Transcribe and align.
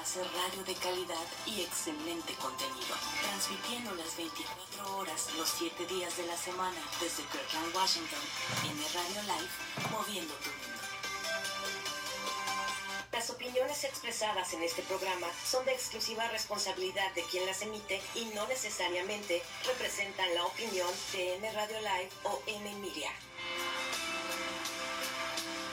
hacer 0.00 0.26
radio 0.32 0.64
de 0.64 0.74
calidad 0.74 1.26
y 1.46 1.62
excelente 1.62 2.34
contenido, 2.34 2.94
transmitiendo 3.22 3.94
las 3.94 4.16
24 4.16 4.96
horas, 4.96 5.28
los 5.36 5.48
7 5.48 5.86
días 5.86 6.16
de 6.16 6.26
la 6.26 6.36
semana 6.36 6.80
desde 7.00 7.24
Kirkland, 7.24 7.74
Washington, 7.74 8.20
en 8.64 8.78
Radio 8.94 9.22
Live, 9.22 9.90
moviendo 9.90 10.34
tu 10.34 10.50
mundo. 10.50 10.78
Las 13.12 13.30
opiniones 13.30 13.82
expresadas 13.84 14.52
en 14.52 14.62
este 14.62 14.82
programa 14.82 15.26
son 15.44 15.64
de 15.64 15.72
exclusiva 15.72 16.28
responsabilidad 16.28 17.12
de 17.14 17.24
quien 17.24 17.44
las 17.46 17.62
emite 17.62 18.00
y 18.14 18.26
no 18.26 18.46
necesariamente 18.46 19.42
representan 19.66 20.32
la 20.34 20.44
opinión 20.44 20.88
de 21.12 21.34
N 21.36 21.52
Radio 21.52 21.80
Live 21.80 22.10
o 22.22 22.42
N 22.46 22.74
Media. 22.76 23.10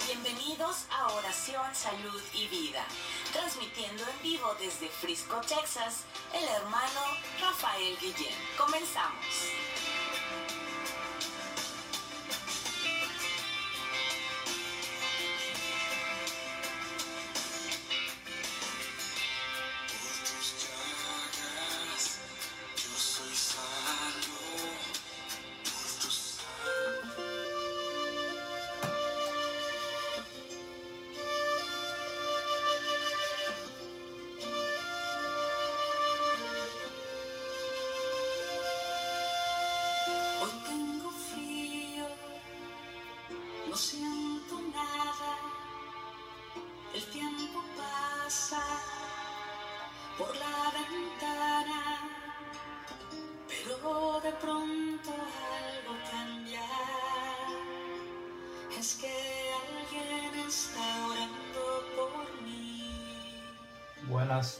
Bienvenidos 0.07 0.85
a 0.89 1.13
Oración, 1.13 1.75
Salud 1.75 2.21
y 2.33 2.47
Vida, 2.47 2.85
transmitiendo 3.35 4.03
en 4.03 4.23
vivo 4.23 4.55
desde 4.59 4.87
Frisco, 4.87 5.41
Texas, 5.41 6.05
el 6.33 6.47
hermano 6.47 7.01
Rafael 7.41 7.97
Guillén. 7.99 8.33
Comenzamos. 8.57 9.64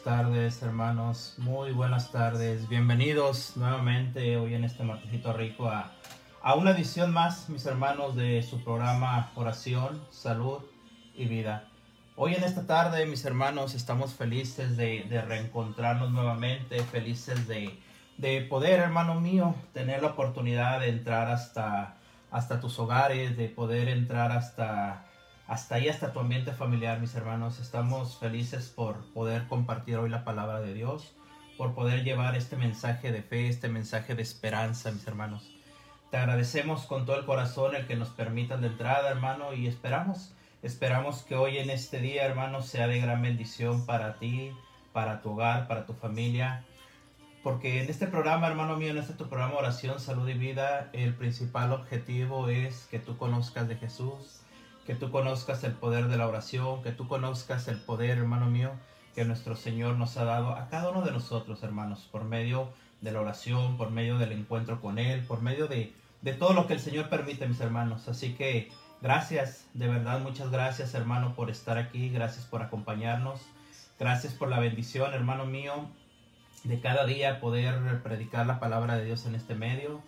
Tardes 0.05 0.61
hermanos, 0.61 1.33
muy 1.39 1.71
buenas 1.71 2.11
tardes. 2.11 2.69
Bienvenidos 2.69 3.57
nuevamente 3.57 4.37
hoy 4.37 4.53
en 4.53 4.63
este 4.63 4.83
martesito 4.83 5.33
rico 5.33 5.67
a, 5.67 5.91
una 6.53 6.69
edición 6.69 7.11
más, 7.11 7.49
mis 7.49 7.65
hermanos, 7.65 8.15
de 8.15 8.43
su 8.43 8.63
programa 8.63 9.31
Oración, 9.33 9.99
Salud 10.11 10.59
y 11.15 11.25
Vida. 11.25 11.69
Hoy 12.15 12.35
en 12.35 12.43
esta 12.43 12.67
tarde, 12.67 13.07
mis 13.07 13.25
hermanos, 13.25 13.73
estamos 13.73 14.13
felices 14.13 14.77
de, 14.77 15.23
reencontrarnos 15.27 16.11
nuevamente, 16.11 16.83
felices 16.83 17.47
de, 17.47 17.75
de, 18.17 18.41
poder, 18.41 18.81
hermano 18.81 19.19
mío, 19.19 19.55
tener 19.73 20.03
la 20.03 20.09
oportunidad 20.09 20.81
de 20.81 20.89
entrar 20.89 21.31
hasta, 21.31 21.95
hasta 22.29 22.59
tus 22.59 22.77
hogares, 22.77 23.35
de 23.37 23.49
poder 23.49 23.89
entrar 23.89 24.31
hasta 24.31 25.07
hasta 25.47 25.75
ahí, 25.75 25.89
hasta 25.89 26.11
tu 26.11 26.19
ambiente 26.19 26.51
familiar, 26.53 26.99
mis 26.99 27.13
hermanos. 27.15 27.59
Estamos 27.59 28.17
felices 28.17 28.69
por 28.69 29.05
poder 29.13 29.47
compartir 29.47 29.97
hoy 29.97 30.09
la 30.09 30.23
palabra 30.23 30.59
de 30.59 30.73
Dios, 30.73 31.13
por 31.57 31.75
poder 31.75 32.03
llevar 32.03 32.35
este 32.35 32.55
mensaje 32.55 33.11
de 33.11 33.21
fe, 33.21 33.47
este 33.47 33.69
mensaje 33.69 34.15
de 34.15 34.23
esperanza, 34.23 34.91
mis 34.91 35.05
hermanos. 35.07 35.51
Te 36.09 36.17
agradecemos 36.17 36.85
con 36.85 37.05
todo 37.05 37.19
el 37.19 37.25
corazón 37.25 37.75
el 37.75 37.85
que 37.85 37.95
nos 37.95 38.09
permitan 38.09 38.61
de 38.61 38.67
entrada, 38.67 39.09
hermano, 39.09 39.53
y 39.53 39.67
esperamos, 39.67 40.33
esperamos 40.63 41.21
que 41.21 41.35
hoy 41.35 41.59
en 41.59 41.69
este 41.69 41.99
día, 41.99 42.25
hermano, 42.25 42.61
sea 42.61 42.87
de 42.87 42.99
gran 42.99 43.21
bendición 43.21 43.85
para 43.85 44.17
ti, 44.17 44.51
para 44.93 45.21
tu 45.21 45.31
hogar, 45.33 45.67
para 45.67 45.85
tu 45.85 45.93
familia. 45.93 46.63
Porque 47.43 47.83
en 47.83 47.89
este 47.91 48.07
programa, 48.07 48.47
hermano 48.47 48.77
mío, 48.77 48.89
en 48.89 48.97
este 48.97 49.13
tu 49.13 49.29
programa 49.29 49.57
Oración, 49.57 49.99
Salud 49.99 50.27
y 50.27 50.33
Vida, 50.33 50.89
el 50.93 51.13
principal 51.13 51.71
objetivo 51.71 52.49
es 52.49 52.87
que 52.89 52.97
tú 52.97 53.17
conozcas 53.17 53.67
de 53.67 53.75
Jesús, 53.75 54.41
que 54.85 54.95
tú 54.95 55.11
conozcas 55.11 55.63
el 55.63 55.73
poder 55.73 56.07
de 56.07 56.17
la 56.17 56.27
oración, 56.27 56.83
que 56.83 56.91
tú 56.91 57.07
conozcas 57.07 57.67
el 57.67 57.77
poder, 57.77 58.17
hermano 58.17 58.45
mío, 58.45 58.71
que 59.15 59.25
nuestro 59.25 59.55
Señor 59.55 59.95
nos 59.95 60.15
ha 60.17 60.25
dado 60.25 60.51
a 60.51 60.67
cada 60.69 60.89
uno 60.89 61.01
de 61.01 61.11
nosotros, 61.11 61.63
hermanos, 61.63 62.07
por 62.11 62.23
medio 62.23 62.69
de 63.01 63.11
la 63.11 63.21
oración, 63.21 63.77
por 63.77 63.89
medio 63.89 64.17
del 64.17 64.31
encuentro 64.31 64.81
con 64.81 64.99
Él, 64.99 65.23
por 65.25 65.41
medio 65.41 65.67
de, 65.67 65.93
de 66.21 66.33
todo 66.33 66.53
lo 66.53 66.67
que 66.67 66.73
el 66.73 66.79
Señor 66.79 67.09
permite, 67.09 67.47
mis 67.47 67.59
hermanos. 67.61 68.07
Así 68.07 68.33
que 68.33 68.71
gracias, 69.01 69.65
de 69.73 69.87
verdad, 69.87 70.19
muchas 70.19 70.51
gracias, 70.51 70.93
hermano, 70.93 71.33
por 71.33 71.49
estar 71.49 71.77
aquí, 71.77 72.09
gracias 72.09 72.45
por 72.45 72.61
acompañarnos, 72.61 73.41
gracias 73.99 74.33
por 74.33 74.49
la 74.49 74.59
bendición, 74.59 75.13
hermano 75.13 75.45
mío, 75.45 75.73
de 76.63 76.79
cada 76.79 77.05
día 77.05 77.39
poder 77.39 78.03
predicar 78.03 78.45
la 78.45 78.59
palabra 78.59 78.97
de 78.97 79.05
Dios 79.05 79.25
en 79.25 79.35
este 79.35 79.55
medio 79.55 80.01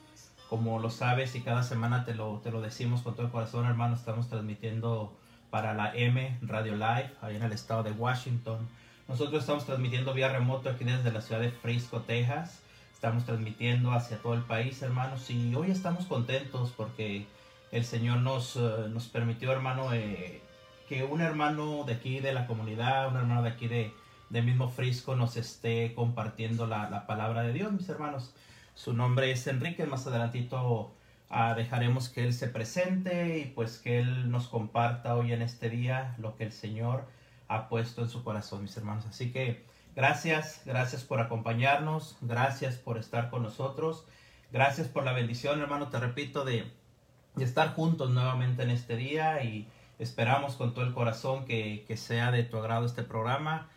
como 0.49 0.79
lo 0.79 0.89
sabes 0.89 1.35
y 1.35 1.41
cada 1.41 1.63
semana 1.63 2.05
te 2.05 2.13
lo, 2.13 2.39
te 2.43 2.51
lo 2.51 2.61
decimos 2.61 3.01
con 3.01 3.15
todo 3.15 3.25
el 3.25 3.31
corazón, 3.31 3.65
hermano, 3.65 3.95
estamos 3.95 4.29
transmitiendo 4.29 5.13
para 5.49 5.73
la 5.73 5.93
M 5.95 6.38
Radio 6.41 6.73
Live, 6.73 7.11
ahí 7.21 7.35
en 7.35 7.44
el 7.44 7.51
estado 7.51 7.83
de 7.83 7.91
Washington. 7.91 8.67
Nosotros 9.07 9.41
estamos 9.41 9.65
transmitiendo 9.65 10.13
vía 10.13 10.29
remoto 10.29 10.69
aquí 10.69 10.83
desde 10.83 11.11
la 11.11 11.21
ciudad 11.21 11.41
de 11.41 11.51
Frisco, 11.51 12.01
Texas. 12.01 12.61
Estamos 12.94 13.25
transmitiendo 13.25 13.91
hacia 13.91 14.17
todo 14.17 14.33
el 14.33 14.41
país, 14.41 14.81
hermanos, 14.81 15.29
y 15.29 15.53
hoy 15.55 15.71
estamos 15.71 16.05
contentos 16.05 16.73
porque 16.75 17.25
el 17.71 17.85
Señor 17.85 18.19
nos, 18.19 18.55
eh, 18.55 18.88
nos 18.89 19.07
permitió, 19.07 19.51
hermano, 19.51 19.93
eh, 19.93 20.41
que 20.89 21.03
un 21.03 21.21
hermano 21.21 21.83
de 21.85 21.93
aquí 21.93 22.19
de 22.19 22.33
la 22.33 22.47
comunidad, 22.47 23.09
un 23.09 23.17
hermano 23.17 23.43
de 23.43 23.50
aquí 23.50 23.67
de, 23.67 23.93
de 24.29 24.41
mismo 24.41 24.69
Frisco 24.69 25.15
nos 25.15 25.38
esté 25.38 25.93
compartiendo 25.93 26.65
la, 26.65 26.89
la 26.89 27.05
palabra 27.05 27.43
de 27.43 27.53
Dios, 27.53 27.71
mis 27.71 27.88
hermanos. 27.89 28.33
Su 28.77 28.94
nombre 28.94 29.31
es 29.31 29.47
Enrique, 29.47 29.88
más 29.88 30.06
adelantito 30.06 30.94
ah, 31.31 31.56
dejaremos 31.56 32.09
que 32.09 32.24
él 32.24 32.31
se 32.31 32.47
presente 32.47 33.39
y 33.39 33.45
pues 33.45 33.79
que 33.79 33.97
él 33.97 34.29
nos 34.29 34.47
comparta 34.50 35.15
hoy 35.15 35.33
en 35.33 35.41
este 35.41 35.71
día 35.71 36.13
lo 36.19 36.35
que 36.35 36.44
el 36.44 36.51
Señor 36.51 37.06
ha 37.47 37.69
puesto 37.69 38.03
en 38.03 38.09
su 38.09 38.24
corazón, 38.24 38.62
mis 38.62 38.77
hermanos. 38.77 39.07
Así 39.07 39.31
que 39.31 39.65
gracias, 39.95 40.62
gracias 40.63 41.03
por 41.03 41.19
acompañarnos, 41.19 42.18
gracias 42.21 42.75
por 42.75 43.00
estar 43.00 43.31
con 43.31 43.41
nosotros, 43.41 44.06
gracias 44.51 44.88
por 44.88 45.03
la 45.03 45.13
bendición, 45.13 45.59
hermano, 45.59 45.88
te 45.88 46.00
repito, 46.00 46.45
de, 46.45 46.71
de 47.33 47.44
estar 47.44 47.74
juntos 47.74 48.12
nuevamente 48.12 48.62
en 48.62 48.69
este 48.69 48.95
día 48.95 49.44
y 49.44 49.68
esperamos 49.97 50.53
con 50.53 50.75
todo 50.75 50.85
el 50.85 50.94
corazón 50.94 51.45
que, 51.45 51.83
que 51.88 51.97
sea 51.97 52.29
de 52.29 52.44
tu 52.44 52.57
agrado 52.57 52.85
este 52.85 53.01
programa 53.01 53.71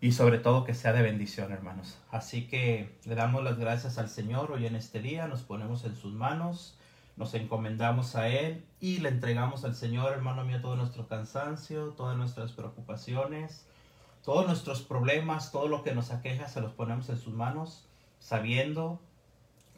y 0.00 0.12
sobre 0.12 0.38
todo 0.38 0.64
que 0.64 0.74
sea 0.74 0.92
de 0.92 1.02
bendición, 1.02 1.52
hermanos. 1.52 1.98
Así 2.10 2.46
que 2.46 2.98
le 3.04 3.14
damos 3.14 3.44
las 3.44 3.58
gracias 3.58 3.98
al 3.98 4.08
Señor 4.08 4.50
hoy 4.50 4.66
en 4.66 4.74
este 4.74 5.00
día, 5.00 5.26
nos 5.26 5.42
ponemos 5.42 5.84
en 5.84 5.94
sus 5.94 6.14
manos, 6.14 6.78
nos 7.16 7.34
encomendamos 7.34 8.16
a 8.16 8.28
Él 8.28 8.64
y 8.80 8.98
le 8.98 9.10
entregamos 9.10 9.64
al 9.64 9.74
Señor, 9.74 10.12
hermano 10.12 10.44
mío, 10.44 10.62
todo 10.62 10.76
nuestro 10.76 11.06
cansancio, 11.06 11.88
todas 11.90 12.16
nuestras 12.16 12.52
preocupaciones, 12.52 13.66
todos 14.24 14.46
nuestros 14.46 14.80
problemas, 14.80 15.52
todo 15.52 15.68
lo 15.68 15.82
que 15.82 15.94
nos 15.94 16.10
aqueja, 16.10 16.48
se 16.48 16.62
los 16.62 16.72
ponemos 16.72 17.10
en 17.10 17.18
sus 17.18 17.34
manos, 17.34 17.84
sabiendo, 18.20 19.00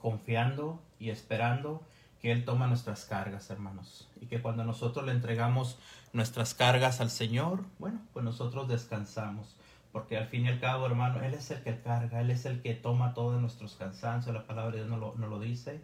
confiando 0.01 0.81
y 1.01 1.11
esperando 1.11 1.83
que 2.21 2.31
Él 2.31 2.45
toma 2.45 2.69
nuestras 2.69 3.07
cargas, 3.07 3.51
hermanos. 3.51 4.09
Y 4.21 4.27
que 4.27 4.41
cuando 4.41 4.63
nosotros 4.63 5.05
le 5.05 5.11
entregamos 5.11 5.79
nuestras 6.13 6.55
cargas 6.55 7.01
al 7.01 7.11
Señor, 7.11 7.65
bueno, 7.81 8.01
pues 8.13 8.25
nosotros 8.25 8.69
descansamos 8.69 9.57
porque 9.93 10.17
al 10.17 10.27
fin 10.27 10.47
y 10.47 10.49
al 10.49 10.59
cabo, 10.59 10.87
hermano, 10.87 11.23
Él 11.23 11.35
es 11.35 11.51
el 11.51 11.63
que 11.63 11.79
carga, 11.81 12.21
Él 12.21 12.31
es 12.31 12.47
el 12.47 12.63
que 12.63 12.75
toma 12.75 13.15
todos 13.15 13.41
nuestros 13.41 13.75
cansancios, 13.75 14.35
la 14.35 14.47
palabra 14.47 14.73
de 14.73 14.79
Dios 14.79 14.89
nos 14.89 15.19
lo, 15.19 15.29
lo 15.29 15.39
dice. 15.39 15.81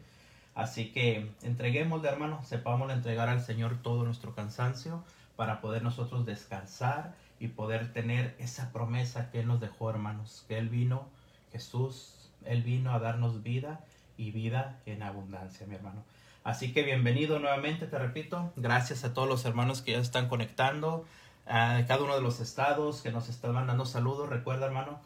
Así 0.55 0.91
que 0.91 1.31
entreguémosle, 1.43 2.09
hermano, 2.09 2.43
sepamos 2.43 2.91
entregar 2.91 3.29
al 3.29 3.43
Señor 3.43 3.81
todo 3.83 4.05
nuestro 4.05 4.35
cansancio 4.35 5.05
para 5.37 5.61
poder 5.61 5.83
nosotros 5.83 6.27
descansar 6.27 7.15
y 7.39 7.49
poder 7.49 7.93
tener 7.93 8.35
esa 8.39 8.73
promesa 8.73 9.31
que 9.31 9.41
Él 9.41 9.47
nos 9.47 9.61
dejó, 9.61 9.91
hermanos, 9.91 10.45
que 10.49 10.59
Él 10.59 10.69
vino, 10.69 11.07
Jesús, 11.53 12.31
Él 12.45 12.63
vino 12.63 12.93
a 12.93 12.99
darnos 12.99 13.43
vida 13.43 13.85
y 14.17 14.33
vida 14.33 14.81
en 14.87 15.03
abundancia, 15.03 15.67
mi 15.67 15.77
hermano. 15.77 16.03
Así 16.43 16.73
que 16.73 16.83
bienvenido 16.83 17.39
nuevamente, 17.39 17.87
te 17.87 17.99
repito, 17.99 18.53
gracias 18.57 19.05
a 19.05 19.13
todos 19.13 19.29
los 19.29 19.45
hermanos 19.45 19.83
que 19.83 19.93
ya 19.93 19.99
están 19.99 20.29
conectando, 20.29 21.05
a 21.49 21.85
cada 21.87 22.03
uno 22.05 22.15
de 22.15 22.21
los 22.21 22.41
estados 22.41 23.01
que 23.01 23.11
nos 23.11 23.29
están 23.29 23.55
mandando 23.55 23.87
saludos. 23.87 24.29
Recuerda, 24.29 24.67
hermano, 24.67 25.01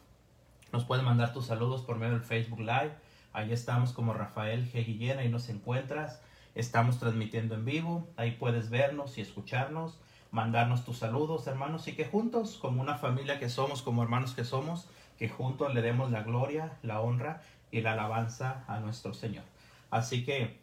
nos 0.73 0.85
pueden 0.85 1.05
mandar 1.05 1.33
tus 1.33 1.47
saludos 1.47 1.83
por 1.83 1.97
medio 1.97 2.15
del 2.15 2.23
Facebook 2.23 2.61
Live. 2.61 2.93
Ahí 3.33 3.53
estamos 3.53 3.93
como 3.93 4.12
Rafael 4.12 4.71
G. 4.71 4.85
Guillén, 4.85 5.19
ahí 5.19 5.29
nos 5.29 5.49
encuentras. 5.49 6.21
Estamos 6.55 6.99
transmitiendo 6.99 7.55
en 7.55 7.65
vivo, 7.65 8.09
ahí 8.17 8.33
puedes 8.33 8.71
vernos 8.71 9.17
y 9.19 9.21
escucharnos. 9.21 9.99
mandarnos 10.33 10.85
tus 10.87 10.99
saludos, 10.99 11.47
hermanos, 11.47 11.87
y 11.89 11.93
que 11.93 12.06
juntos, 12.06 12.56
como 12.61 12.81
una 12.81 12.97
familia 12.97 13.38
que 13.38 13.50
somos, 13.50 13.83
como 13.83 14.03
hermanos 14.03 14.33
que 14.35 14.45
somos, 14.45 14.88
que 15.19 15.29
juntos 15.29 15.75
le 15.75 15.83
demos 15.83 16.11
la 16.11 16.23
gloria, 16.23 16.79
la 16.83 17.00
honra 17.03 17.43
y 17.71 17.83
la 17.83 17.93
alabanza 17.93 18.65
a 18.67 18.81
nuestro 18.81 19.12
Señor. 19.12 19.45
Así 19.91 20.25
que 20.25 20.59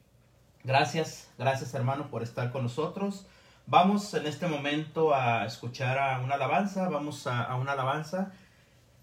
gracias, 0.63 1.29
gracias 1.37 1.75
hermano 1.75 2.09
por 2.09 2.23
estar 2.23 2.51
con 2.51 2.63
nosotros. 2.63 3.27
Vamos 3.71 4.11
en 4.15 4.25
este 4.25 4.47
momento 4.47 5.13
a 5.13 5.45
escuchar 5.45 5.99
a 5.99 6.21
una 6.21 6.33
alabanza, 6.33 6.89
vamos 6.89 7.27
a, 7.27 7.43
a 7.43 7.55
una 7.55 7.73
alabanza. 7.73 8.31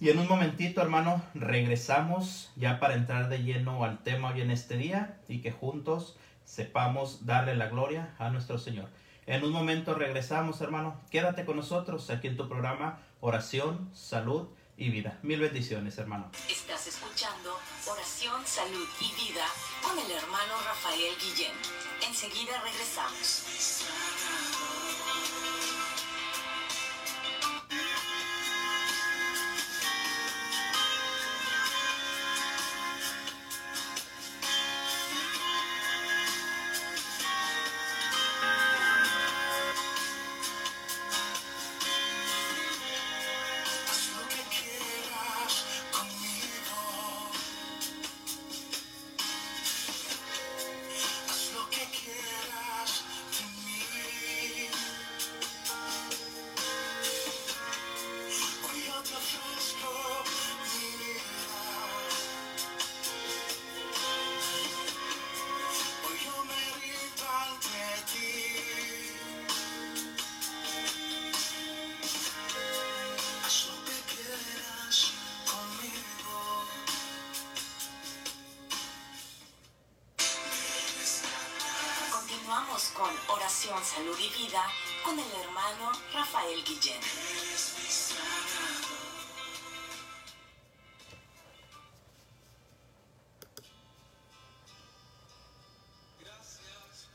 Y 0.01 0.09
en 0.09 0.19
un 0.19 0.27
momentito, 0.27 0.83
hermano, 0.83 1.23
regresamos 1.35 2.51
ya 2.57 2.81
para 2.81 2.95
entrar 2.95 3.29
de 3.29 3.45
lleno 3.45 3.85
al 3.85 4.03
tema 4.03 4.33
hoy 4.33 4.41
en 4.41 4.51
este 4.51 4.77
día 4.77 5.21
y 5.29 5.41
que 5.41 5.53
juntos 5.53 6.17
sepamos 6.45 7.27
darle 7.27 7.55
la 7.55 7.69
gloria 7.69 8.17
a 8.19 8.29
nuestro 8.31 8.59
Señor. 8.59 8.89
En 9.27 9.45
un 9.45 9.53
momento 9.53 9.95
regresamos, 9.95 10.61
hermano. 10.61 11.01
Quédate 11.13 11.45
con 11.45 11.55
nosotros 11.55 12.11
aquí 12.11 12.27
en 12.27 12.37
tu 12.37 12.49
programa 12.49 12.99
Oración, 13.21 13.89
Salud 13.93 14.49
y 14.77 14.91
Vida. 14.91 15.19
Mil 15.23 15.41
bendiciones, 15.41 15.97
hermano. 15.99 16.31
Estás 16.49 16.87
escuchando 16.87 17.59
Oración, 17.87 18.47
Salud 18.47 18.87
y 19.01 19.15
Vida 19.15 19.47
con 19.83 19.99
el 19.99 20.11
hermano 20.11 20.55
Rafael 20.65 21.15
Guillén. 21.19 21.53
Enseguida 22.07 22.61
regresamos. 22.63 23.87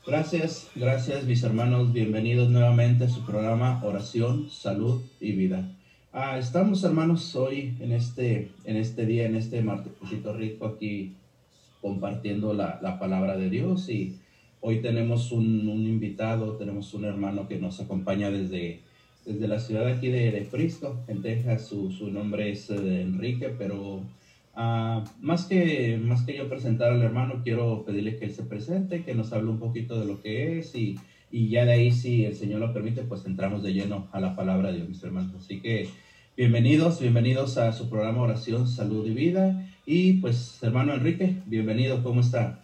Gracias, 0.04 0.68
gracias 0.74 1.24
mis 1.26 1.44
hermanos, 1.44 1.92
bienvenidos 1.92 2.50
nuevamente 2.50 3.04
a 3.04 3.08
su 3.08 3.24
programa 3.24 3.80
Oración, 3.84 4.50
Salud 4.50 5.00
y 5.20 5.30
Vida. 5.30 5.76
Ah, 6.12 6.38
estamos 6.38 6.82
hermanos 6.82 7.36
hoy 7.36 7.76
en 7.78 7.92
este, 7.92 8.50
en 8.64 8.78
este 8.78 9.06
día, 9.06 9.26
en 9.26 9.36
este 9.36 9.62
martesito 9.62 10.32
rico 10.32 10.66
aquí 10.66 11.14
compartiendo 11.80 12.52
la, 12.52 12.80
la 12.82 12.98
palabra 12.98 13.36
de 13.36 13.48
Dios. 13.48 13.88
Y 13.90 14.18
hoy 14.60 14.80
tenemos 14.80 15.30
un, 15.30 15.68
invitado, 15.68 16.56
tenemos 16.56 16.92
un 16.94 17.04
hermano 17.04 17.46
que 17.46 17.60
nos 17.60 17.78
acompaña 17.78 18.32
desde, 18.32 18.80
desde 19.24 19.46
la 19.46 19.60
ciudad 19.60 19.86
aquí 19.86 20.08
de, 20.08 20.32
de 20.32 20.44
Frisco, 20.44 20.98
en 21.06 21.22
Texas, 21.22 21.68
su, 21.68 21.92
su 21.92 22.10
nombre 22.10 22.50
es 22.50 22.70
eh, 22.70 23.02
Enrique, 23.02 23.54
pero 23.56 24.02
Ah, 24.54 25.04
más, 25.20 25.46
que, 25.46 25.98
más 26.02 26.22
que 26.22 26.36
yo 26.36 26.48
presentar 26.48 26.92
al 26.92 27.02
hermano, 27.02 27.40
quiero 27.42 27.84
pedirle 27.84 28.16
que 28.16 28.26
él 28.26 28.32
se 28.32 28.42
presente, 28.42 29.02
que 29.02 29.14
nos 29.14 29.32
hable 29.32 29.50
un 29.50 29.58
poquito 29.58 29.98
de 29.98 30.06
lo 30.06 30.20
que 30.20 30.58
es 30.58 30.74
y, 30.74 30.98
y 31.30 31.48
ya 31.48 31.64
de 31.64 31.72
ahí, 31.72 31.92
si 31.92 32.24
el 32.24 32.34
Señor 32.34 32.60
lo 32.60 32.72
permite, 32.74 33.02
pues 33.02 33.24
entramos 33.24 33.62
de 33.62 33.72
lleno 33.72 34.08
a 34.12 34.20
la 34.20 34.36
palabra 34.36 34.70
de 34.70 34.76
Dios, 34.76 34.88
mis 34.88 35.02
hermanos. 35.02 35.34
Así 35.36 35.60
que 35.60 35.88
bienvenidos, 36.36 37.00
bienvenidos 37.00 37.56
a 37.56 37.72
su 37.72 37.88
programa 37.88 38.22
Oración, 38.22 38.68
Salud 38.68 39.06
y 39.06 39.14
Vida. 39.14 39.66
Y 39.86 40.14
pues, 40.14 40.62
hermano 40.62 40.92
Enrique, 40.94 41.36
bienvenido, 41.46 42.02
¿cómo 42.02 42.20
está? 42.20 42.60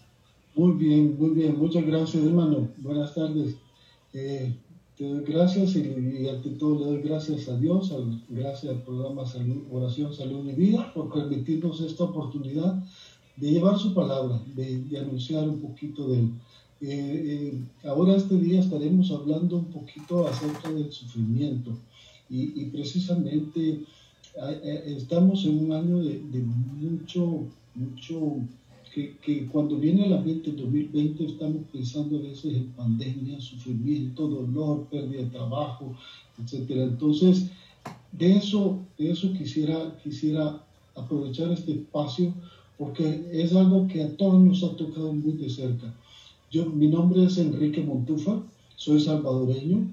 Muy 0.54 0.72
bien, 0.72 1.16
muy 1.18 1.30
bien. 1.30 1.58
Muchas 1.58 1.86
gracias, 1.86 2.22
hermano. 2.22 2.68
Buenas 2.78 3.14
tardes. 3.14 3.56
Eh, 4.12 4.52
te 4.98 5.04
doy 5.04 5.22
gracias 5.24 5.76
y, 5.76 5.80
y 6.22 6.28
ante 6.28 6.50
todo 6.50 6.80
le 6.80 6.84
doy 6.86 7.02
gracias 7.02 7.48
a 7.48 7.56
Dios, 7.56 7.92
al- 7.92 8.20
gracias 8.28 8.72
al 8.72 8.82
programa 8.82 9.24
Salud, 9.24 9.62
Oración, 9.70 10.12
Salud 10.12 10.44
y 10.48 10.54
Vida 10.54 10.92
por 10.92 11.12
permitirnos 11.12 11.80
esta 11.80 12.04
oportunidad 12.04 12.82
de 13.36 13.52
llevar 13.52 13.78
su 13.78 13.94
palabra, 13.94 14.42
de, 14.56 14.98
anunciar 14.98 15.48
un 15.48 15.60
poquito 15.60 16.08
de 16.08 16.18
él. 16.18 16.30
Eh, 16.80 17.52
eh, 17.54 17.88
ahora 17.88 18.16
este 18.16 18.36
día 18.36 18.60
estaremos 18.60 19.10
hablando 19.12 19.58
un 19.58 19.66
poquito 19.66 20.26
acerca 20.26 20.70
del 20.72 20.90
sufrimiento 20.92 21.78
y, 22.28 22.64
precisamente 22.66 23.84
eh, 24.36 24.94
estamos 24.96 25.44
en 25.44 25.64
un 25.64 25.72
año 25.72 25.98
de 25.98 26.40
mucho, 26.40 27.44
mucho 27.74 28.36
que, 28.98 29.16
que 29.18 29.46
cuando 29.46 29.76
viene 29.76 30.04
a 30.04 30.08
la 30.08 30.20
mente 30.20 30.50
el 30.50 30.56
2020 30.56 31.24
estamos 31.24 31.62
pensando 31.72 32.18
a 32.18 32.22
veces 32.22 32.56
en 32.56 32.66
pandemia, 32.70 33.40
sufrimiento, 33.40 34.26
dolor, 34.26 34.88
pérdida 34.90 35.22
de 35.22 35.30
trabajo, 35.30 35.94
etcétera. 36.42 36.82
Entonces, 36.82 37.50
de 38.10 38.36
eso, 38.36 38.78
de 38.98 39.10
eso 39.12 39.32
quisiera, 39.34 39.96
quisiera 40.02 40.60
aprovechar 40.96 41.52
este 41.52 41.72
espacio 41.72 42.34
porque 42.76 43.28
es 43.32 43.52
algo 43.54 43.86
que 43.86 44.02
a 44.02 44.16
todos 44.16 44.40
nos 44.40 44.64
ha 44.64 44.74
tocado 44.76 45.12
muy 45.12 45.34
de 45.34 45.48
cerca. 45.48 45.94
Yo, 46.50 46.66
mi 46.66 46.88
nombre 46.88 47.24
es 47.24 47.38
Enrique 47.38 47.80
Montufa, 47.82 48.42
soy 48.74 49.00
salvadoreño. 49.00 49.86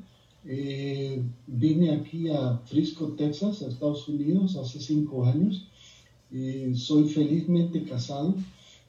eh, 0.47 1.24
vine 1.47 1.89
aquí 1.91 2.29
a 2.29 2.59
Frisco, 2.65 3.13
Texas, 3.17 3.62
a 3.62 3.67
Estados 3.67 4.07
Unidos, 4.07 4.55
hace 4.55 4.79
cinco 4.79 5.25
años. 5.25 5.65
Eh, 6.31 6.71
soy 6.75 7.05
felizmente 7.05 7.83
casado 7.83 8.35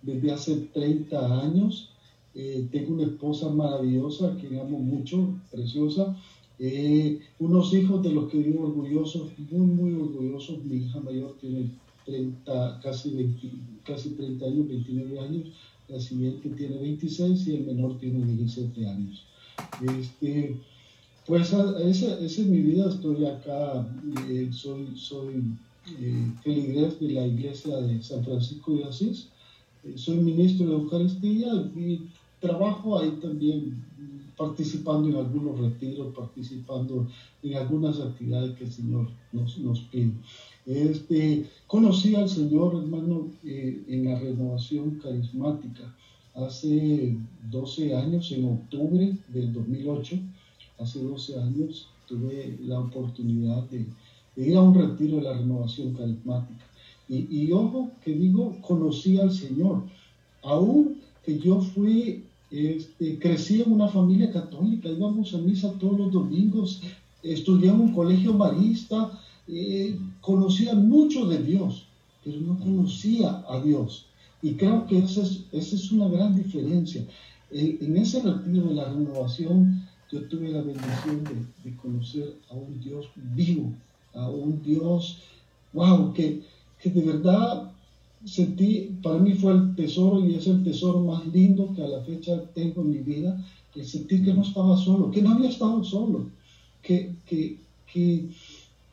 desde 0.07 0.33
hace 0.33 0.57
30 0.73 1.43
años. 1.43 1.91
Eh, 2.35 2.69
tengo 2.71 2.95
una 2.95 3.05
esposa 3.05 3.51
maravillosa 3.51 4.37
que 4.37 4.61
amo 4.61 4.79
mucho, 4.79 5.35
preciosa. 5.51 6.17
Eh, 6.59 7.21
unos 7.39 7.75
hijos 7.75 8.03
de 8.03 8.11
los 8.11 8.31
que 8.31 8.39
vivo 8.39 8.65
orgullosos, 8.65 9.31
muy, 9.51 9.67
muy 9.67 9.93
orgullosos. 10.01 10.65
Mi 10.65 10.77
hija 10.77 11.01
mayor 11.01 11.37
tiene 11.41 11.71
30, 12.07 12.81
casi, 12.83 13.11
20 13.11 13.51
casi 13.85 14.11
30 14.11 14.47
años, 14.47 14.69
29 14.69 15.19
años. 15.19 15.49
La 15.89 16.01
siguiente 16.01 16.49
tiene 16.51 16.79
26 16.79 17.47
y 17.49 17.57
el 17.57 17.67
menor 17.67 17.99
tiene 17.99 18.25
17 18.25 18.87
años. 18.89 19.25
Este, 19.99 20.57
pues 21.27 21.49
esa, 21.49 21.79
esa 21.81 22.19
es 22.19 22.39
mi 22.39 22.61
vida. 22.61 22.89
Estoy 22.89 23.25
acá, 23.27 23.87
eh, 24.29 24.49
soy, 24.53 24.97
soy 24.97 25.45
eh, 26.01 26.33
feligrés 26.43 26.99
de 27.01 27.11
la 27.13 27.27
iglesia 27.27 27.77
de 27.77 28.03
San 28.03 28.25
Francisco 28.25 28.75
de 28.75 28.85
Asís. 28.85 29.29
Eh, 29.87 29.93
soy 29.97 30.17
ministro 30.17 30.67
de 30.67 30.73
Eucaristía 30.73 31.55
y 31.77 32.03
trabajo 32.41 32.99
ahí 32.99 33.11
también 33.23 33.85
participando 34.37 35.09
en 35.09 35.17
algunos 35.17 35.59
retiros, 35.59 36.15
participando 36.15 37.07
en 37.43 37.55
algunas 37.55 37.99
actividades 38.01 38.57
que 38.57 38.65
el 38.65 38.73
Señor 38.73 39.09
nos, 39.33 39.59
nos 39.59 39.81
pide. 39.81 40.13
Este, 40.67 41.47
conocí 41.67 42.15
al 42.15 42.29
Señor, 42.29 42.75
hermano, 42.75 43.31
eh, 43.45 43.83
en 43.89 44.05
la 44.05 44.19
renovación 44.19 44.99
carismática 45.03 45.95
hace 46.35 47.17
12 47.51 47.95
años, 47.95 48.31
en 48.33 48.45
octubre 48.45 49.17
del 49.29 49.53
2008, 49.53 50.17
hace 50.79 51.03
12 51.03 51.41
años, 51.41 51.89
tuve 52.07 52.59
la 52.63 52.81
oportunidad 52.81 53.63
de 53.71 53.87
ir 54.37 54.57
a 54.57 54.61
un 54.61 54.75
retiro 54.75 55.17
de 55.17 55.23
la 55.23 55.33
renovación 55.33 55.95
carismática. 55.95 56.66
Y, 57.09 57.27
y 57.31 57.53
ojo 57.53 57.91
que 58.05 58.13
digo, 58.13 58.57
conocí 58.61 59.19
al 59.19 59.33
Señor, 59.33 59.85
aún 60.43 60.97
que 61.25 61.39
yo 61.39 61.61
fui, 61.61 62.25
este, 62.51 63.19
crecí 63.19 63.63
en 63.63 63.73
una 63.73 63.89
familia 63.89 64.33
católica, 64.33 64.89
íbamos 64.89 65.35
a 65.35 65.39
misa 65.39 65.73
todos 65.79 65.99
los 65.99 66.13
domingos, 66.13 66.83
estudié 67.23 67.71
en 67.71 67.81
un 67.81 67.93
colegio 67.93 68.33
marista, 68.33 69.11
eh, 69.49 69.99
conocía 70.21 70.75
mucho 70.75 71.27
de 71.27 71.43
Dios, 71.43 71.87
pero 72.25 72.41
no 72.41 72.59
conocía 72.59 73.45
a 73.49 73.61
Dios. 73.61 74.07
Y 74.43 74.55
creo 74.55 74.87
que 74.87 74.99
esa 74.99 75.23
es, 75.23 75.45
esa 75.53 75.77
es 75.77 75.91
una 75.93 76.09
gran 76.09 76.35
diferencia. 76.37 77.05
En, 77.51 77.79
en 77.81 77.97
ese 77.97 78.23
retiro 78.23 78.69
de 78.69 78.75
la 78.75 78.85
renovación 78.85 79.83
yo 80.11 80.23
tuve 80.29 80.51
la 80.51 80.63
bendición 80.63 81.25
de, 81.25 81.71
de 81.71 81.77
conocer 81.77 82.37
a 82.51 82.55
un 82.55 82.81
Dios 82.81 83.07
vivo, 83.35 83.73
a 84.15 84.29
un 84.29 84.63
Dios, 84.63 85.19
wow, 85.73 86.13
que, 86.13 86.43
que 86.93 87.01
de 87.01 87.13
verdad 87.13 87.73
sentí, 88.25 88.97
para 89.03 89.19
mí 89.19 89.35
fue 89.35 89.53
el 89.53 89.75
tesoro 89.75 90.21
y 90.21 90.35
es 90.35 90.47
el 90.47 90.63
tesoro 90.63 91.01
más 91.01 91.27
lindo 91.27 91.73
que 91.75 91.83
a 91.83 91.89
la 91.89 92.01
fecha 92.01 92.43
tengo 92.55 92.83
en 92.83 92.91
mi 92.91 92.99
vida, 92.99 93.45
el 93.75 93.85
sentir 93.85 94.25
que 94.25 94.33
no 94.33 94.43
estaba 94.43 94.77
solo, 94.77 95.11
que 95.11 95.21
no 95.21 95.31
había 95.31 95.49
estado 95.49 95.83
solo, 95.85 96.31
que, 96.83 97.15
que, 97.27 97.59
que 97.93 98.29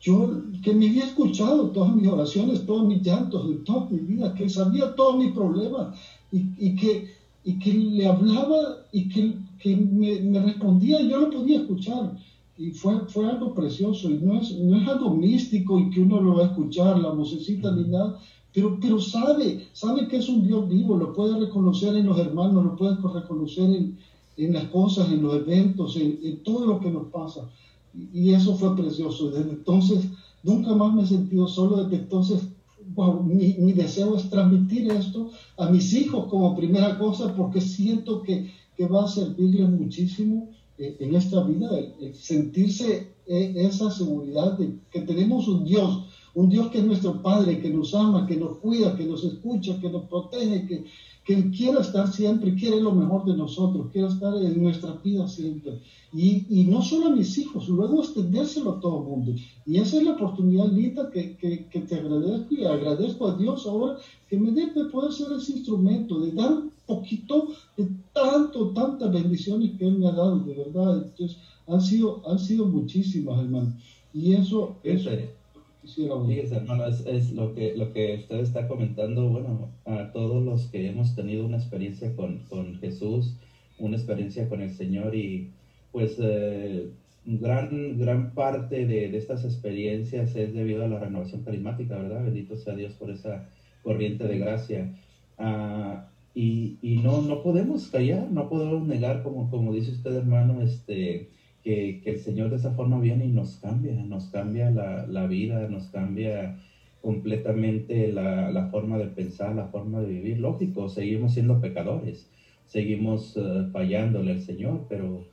yo, 0.02 0.42
que 0.62 0.74
me 0.74 0.88
había 0.88 1.06
escuchado 1.06 1.70
todas 1.70 1.96
mis 1.96 2.08
oraciones, 2.08 2.66
todos 2.66 2.86
mis 2.88 3.02
llantos 3.02 3.46
toda 3.64 3.88
mi 3.90 4.00
vida, 4.00 4.34
que 4.34 4.50
sabía 4.50 4.94
todos 4.96 5.18
mis 5.18 5.32
problemas 5.32 5.98
y, 6.32 6.46
y 6.58 6.76
que, 6.76 7.08
y 7.46 7.60
que 7.60 7.74
le 7.74 8.06
hablaba 8.06 8.84
y 8.92 9.08
que, 9.08 9.34
que 9.60 9.76
me, 9.76 10.20
me, 10.20 10.40
respondía 10.40 11.02
yo 11.02 11.20
lo 11.20 11.30
podía 11.30 11.60
escuchar. 11.60 12.18
Y 12.58 12.72
fue, 12.72 13.00
fue 13.08 13.28
algo 13.28 13.54
precioso 13.54 14.10
y 14.10 14.20
no 14.20 14.40
es, 14.40 14.52
no 14.58 14.78
es 14.78 14.88
algo 14.88 15.16
místico 15.16 15.80
y 15.80 15.90
que 15.90 16.02
uno 16.02 16.22
lo 16.22 16.36
va 16.36 16.44
a 16.44 16.48
escuchar, 16.48 17.00
la 17.00 17.10
vocecita 17.10 17.72
ni 17.72 17.86
nada, 17.86 18.20
pero, 18.54 18.78
pero 18.80 19.00
sabe, 19.00 19.68
sabe 19.74 20.08
que 20.08 20.18
es 20.18 20.30
un 20.30 20.46
Dios 20.46 20.70
vivo, 20.70 20.96
lo 20.96 21.14
puede 21.14 21.40
reconocer 21.40 21.96
en 21.96 22.06
los 22.06 22.20
hermanos, 22.20 22.64
lo 22.64 22.76
puede 22.76 22.96
reconocer 22.96 23.72
en, 23.72 23.98
en 24.38 24.54
las 24.54 24.66
cosas, 24.66 25.12
en 25.12 25.24
los 25.24 25.34
eventos, 25.34 25.96
en, 25.96 26.20
en, 26.22 26.44
todo 26.44 26.68
lo 26.68 26.80
que 26.80 26.92
nos 26.92 27.08
pasa. 27.08 27.50
Y, 27.94 28.20
y 28.20 28.34
eso 28.34 28.56
fue 28.56 28.76
precioso. 28.76 29.32
Desde 29.32 29.50
entonces, 29.50 30.08
nunca 30.44 30.76
más 30.76 30.94
me 30.94 31.02
he 31.02 31.08
sentido 31.08 31.48
solo, 31.48 31.84
desde 31.84 32.04
entonces 32.04 32.48
Wow, 32.96 33.24
mi, 33.24 33.56
mi, 33.60 33.72
deseo 33.74 34.16
es 34.18 34.30
transmitir 34.30 34.92
esto 34.92 35.32
a 35.58 35.70
mis 35.70 35.94
hijos 35.94 36.28
como 36.28 36.56
primera 36.56 36.98
cosa 36.98 37.34
porque 37.34 37.62
siento 37.62 38.22
que, 38.22 38.52
que 38.76 38.86
va 38.86 39.06
a 39.06 39.08
servirles 39.08 39.70
muchísimo 39.70 40.50
en 40.78 41.16
esta 41.16 41.44
vida, 41.44 41.70
sentirse 42.14 43.14
eh, 43.28 43.54
esa 43.56 43.92
seguridad 43.92 44.58
de 44.58 44.80
que 44.92 45.02
tenemos 45.02 45.48
un 45.48 45.64
Dios, 45.64 46.06
un 46.34 46.50
Dios 46.50 46.70
que 46.70 46.80
es 46.80 46.84
nuestro 46.84 47.22
Padre, 47.22 47.62
que 47.62 47.70
nos 47.70 47.94
ama, 47.94 48.26
que 48.28 48.36
nos 48.36 48.58
cuida, 48.58 48.96
que 48.98 49.06
nos 49.06 49.24
escucha, 49.24 49.80
que 49.80 49.90
nos 49.90 50.06
protege, 50.06 50.66
que, 50.66 50.86
que 51.24 51.34
Él 51.34 51.52
quiera 51.52 51.80
estar 51.82 52.12
siempre, 52.12 52.56
quiere 52.56 52.82
lo 52.82 52.92
mejor 52.92 53.26
de 53.26 53.36
nosotros, 53.36 53.88
quiere 53.92 54.08
estar 54.08 54.36
en 54.36 54.62
nuestra 54.62 54.94
vida 55.04 55.28
siempre. 55.28 55.80
Y, 56.12 56.46
y, 56.50 56.66
no 56.66 56.82
solo 56.82 57.08
a 57.08 57.12
mis 57.12 57.38
hijos, 57.38 57.70
luego 57.70 58.02
extendérselo 58.02 58.72
a 58.72 58.80
todo 58.80 59.00
el 59.00 59.10
mundo. 59.10 59.36
Y 59.66 59.78
esa 59.78 59.98
es 59.98 60.04
la 60.04 60.12
oportunidad 60.12 60.68
linda 60.68 61.10
que, 61.10 61.36
que, 61.38 61.66
que, 61.68 61.80
te 61.82 61.96
agradezco 61.96 62.54
y 62.54 62.64
agradezco 62.66 63.28
a 63.28 63.36
Dios 63.36 63.66
ahora 63.66 63.98
que 64.30 64.38
me 64.38 64.52
dé 64.52 64.68
de 64.68 64.86
poder 64.86 65.14
ser 65.14 65.32
ese 65.32 65.54
instrumento, 65.54 66.20
de 66.20 66.32
dar 66.34 66.52
un 66.52 66.72
poquito 66.86 67.48
de 67.78 67.88
tanto, 68.14 68.70
tantas 68.72 69.12
bendiciones 69.12 69.72
que 69.78 69.88
Él 69.88 69.98
me 69.98 70.08
ha 70.08 70.12
dado, 70.12 70.40
de 70.40 70.54
verdad. 70.54 71.04
Entonces, 71.04 71.38
han 71.68 71.82
sido, 71.82 72.22
han 72.28 72.38
sido 72.38 72.66
muchísimas, 72.66 73.40
hermano. 73.40 73.74
Y 74.14 74.34
eso, 74.34 74.76
eso 74.84 75.10
quisiera 75.10 75.43
Sí, 75.86 76.08
hermano, 76.52 76.88
es, 76.88 77.06
es, 77.06 77.32
lo, 77.34 77.54
que, 77.54 77.76
lo 77.76 77.92
que 77.92 78.16
usted 78.16 78.40
está 78.40 78.68
comentando, 78.68 79.28
bueno, 79.30 79.76
a 79.86 80.12
todos 80.14 80.44
los 80.44 80.68
que 80.68 80.88
hemos 80.88 81.14
tenido 81.14 81.46
una 81.46 81.58
experiencia 81.58 82.16
con, 82.16 82.40
con 82.46 82.76
Jesús, 82.80 83.38
una 83.78 83.98
experiencia 83.98 84.48
con 84.48 84.62
el 84.62 84.72
Señor 84.72 85.14
y 85.14 85.52
pues 85.92 86.18
eh, 86.22 86.90
gran, 87.26 87.98
gran 87.98 88.34
parte 88.34 88.86
de, 88.86 89.10
de, 89.10 89.18
estas 89.18 89.44
experiencias 89.44 90.36
es 90.36 90.54
debido 90.54 90.86
a 90.86 90.88
la 90.88 91.00
renovación 91.00 91.44
carismática, 91.44 91.98
¿verdad? 91.98 92.24
Bendito 92.24 92.56
sea 92.56 92.76
Dios 92.76 92.94
por 92.94 93.12
esa 93.12 93.50
corriente 93.82 94.26
de 94.26 94.38
gracia. 94.38 94.96
Uh, 95.38 96.00
y, 96.34 96.80
y 96.82 96.98
no, 96.98 97.22
no 97.22 97.44
podemos 97.44 97.90
callar, 97.90 98.32
no 98.32 98.50
podemos 98.50 98.88
negar, 98.88 99.22
como, 99.22 99.50
como 99.50 99.74
dice 99.74 99.92
usted, 99.92 100.16
hermano, 100.16 100.62
este, 100.62 101.30
que, 101.64 102.02
que, 102.04 102.12
el 102.12 102.20
Señor 102.20 102.50
de 102.50 102.58
esa 102.58 102.72
forma 102.72 103.00
viene 103.00 103.26
y 103.26 103.32
nos 103.32 103.58
cambia, 103.58 103.94
nos 103.94 104.26
cambia 104.26 104.70
la, 104.70 105.08
la 105.08 105.28
vida, 105.28 105.68
nos 105.70 105.88
cambia 105.88 106.58
completamente 107.02 108.12
la, 108.12 108.50
la, 108.50 108.68
forma 108.68 108.98
de 108.98 109.08
pensar, 109.08 109.54
la 109.56 109.68
forma 109.68 110.00
de 110.00 110.08
vivir. 110.08 110.40
Lógico, 110.40 110.88
seguimos 110.88 111.34
siendo 111.34 111.60
pecadores, 111.60 112.30
seguimos 112.66 113.36
uh, 113.36 113.70
fallándole 113.72 114.32
al 114.32 114.42
Señor, 114.42 114.86
pero 114.88 115.26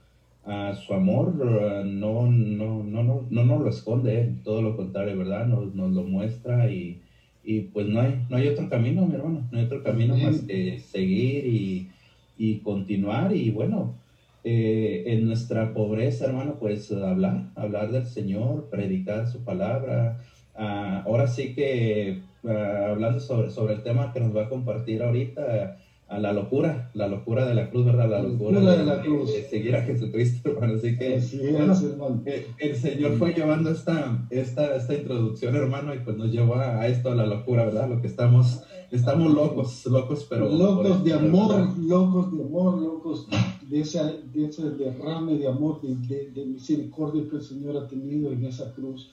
uh, 0.46 0.74
su 0.74 0.94
amor 0.94 1.28
uh, 1.38 1.84
no, 1.84 2.26
no, 2.26 2.82
no, 2.82 3.04
no, 3.04 3.26
no 3.30 3.44
nos 3.44 3.60
lo 3.60 3.70
esconde, 3.70 4.34
todo 4.42 4.62
lo 4.62 4.76
contrario, 4.76 5.16
¿verdad? 5.16 5.46
Nos, 5.46 5.72
nos 5.74 5.92
lo 5.92 6.02
muestra 6.02 6.70
y, 6.70 7.00
y, 7.44 7.60
pues 7.60 7.86
no 7.86 8.00
hay, 8.00 8.20
no 8.28 8.36
hay 8.36 8.48
otro 8.48 8.68
camino, 8.68 9.06
mi 9.06 9.14
hermano, 9.14 9.48
no 9.52 9.58
hay 9.58 9.64
otro 9.64 9.82
camino 9.84 10.16
sí. 10.16 10.22
más 10.24 10.40
que 10.40 10.80
seguir 10.80 11.46
y, 11.46 11.88
y 12.36 12.56
continuar 12.58 13.32
y 13.32 13.50
bueno, 13.50 13.99
eh, 14.42 15.04
en 15.06 15.26
nuestra 15.26 15.74
pobreza, 15.74 16.26
hermano, 16.26 16.56
pues 16.58 16.90
hablar, 16.92 17.50
hablar 17.54 17.90
del 17.90 18.06
Señor, 18.06 18.68
predicar 18.70 19.28
su 19.28 19.44
palabra. 19.44 20.18
Uh, 20.54 21.06
ahora 21.06 21.26
sí 21.26 21.54
que 21.54 22.22
uh, 22.42 22.50
hablando 22.50 23.20
sobre, 23.20 23.50
sobre 23.50 23.74
el 23.74 23.82
tema 23.82 24.12
que 24.12 24.20
nos 24.20 24.34
va 24.36 24.44
a 24.44 24.48
compartir 24.48 25.02
ahorita, 25.02 25.78
a 26.10 26.18
la 26.18 26.32
locura, 26.32 26.90
la 26.94 27.06
locura 27.06 27.46
de 27.46 27.54
la 27.54 27.70
cruz, 27.70 27.86
¿verdad? 27.86 28.10
La 28.10 28.20
locura, 28.20 28.58
locura 28.58 28.72
de, 28.72 28.78
de, 28.78 28.84
la 28.84 29.00
cruz. 29.00 29.32
De, 29.32 29.44
seguir 29.44 29.76
a 29.76 29.82
Jesucristo, 29.82 30.50
hermano. 30.50 30.74
Así 30.74 30.98
que 30.98 31.20
sí, 31.20 31.38
bueno, 31.38 31.72
hermano. 31.72 32.22
el 32.58 32.76
Señor 32.76 33.16
fue 33.16 33.32
llevando 33.32 33.70
esta, 33.70 34.26
esta, 34.28 34.74
esta 34.74 34.94
introducción, 34.94 35.54
hermano, 35.54 35.94
y 35.94 36.00
pues 36.00 36.16
nos 36.16 36.32
llevó 36.32 36.56
a, 36.56 36.80
a 36.80 36.88
esto, 36.88 37.12
a 37.12 37.14
la 37.14 37.26
locura, 37.26 37.64
¿verdad? 37.64 37.88
Lo 37.88 38.00
que 38.00 38.08
estamos, 38.08 38.60
estamos 38.90 39.32
locos, 39.32 39.86
locos, 39.86 40.26
pero... 40.28 40.48
Locos 40.48 41.04
de 41.04 41.12
amor, 41.12 41.54
¿verdad? 41.54 41.76
locos 41.76 42.36
de 42.36 42.42
amor, 42.42 42.82
locos 42.82 43.28
de, 43.68 43.80
esa, 43.80 44.12
de 44.12 44.46
ese 44.46 44.68
derrame 44.70 45.38
de 45.38 45.46
amor, 45.46 45.80
de, 45.80 45.94
de, 45.94 46.30
de, 46.32 46.44
misericordia 46.44 47.22
que 47.30 47.36
el 47.36 47.42
Señor 47.42 47.76
ha 47.76 47.86
tenido 47.86 48.32
en 48.32 48.44
esa 48.46 48.74
cruz. 48.74 49.12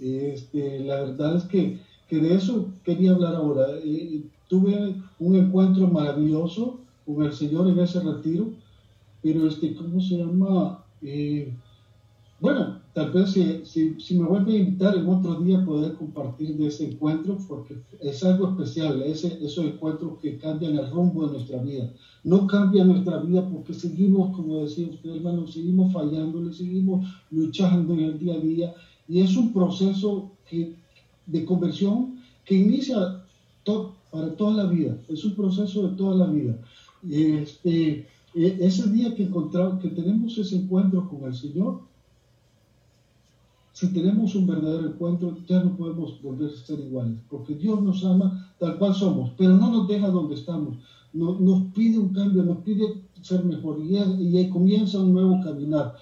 Este, 0.00 0.78
la 0.78 1.00
verdad 1.00 1.38
es 1.38 1.42
que, 1.44 1.80
que 2.06 2.18
de 2.18 2.34
eso 2.34 2.68
quería 2.84 3.10
hablar 3.10 3.34
ahora. 3.34 3.66
Eh, 3.82 4.22
tuve 4.48 4.94
un 5.18 5.36
encuentro 5.36 5.86
maravilloso 5.88 6.80
con 7.04 7.22
el 7.22 7.32
Señor 7.32 7.68
en 7.68 7.78
ese 7.78 8.00
retiro, 8.00 8.50
pero 9.22 9.46
este, 9.46 9.74
¿cómo 9.74 10.00
se 10.00 10.18
llama? 10.18 10.84
Eh, 11.02 11.52
bueno, 12.38 12.80
tal 12.92 13.12
vez 13.12 13.30
si, 13.32 13.64
si, 13.64 13.98
si, 13.98 14.18
me 14.18 14.28
vuelve 14.28 14.52
a 14.52 14.58
invitar 14.58 14.94
en 14.94 15.08
otro 15.08 15.40
día 15.40 15.64
poder 15.64 15.94
compartir 15.94 16.56
de 16.56 16.66
ese 16.66 16.90
encuentro, 16.90 17.38
porque 17.48 17.78
es 18.00 18.22
algo 18.24 18.50
especial, 18.50 19.02
ese, 19.02 19.42
esos 19.42 19.64
encuentros 19.64 20.18
que 20.20 20.36
cambian 20.36 20.76
el 20.76 20.90
rumbo 20.90 21.26
de 21.26 21.38
nuestra 21.38 21.62
vida. 21.62 21.90
No 22.24 22.46
cambia 22.46 22.84
nuestra 22.84 23.18
vida 23.18 23.48
porque 23.48 23.72
seguimos, 23.72 24.36
como 24.36 24.62
decía 24.64 24.88
usted, 24.88 25.16
hermano, 25.16 25.46
seguimos 25.46 25.92
fallando, 25.92 26.52
seguimos 26.52 27.06
luchando 27.30 27.94
en 27.94 28.00
el 28.00 28.18
día 28.18 28.34
a 28.34 28.38
día, 28.38 28.74
y 29.08 29.20
es 29.20 29.34
un 29.36 29.52
proceso 29.52 30.30
que, 30.48 30.74
de 31.26 31.44
conversión 31.44 32.20
que 32.44 32.54
inicia 32.54 33.24
to, 33.64 33.95
para 34.10 34.34
toda 34.36 34.64
la 34.64 34.70
vida, 34.70 34.96
es 35.08 35.24
un 35.24 35.34
proceso 35.34 35.88
de 35.88 35.96
toda 35.96 36.14
la 36.16 36.26
vida. 36.26 36.56
Este, 37.08 38.06
ese 38.34 38.90
día 38.90 39.14
que, 39.14 39.24
encontramos, 39.24 39.80
que 39.80 39.88
tenemos 39.88 40.36
ese 40.38 40.56
encuentro 40.56 41.08
con 41.08 41.24
el 41.24 41.34
Señor, 41.34 41.80
si 43.72 43.92
tenemos 43.92 44.34
un 44.34 44.46
verdadero 44.46 44.88
encuentro, 44.88 45.36
ya 45.46 45.62
no 45.62 45.76
podemos 45.76 46.20
volver 46.22 46.50
a 46.50 46.56
ser 46.56 46.80
iguales, 46.80 47.18
porque 47.28 47.54
Dios 47.54 47.82
nos 47.82 48.04
ama 48.04 48.54
tal 48.58 48.78
cual 48.78 48.94
somos, 48.94 49.32
pero 49.36 49.54
no 49.56 49.70
nos 49.70 49.88
deja 49.88 50.08
donde 50.08 50.34
estamos, 50.34 50.78
no, 51.12 51.38
nos 51.38 51.64
pide 51.74 51.98
un 51.98 52.08
cambio, 52.10 52.42
nos 52.42 52.58
pide 52.58 53.02
ser 53.20 53.44
mejor 53.44 53.78
y, 53.80 53.96
y 53.96 54.38
ahí 54.38 54.48
comienza 54.48 54.98
un 54.98 55.12
nuevo 55.12 55.42
caminar. 55.42 55.94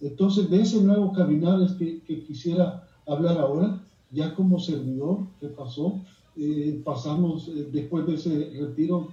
Entonces, 0.00 0.50
de 0.50 0.60
ese 0.60 0.82
nuevo 0.82 1.12
caminar 1.12 1.62
es 1.62 1.72
que, 1.72 2.00
que 2.02 2.24
quisiera 2.24 2.86
hablar 3.06 3.38
ahora, 3.38 3.80
ya 4.10 4.34
como 4.34 4.58
servidor, 4.58 5.20
¿qué 5.40 5.48
pasó? 5.48 6.00
Eh, 6.36 6.80
pasamos 6.84 7.48
eh, 7.48 7.68
después 7.72 8.06
de 8.06 8.14
ese 8.14 8.50
retiro 8.60 9.08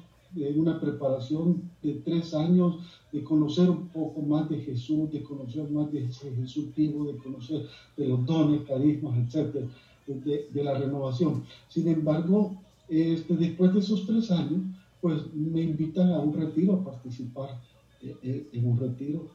una 0.56 0.80
preparación 0.80 1.72
de 1.82 1.96
tres 2.06 2.36
años, 2.36 2.78
de 3.12 3.24
conocer 3.24 3.68
un 3.68 3.88
poco 3.88 4.22
más 4.22 4.48
de 4.48 4.60
Jesús, 4.60 5.12
de 5.12 5.24
conocer 5.24 5.68
más 5.72 5.92
de 5.92 6.08
Jesús 6.08 6.66
vivo, 6.76 7.06
de 7.06 7.18
conocer 7.18 7.66
de 7.98 8.08
los 8.08 8.24
dones, 8.28 8.62
carismas, 8.68 9.18
etcétera, 9.18 9.66
de, 10.06 10.48
de 10.54 10.64
la 10.64 10.78
renovación. 10.78 11.44
Sin 11.68 11.88
embargo, 11.88 12.56
este, 12.90 13.36
después 13.36 13.74
de 13.74 13.80
esos 13.80 14.06
tres 14.06 14.30
años, 14.32 14.62
pues 15.02 15.34
me 15.34 15.62
invitan 15.62 16.12
a 16.12 16.20
un 16.20 16.34
retiro, 16.34 16.74
a 16.74 16.84
participar 16.84 17.60
eh, 18.02 18.48
en 18.52 18.68
un 18.68 18.78
retiro. 18.78 19.28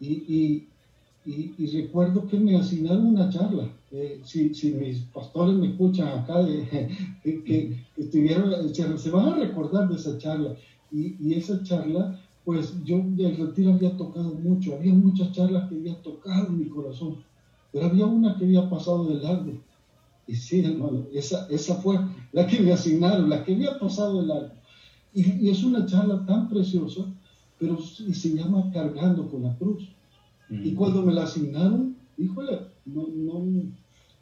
Y, 0.00 0.12
y, 0.12 0.68
y, 1.24 1.54
y, 1.58 1.66
recuerdo 1.82 2.26
que 2.26 2.38
me 2.38 2.56
asignaron 2.56 3.06
una 3.06 3.28
charla. 3.28 3.68
Eh, 3.90 4.20
si, 4.24 4.54
si, 4.54 4.72
mis 4.72 5.00
pastores 5.12 5.54
me 5.54 5.68
escuchan 5.68 6.08
acá, 6.08 6.42
de, 6.42 6.88
que, 7.22 7.44
que, 7.44 7.84
estuvieron, 7.96 8.74
se, 8.74 8.98
se, 8.98 9.10
van 9.10 9.28
a 9.28 9.36
recordar 9.36 9.88
de 9.88 9.96
esa 9.96 10.16
charla. 10.16 10.54
Y, 10.90 11.16
y, 11.20 11.34
esa 11.34 11.62
charla, 11.62 12.18
pues 12.44 12.82
yo 12.84 12.96
el 12.96 13.36
retiro 13.36 13.74
había 13.74 13.96
tocado 13.96 14.34
mucho, 14.34 14.74
había 14.74 14.94
muchas 14.94 15.32
charlas 15.32 15.68
que 15.68 15.76
había 15.76 16.00
tocado 16.00 16.50
mi 16.50 16.66
corazón, 16.68 17.22
pero 17.70 17.86
había 17.86 18.06
una 18.06 18.36
que 18.36 18.44
había 18.44 18.70
pasado 18.70 19.04
de 19.04 19.20
largo. 19.22 19.52
Y 20.26 20.34
sí, 20.34 20.64
hermano, 20.64 21.06
esa, 21.12 21.46
esa 21.50 21.74
fue 21.76 21.98
la 22.32 22.46
que 22.46 22.60
me 22.60 22.72
asignaron, 22.72 23.28
la 23.28 23.44
que 23.44 23.54
había 23.54 23.78
pasado 23.78 24.22
de 24.22 24.26
largo. 24.26 24.54
Y, 25.12 25.46
y 25.46 25.50
es 25.50 25.62
una 25.64 25.84
charla 25.84 26.24
tan 26.24 26.48
preciosa, 26.48 27.04
pero 27.58 27.78
se 27.78 28.34
llama 28.34 28.70
Cargando 28.72 29.28
con 29.28 29.42
la 29.42 29.54
Cruz 29.58 29.86
Y 30.50 30.74
cuando 30.74 31.02
me 31.02 31.12
la 31.12 31.24
asignaron, 31.24 31.96
híjole, 32.18 32.58
no, 32.86 33.06
no, 33.08 33.44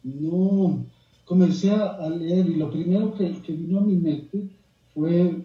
no, 0.03 0.85
comencé 1.25 1.71
a 1.71 2.09
leer 2.09 2.47
y 2.49 2.55
lo 2.55 2.69
primero 2.69 3.13
que, 3.15 3.31
que 3.41 3.53
vino 3.53 3.79
a 3.79 3.83
mi 3.83 3.95
mente 3.95 4.47
fue 4.93 5.43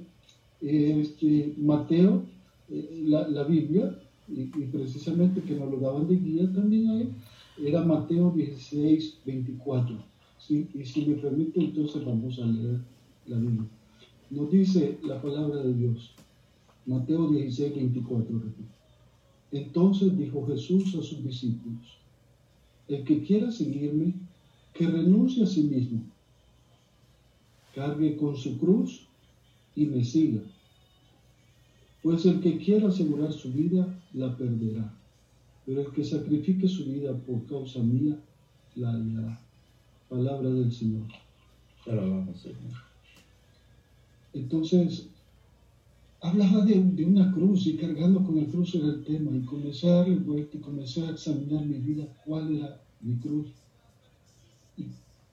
eh, 0.60 1.00
este, 1.00 1.54
Mateo, 1.58 2.24
eh, 2.70 3.02
la, 3.04 3.28
la, 3.28 3.44
Biblia, 3.44 3.98
y, 4.28 4.46
precisamente 4.46 5.42
que 5.42 5.54
nos 5.54 5.70
lo 5.70 5.78
daban 5.78 6.08
de 6.08 6.16
guía 6.16 6.50
también 6.54 6.88
ahí, 6.88 7.08
era 7.62 7.84
Mateo 7.84 8.30
16, 8.30 9.18
24. 9.26 9.96
¿sí? 10.38 10.66
Y 10.72 10.84
si 10.84 11.04
me 11.04 11.16
permite, 11.16 11.60
entonces 11.60 12.04
vamos 12.04 12.38
a 12.38 12.46
leer 12.46 12.80
la 13.26 13.36
Biblia. 13.36 13.68
Nos 14.30 14.50
dice 14.50 14.98
la 15.02 15.20
palabra 15.20 15.62
de 15.62 15.74
Dios, 15.74 16.14
Mateo 16.86 17.28
16, 17.28 17.74
24. 17.74 18.42
Entonces 19.54 20.18
dijo 20.18 20.44
Jesús 20.48 20.96
a 20.96 21.02
sus 21.02 21.22
discípulos, 21.22 21.96
el 22.88 23.04
que 23.04 23.22
quiera 23.22 23.52
seguirme, 23.52 24.14
que 24.72 24.88
renuncie 24.88 25.44
a 25.44 25.46
sí 25.46 25.62
mismo, 25.62 26.02
cargue 27.72 28.16
con 28.16 28.36
su 28.36 28.58
cruz 28.58 29.06
y 29.76 29.86
me 29.86 30.04
siga. 30.04 30.42
Pues 32.02 32.26
el 32.26 32.40
que 32.40 32.58
quiera 32.58 32.88
asegurar 32.88 33.32
su 33.32 33.52
vida, 33.52 33.96
la 34.12 34.36
perderá. 34.36 34.92
Pero 35.64 35.82
el 35.82 35.92
que 35.92 36.04
sacrifique 36.04 36.66
su 36.66 36.86
vida 36.86 37.16
por 37.16 37.46
causa 37.46 37.78
mía, 37.78 38.18
la 38.74 38.90
hallará. 38.90 39.40
Palabra 40.08 40.50
del 40.50 40.72
Señor. 40.72 41.06
Entonces, 44.32 45.08
hablaba 46.24 46.64
de, 46.64 46.82
de, 46.82 47.04
una 47.04 47.30
cruz 47.32 47.66
y 47.66 47.76
cargando 47.76 48.24
con 48.24 48.38
el 48.38 48.46
cruz 48.46 48.74
era 48.74 48.86
el 48.86 49.04
tema 49.04 49.36
y 49.36 49.42
comencé 49.42 49.86
a 49.90 49.96
darle 49.96 50.16
vuelta 50.16 50.56
y 50.56 50.60
comencé 50.60 51.02
a 51.02 51.10
examinar 51.10 51.66
mi 51.66 51.76
vida, 51.76 52.08
cuál 52.24 52.56
era 52.56 52.80
mi 53.02 53.16
cruz. 53.16 53.48
Y, 54.78 54.86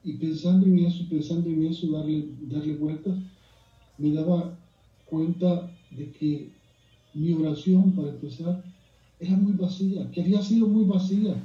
y 0.03 0.13
pensando 0.17 0.65
en 0.65 0.79
eso, 0.79 1.05
pensando 1.09 1.49
en 1.49 1.65
eso, 1.65 1.89
darle, 1.91 2.27
darle 2.41 2.75
vueltas, 2.75 3.17
me 3.97 4.11
daba 4.11 4.59
cuenta 5.05 5.71
de 5.91 6.11
que 6.11 6.51
mi 7.13 7.31
oración, 7.33 7.93
para 7.93 8.09
empezar, 8.09 8.61
era 9.17 9.37
muy 9.37 9.53
vacía, 9.53 10.11
que 10.11 10.21
había 10.21 10.41
sido 10.41 10.67
muy 10.67 10.83
vacía. 10.83 11.41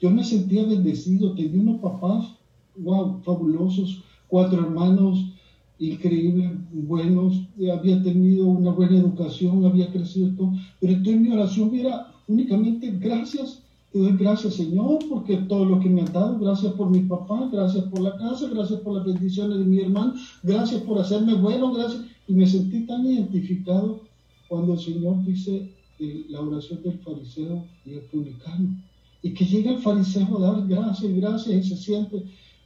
Yo 0.00 0.10
me 0.10 0.22
sentía 0.22 0.64
bendecido, 0.66 1.34
tenía 1.34 1.60
unos 1.60 1.80
papás, 1.80 2.36
wow, 2.76 3.20
fabulosos, 3.24 4.04
cuatro 4.28 4.60
hermanos 4.60 5.33
increíbles, 5.78 6.52
buenos, 6.72 7.42
había 7.72 8.02
tenido 8.02 8.46
una 8.46 8.70
buena 8.70 8.98
educación, 8.98 9.64
había 9.64 9.90
crecido 9.90 10.30
todo, 10.36 10.52
pero 10.80 10.92
entonces 10.92 11.20
mi 11.20 11.30
oración 11.30 11.74
era 11.74 12.12
únicamente 12.28 12.90
gracias 12.98 13.64
te 13.94 14.00
doy 14.00 14.16
gracias, 14.16 14.54
Señor, 14.54 14.98
porque 15.08 15.36
todo 15.36 15.64
lo 15.64 15.78
que 15.78 15.88
me 15.88 16.02
ha 16.02 16.06
dado, 16.06 16.36
gracias 16.40 16.72
por 16.72 16.90
mi 16.90 17.02
papá, 17.02 17.48
gracias 17.52 17.84
por 17.84 18.00
la 18.00 18.16
casa, 18.18 18.48
gracias 18.48 18.80
por 18.80 18.96
las 18.96 19.06
bendiciones 19.06 19.56
de 19.56 19.64
mi 19.64 19.78
hermano, 19.78 20.14
gracias 20.42 20.82
por 20.82 20.98
hacerme 20.98 21.34
bueno, 21.34 21.72
gracias. 21.72 22.02
Y 22.26 22.32
me 22.32 22.44
sentí 22.44 22.88
tan 22.88 23.06
identificado 23.06 24.00
cuando 24.48 24.72
el 24.72 24.80
Señor 24.80 25.24
dice 25.24 25.70
eh, 26.00 26.26
la 26.28 26.40
oración 26.40 26.82
del 26.82 26.98
fariseo 26.98 27.64
y 27.86 27.92
el 27.92 28.00
publicano. 28.00 28.76
Y 29.22 29.32
que 29.32 29.44
llega 29.44 29.70
el 29.70 29.78
fariseo 29.78 30.38
a 30.38 30.40
dar 30.40 30.66
gracias, 30.66 31.14
gracias 31.14 31.54
y 31.54 31.68
se 31.68 31.76
siente 31.76 32.24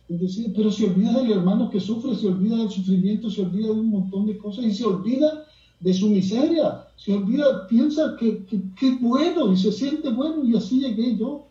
bendecido, 0.08 0.52
pero 0.56 0.70
se 0.70 0.86
olvida 0.86 1.20
del 1.20 1.32
hermano 1.32 1.70
que 1.70 1.80
sufre, 1.80 2.14
se 2.14 2.28
olvida 2.28 2.56
del 2.56 2.70
sufrimiento, 2.70 3.30
se 3.30 3.42
olvida 3.42 3.66
de 3.66 3.72
un 3.80 3.90
montón 3.90 4.26
de 4.26 4.38
cosas 4.38 4.64
y 4.64 4.74
se 4.74 4.84
olvida 4.84 5.44
de 5.80 5.94
su 5.94 6.08
miseria, 6.08 6.86
se 6.96 7.14
olvida, 7.14 7.66
piensa 7.68 8.16
que, 8.18 8.44
que, 8.78 8.90
bueno 9.00 9.52
y 9.52 9.56
se 9.56 9.70
siente 9.70 10.10
bueno 10.10 10.44
y 10.44 10.56
así 10.56 10.80
llegué 10.80 11.16
yo 11.16 11.46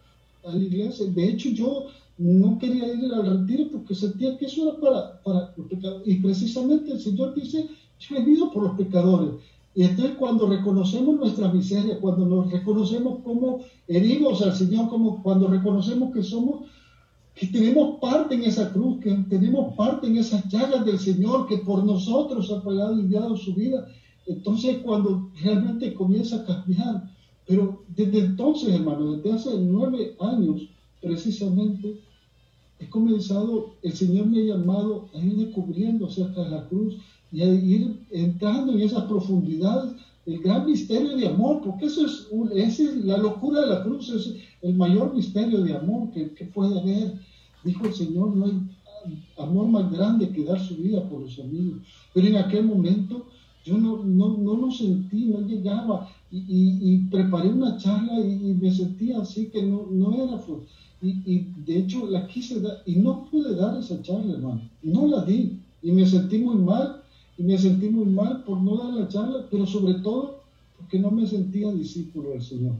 a 0.45 0.51
la 0.51 0.63
iglesia. 0.63 1.05
De 1.07 1.29
hecho, 1.29 1.49
yo 1.49 1.85
no 2.17 2.57
quería 2.57 2.93
ir 2.93 3.13
al 3.13 3.39
retiro 3.39 3.69
porque 3.71 3.95
sentía 3.95 4.37
que 4.37 4.45
eso 4.45 4.69
era 4.69 4.79
para, 4.79 5.21
para 5.21 5.53
los 5.55 5.67
pecadores. 5.67 6.07
Y 6.07 6.15
precisamente 6.15 6.91
el 6.91 6.99
Señor 6.99 7.35
dice, 7.35 7.69
yo 7.99 8.15
he 8.15 8.19
venido 8.19 8.51
por 8.51 8.63
los 8.63 8.77
pecadores. 8.77 9.29
Y 9.75 9.83
entonces 9.83 10.15
cuando 10.17 10.47
reconocemos 10.47 11.19
nuestra 11.19 11.53
miseria, 11.53 11.99
cuando 11.99 12.25
nos 12.25 12.51
reconocemos 12.51 13.19
como 13.23 13.59
heridos 13.87 14.41
al 14.41 14.55
Señor, 14.55 14.89
como 14.89 15.21
cuando 15.21 15.47
reconocemos 15.47 16.11
que 16.11 16.23
somos, 16.23 16.61
que 17.39 17.47
tenemos 17.47 17.99
parte 17.99 18.35
en 18.35 18.43
esa 18.43 18.71
cruz, 18.73 18.99
que 18.99 19.11
tenemos 19.29 19.75
parte 19.75 20.07
en 20.07 20.17
esas 20.17 20.47
llagas 20.49 20.85
del 20.85 20.97
Señor, 20.97 21.47
que 21.47 21.57
por 21.57 21.83
nosotros 21.83 22.51
ha 22.51 22.63
pagado 22.63 22.97
y 22.97 23.01
enviado 23.01 23.37
su 23.37 23.53
vida, 23.53 23.87
entonces, 24.25 24.79
cuando 24.83 25.29
realmente 25.41 25.93
comienza 25.93 26.37
a 26.37 26.45
cambiar, 26.45 27.09
pero 27.45 27.83
desde 27.95 28.19
entonces, 28.19 28.69
hermano, 28.73 29.13
desde 29.13 29.31
hace 29.31 29.57
nueve 29.59 30.15
años, 30.19 30.63
precisamente, 31.01 32.01
he 32.79 32.89
comenzado, 32.89 33.75
el 33.83 33.93
Señor 33.93 34.25
me 34.25 34.41
ha 34.41 34.55
llamado 34.55 35.07
a 35.13 35.19
ir 35.19 35.37
descubriendo 35.37 36.07
acerca 36.07 36.43
de 36.43 36.49
la 36.49 36.67
cruz 36.67 36.97
y 37.31 37.41
a 37.41 37.45
ir 37.45 37.99
entrando 38.11 38.73
en 38.73 38.81
esas 38.81 39.03
profundidades 39.03 39.93
del 40.27 40.41
gran 40.41 40.65
misterio 40.65 41.15
de 41.15 41.27
amor, 41.27 41.61
porque 41.63 41.85
eso 41.85 42.05
es, 42.05 42.27
esa 42.53 42.83
es 42.83 43.05
la 43.05 43.17
locura 43.17 43.61
de 43.61 43.67
la 43.67 43.83
cruz, 43.83 44.09
es 44.09 44.35
el 44.61 44.75
mayor 44.75 45.15
misterio 45.15 45.61
de 45.61 45.75
amor 45.75 46.11
que, 46.11 46.33
que 46.33 46.45
puede 46.45 46.79
haber. 46.79 47.13
Dijo 47.63 47.85
el 47.85 47.93
Señor, 47.93 48.35
no 48.35 48.45
hay 48.45 48.59
amor 49.37 49.67
más 49.67 49.91
grande 49.91 50.29
que 50.29 50.43
dar 50.43 50.59
su 50.59 50.75
vida 50.75 51.07
por 51.09 51.21
los 51.21 51.39
amigos. 51.39 51.79
Pero 52.13 52.27
en 52.27 52.35
aquel 52.35 52.65
momento 52.65 53.27
yo 53.63 53.77
no, 53.77 54.03
no, 54.03 54.37
no 54.37 54.55
lo 54.55 54.71
sentí, 54.71 55.25
no 55.25 55.41
llegaba. 55.41 56.09
Y, 56.29 56.43
y, 56.49 56.97
preparé 57.09 57.49
una 57.49 57.77
charla 57.77 58.19
y, 58.19 58.53
me 58.61 58.71
sentía 58.71 59.19
así 59.19 59.47
que 59.47 59.63
no, 59.63 59.87
no 59.89 60.13
era. 60.13 60.41
Y, 61.01 61.09
y, 61.25 61.53
de 61.65 61.79
hecho 61.79 62.05
la 62.07 62.27
quise 62.27 62.59
dar 62.59 62.83
y 62.85 62.95
no 62.95 63.25
pude 63.31 63.55
dar 63.55 63.77
esa 63.77 64.01
charla, 64.01 64.33
hermano. 64.33 64.61
No 64.83 65.07
la 65.07 65.23
di. 65.23 65.57
Y 65.81 65.91
me 65.91 66.05
sentí 66.05 66.37
muy 66.37 66.57
mal. 66.57 66.96
Y 67.37 67.43
me 67.43 67.57
sentí 67.57 67.89
muy 67.89 68.05
mal 68.05 68.43
por 68.43 68.59
no 68.61 68.77
dar 68.77 68.93
la 68.93 69.07
charla, 69.07 69.45
pero 69.49 69.65
sobre 69.65 69.95
todo 69.95 70.41
porque 70.77 70.99
no 70.99 71.11
me 71.11 71.27
sentía 71.27 71.71
discípulo 71.71 72.29
del 72.31 72.41
Señor. 72.41 72.75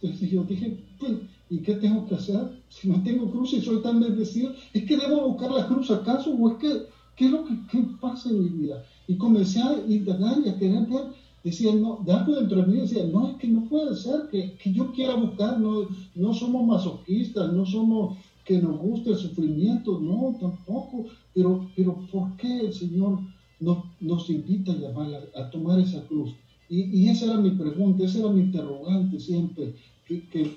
Entonces 0.00 0.30
yo 0.30 0.44
dije, 0.44 0.78
pues, 0.98 1.12
¿y 1.50 1.58
qué 1.58 1.74
tengo 1.76 2.06
que 2.06 2.16
hacer? 2.16 2.60
Si 2.68 2.88
no 2.88 3.02
tengo 3.02 3.30
cruz 3.30 3.52
y 3.52 3.60
soy 3.60 3.80
tan 3.82 4.00
bendecido, 4.00 4.52
¿es 4.72 4.84
que 4.84 4.96
debo 4.96 5.28
buscar 5.28 5.52
la 5.52 5.66
cruz 5.68 5.90
acaso? 5.90 6.30
¿O 6.32 6.50
es 6.50 6.56
que, 6.58 6.86
qué 7.16 7.26
es 7.26 7.30
lo 7.30 7.44
que 7.44 7.54
qué 7.70 7.84
pasa 8.00 8.30
en 8.30 8.42
mi 8.42 8.48
vida? 8.48 8.84
Y 9.06 9.16
comencé 9.16 9.60
a 9.60 9.80
indagar 9.88 10.38
y 10.44 10.48
a 10.48 10.58
querer 10.58 10.86
ver, 10.86 11.04
decía, 11.44 11.74
no, 11.74 12.00
de 12.04 12.12
algo 12.12 12.34
dentro 12.34 12.62
de 12.62 12.66
mí 12.66 12.80
decía, 12.80 13.04
no, 13.04 13.28
es 13.28 13.36
que 13.36 13.48
no 13.48 13.64
puede 13.68 13.94
ser 13.94 14.28
que, 14.30 14.54
que 14.54 14.72
yo 14.72 14.92
quiera 14.92 15.14
buscar, 15.14 15.60
no, 15.60 15.88
no 16.14 16.34
somos 16.34 16.66
masoquistas, 16.66 17.52
no 17.52 17.64
somos 17.64 18.16
que 18.44 18.60
nos 18.60 18.78
guste 18.78 19.10
el 19.10 19.16
sufrimiento, 19.16 20.00
no, 20.00 20.36
tampoco, 20.40 21.06
pero, 21.32 21.68
pero 21.76 21.94
¿por 22.10 22.36
qué 22.36 22.60
el 22.60 22.72
Señor 22.72 23.20
nos, 23.62 23.84
nos 24.00 24.28
invita 24.28 24.72
a 24.72 24.76
llamar 24.76 25.28
a, 25.34 25.50
tomar 25.50 25.78
esa 25.80 26.02
cruz? 26.06 26.34
Y, 26.68 26.82
y, 26.82 27.08
esa 27.08 27.26
era 27.26 27.36
mi 27.36 27.50
pregunta, 27.50 28.04
esa 28.04 28.20
era 28.20 28.28
mi 28.28 28.40
interrogante 28.40 29.20
siempre, 29.20 29.74
que, 30.06 30.22
que, 30.28 30.50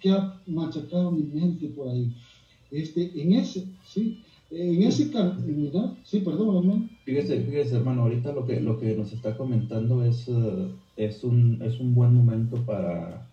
que 0.00 0.10
ha 0.10 0.40
machacado 0.46 1.10
mi 1.10 1.22
mente 1.22 1.68
por 1.68 1.88
ahí. 1.88 2.12
Este, 2.70 3.10
en 3.20 3.32
ese, 3.32 3.66
sí, 3.84 4.20
en 4.50 4.82
ese 4.82 5.10
camino, 5.10 5.96
sí, 6.04 6.20
perdón, 6.20 6.56
hermano. 6.56 6.88
Fíjese, 7.04 7.40
fíjese, 7.42 7.76
hermano, 7.76 8.02
ahorita 8.02 8.32
lo 8.32 8.46
que, 8.46 8.60
lo 8.60 8.78
que 8.78 8.94
nos 8.94 9.12
está 9.12 9.36
comentando 9.36 10.04
es, 10.04 10.26
uh, 10.28 10.68
es, 10.96 11.22
un, 11.22 11.60
es 11.62 11.78
un 11.80 11.94
buen 11.94 12.14
momento 12.14 12.56
para, 12.64 13.28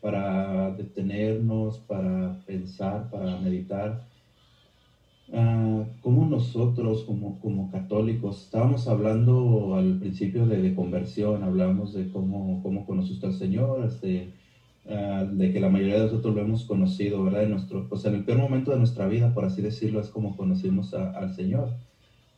para 0.00 0.72
detenernos, 0.72 1.78
para 1.78 2.40
pensar, 2.44 3.08
para 3.10 3.38
meditar. 3.40 4.07
Uh, 5.30 5.84
como 6.00 6.24
nosotros, 6.24 7.04
como, 7.04 7.38
como 7.40 7.70
católicos, 7.70 8.44
estábamos 8.44 8.88
hablando 8.88 9.74
al 9.74 9.98
principio 9.98 10.46
de, 10.46 10.62
de 10.62 10.74
conversión, 10.74 11.42
hablamos 11.42 11.92
de 11.92 12.10
cómo, 12.10 12.62
cómo 12.62 12.86
conoce 12.86 13.12
usted 13.12 13.28
al 13.28 13.34
Señor, 13.34 13.84
este, 13.84 14.32
Ah, 14.90 15.26
de 15.30 15.52
que 15.52 15.60
la 15.60 15.68
mayoría 15.68 15.96
de 15.96 16.04
nosotros 16.04 16.34
lo 16.34 16.40
hemos 16.40 16.64
conocido, 16.64 17.22
¿verdad? 17.22 17.42
En, 17.42 17.50
nuestro, 17.50 17.86
pues 17.90 18.06
en 18.06 18.14
el 18.14 18.24
peor 18.24 18.38
momento 18.38 18.70
de 18.70 18.78
nuestra 18.78 19.06
vida, 19.06 19.34
por 19.34 19.44
así 19.44 19.60
decirlo, 19.60 20.00
es 20.00 20.08
como 20.08 20.34
conocimos 20.34 20.94
al 20.94 21.34
Señor. 21.34 21.74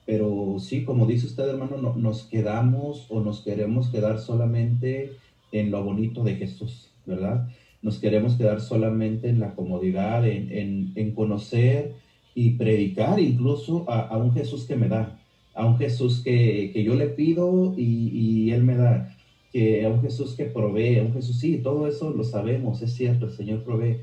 Pero 0.04 0.56
sí, 0.58 0.84
como 0.84 1.06
dice 1.06 1.26
usted, 1.26 1.48
hermano, 1.48 1.76
no, 1.76 1.94
nos 1.94 2.24
quedamos 2.24 3.06
o 3.08 3.20
nos 3.20 3.42
queremos 3.42 3.88
quedar 3.90 4.18
solamente 4.18 5.12
en 5.52 5.70
lo 5.70 5.84
bonito 5.84 6.24
de 6.24 6.34
Jesús, 6.34 6.90
¿verdad? 7.06 7.48
Nos 7.82 7.98
queremos 7.98 8.34
quedar 8.34 8.60
solamente 8.60 9.28
en 9.28 9.38
la 9.38 9.54
comodidad, 9.54 10.26
en, 10.26 10.50
en, 10.50 10.92
en 10.96 11.14
conocer 11.14 11.94
y 12.34 12.50
predicar 12.50 13.20
incluso 13.20 13.88
a, 13.90 14.00
a, 14.00 14.16
un 14.16 14.32
Jesús 14.32 14.64
que 14.64 14.76
me 14.76 14.88
da, 14.88 15.18
a 15.54 15.66
un 15.66 15.76
Jesús 15.78 16.22
que, 16.22 16.70
que 16.72 16.84
yo 16.84 16.94
le 16.94 17.08
pido 17.08 17.74
y, 17.76 18.08
y 18.12 18.50
Él 18.52 18.62
me 18.62 18.76
da 18.76 19.16
que 19.52 19.84
a 19.84 19.88
un 19.88 20.00
Jesús 20.00 20.34
que 20.36 20.44
provee, 20.44 20.98
a 20.98 21.02
un 21.02 21.12
Jesús, 21.12 21.38
sí, 21.38 21.58
todo 21.58 21.86
eso 21.86 22.10
lo 22.10 22.24
sabemos, 22.24 22.82
es 22.82 22.94
cierto, 22.94 23.26
el 23.26 23.32
Señor 23.32 23.64
provee, 23.64 23.98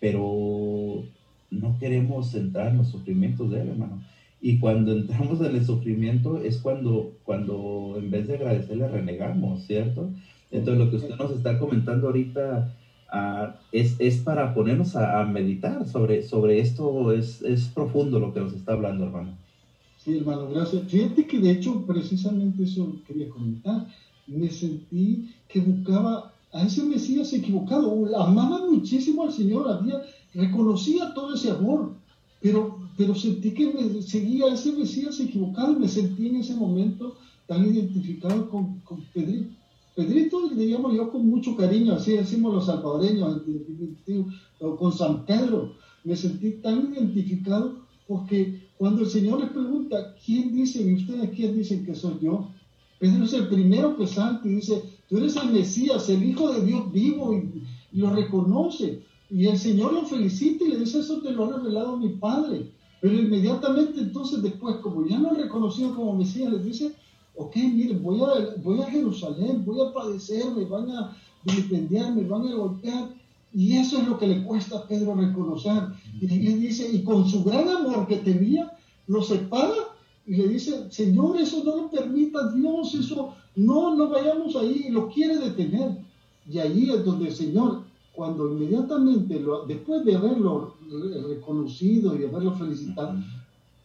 pero 0.00 1.04
no 1.50 1.78
queremos 1.78 2.34
entrar 2.34 2.68
en 2.68 2.78
los 2.78 2.88
sufrimientos 2.88 3.50
de 3.50 3.62
Él, 3.62 3.68
hermano. 3.70 4.02
Y 4.40 4.58
cuando 4.58 4.92
entramos 4.92 5.40
en 5.40 5.54
el 5.54 5.64
sufrimiento 5.64 6.42
es 6.42 6.58
cuando, 6.58 7.12
cuando 7.24 7.94
en 7.96 8.10
vez 8.10 8.26
de 8.26 8.34
agradecerle 8.34 8.88
renegamos, 8.88 9.64
¿cierto? 9.64 10.10
Entonces 10.50 10.84
lo 10.84 10.90
que 10.90 10.96
usted 10.96 11.16
nos 11.16 11.30
está 11.32 11.58
comentando 11.58 12.08
ahorita, 12.08 12.74
ah, 13.12 13.56
es, 13.70 13.96
es, 13.98 14.16
para 14.18 14.54
ponernos 14.54 14.96
a, 14.96 15.24
meditar 15.24 15.86
sobre, 15.86 16.22
sobre 16.22 16.60
esto. 16.60 17.12
Es, 17.12 17.42
es 17.42 17.68
profundo 17.68 18.18
lo 18.18 18.32
que 18.32 18.40
nos 18.40 18.52
está 18.52 18.72
hablando, 18.72 19.04
hermano. 19.04 19.36
Sí, 20.04 20.16
hermano, 20.16 20.48
gracias. 20.48 20.82
Fíjate 20.88 21.26
que 21.26 21.38
de 21.38 21.52
hecho 21.52 21.86
precisamente 21.86 22.64
eso 22.64 22.96
quería 23.06 23.28
comentar. 23.28 23.86
Me 24.26 24.50
sentí 24.50 25.30
que 25.48 25.60
buscaba 25.60 26.32
a 26.52 26.64
ese 26.64 26.84
Mesías 26.84 27.32
equivocado. 27.32 28.16
Amaba 28.16 28.66
muchísimo 28.66 29.22
al 29.22 29.32
Señor, 29.32 29.70
había, 29.70 30.02
reconocía 30.34 31.14
todo 31.14 31.34
ese 31.34 31.50
amor, 31.50 31.92
pero, 32.40 32.78
pero 32.96 33.14
sentí 33.14 33.52
que 33.52 33.72
me 33.72 34.02
seguía 34.02 34.46
a 34.46 34.54
ese 34.54 34.72
Mesías 34.72 35.20
equivocado 35.20 35.72
y 35.72 35.76
me 35.76 35.88
sentí 35.88 36.28
en 36.28 36.36
ese 36.36 36.54
momento 36.54 37.16
tan 37.46 37.64
identificado 37.64 38.48
con, 38.50 38.80
con 38.80 39.00
Pedrito. 39.12 39.61
Pedrito 39.94 40.50
le 40.50 40.66
llamo 40.66 40.90
yo 40.92 41.10
con 41.10 41.28
mucho 41.28 41.54
cariño, 41.56 41.94
así 41.94 42.12
decimos 42.12 42.54
los 42.54 42.66
salvadoreños, 42.66 43.42
con 44.78 44.92
San 44.92 45.26
Pedro. 45.26 45.74
Me 46.04 46.16
sentí 46.16 46.52
tan 46.62 46.92
identificado 46.92 47.82
porque 48.08 48.68
cuando 48.78 49.02
el 49.02 49.08
Señor 49.08 49.40
le 49.40 49.46
pregunta, 49.46 50.14
¿quién 50.24 50.52
dicen 50.52 50.94
ustedes 50.94 51.30
quién 51.36 51.54
dicen 51.54 51.84
que 51.84 51.94
soy 51.94 52.14
yo? 52.20 52.48
Pedro 52.98 53.24
es 53.24 53.32
el 53.32 53.48
primero 53.48 53.96
que 53.96 54.06
salta 54.06 54.46
y 54.48 54.56
dice, 54.56 54.82
tú 55.08 55.18
eres 55.18 55.36
el 55.36 55.50
Mesías, 55.50 56.08
el 56.08 56.22
Hijo 56.22 56.52
de 56.52 56.64
Dios 56.64 56.90
vivo, 56.92 57.34
y, 57.34 57.98
lo 57.98 58.10
reconoce. 58.14 59.02
Y 59.28 59.46
el 59.46 59.58
Señor 59.58 59.92
lo 59.92 60.06
felicita 60.06 60.64
y 60.64 60.68
le 60.68 60.78
dice, 60.78 61.00
eso 61.00 61.20
te 61.20 61.32
lo 61.32 61.44
ha 61.44 61.58
revelado 61.58 61.96
mi 61.96 62.10
Padre. 62.10 62.70
Pero 63.00 63.14
inmediatamente 63.14 64.00
entonces 64.00 64.42
después, 64.42 64.76
como 64.76 65.06
ya 65.06 65.18
lo 65.18 65.30
reconocido 65.30 65.94
como 65.94 66.16
Mesías, 66.16 66.52
le 66.52 66.58
dice, 66.60 66.94
ok, 67.36 67.56
miren, 67.56 68.02
voy 68.02 68.20
a, 68.20 68.54
voy 68.62 68.80
a 68.80 68.86
Jerusalén, 68.86 69.64
voy 69.64 69.80
a 69.80 69.92
padecer, 69.92 70.50
me 70.54 70.64
van 70.64 70.90
a 70.90 71.16
vilipendiar, 71.44 72.14
me 72.14 72.24
van 72.24 72.46
a 72.48 72.54
golpear. 72.54 73.10
Y 73.54 73.76
eso 73.76 73.98
es 73.98 74.08
lo 74.08 74.18
que 74.18 74.26
le 74.26 74.42
cuesta 74.44 74.78
a 74.78 74.86
Pedro 74.86 75.14
reconocer. 75.14 75.82
Y 76.20 76.26
le 76.26 76.56
dice, 76.56 76.88
y 76.90 77.02
con 77.02 77.28
su 77.28 77.44
gran 77.44 77.68
amor 77.68 78.06
que 78.06 78.16
tenía, 78.16 78.72
lo 79.06 79.22
separa 79.22 79.74
y 80.26 80.36
le 80.36 80.48
dice, 80.48 80.90
Señor, 80.90 81.36
eso 81.38 81.62
no 81.64 81.76
lo 81.76 81.90
permita 81.90 82.52
Dios, 82.52 82.94
eso 82.94 83.34
no, 83.56 83.94
no 83.96 84.08
vayamos 84.08 84.54
ahí, 84.56 84.88
lo 84.90 85.08
quiere 85.08 85.36
detener. 85.36 85.98
Y 86.50 86.58
ahí 86.58 86.90
es 86.90 87.04
donde 87.04 87.28
el 87.28 87.34
Señor, 87.34 87.82
cuando 88.14 88.50
inmediatamente, 88.52 89.40
lo, 89.40 89.66
después 89.66 90.04
de 90.04 90.16
haberlo 90.16 90.74
reconocido 91.28 92.18
y 92.18 92.24
haberlo 92.24 92.52
felicitado, 92.54 93.18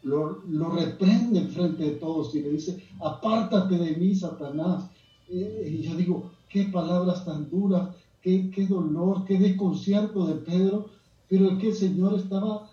lo, 0.07 0.41
lo 0.47 0.69
reprende 0.69 1.39
en 1.39 1.49
frente 1.49 1.83
de 1.83 1.91
todos 1.91 2.33
y 2.33 2.41
le 2.41 2.51
dice, 2.51 2.81
apártate 3.01 3.77
de 3.77 3.95
mí, 3.97 4.15
Satanás. 4.15 4.89
y 5.29 5.81
yo 5.81 5.95
digo, 5.95 6.31
qué 6.49 6.63
palabras 6.65 7.25
tan 7.25 7.49
duras, 7.49 7.89
qué, 8.21 8.49
qué 8.51 8.65
dolor, 8.65 9.25
qué 9.25 9.37
desconcierto 9.37 10.25
de 10.25 10.35
Pedro, 10.35 10.89
pero 11.29 11.51
es 11.51 11.59
que 11.59 11.69
el 11.69 11.75
Señor 11.75 12.13
estaba 12.15 12.69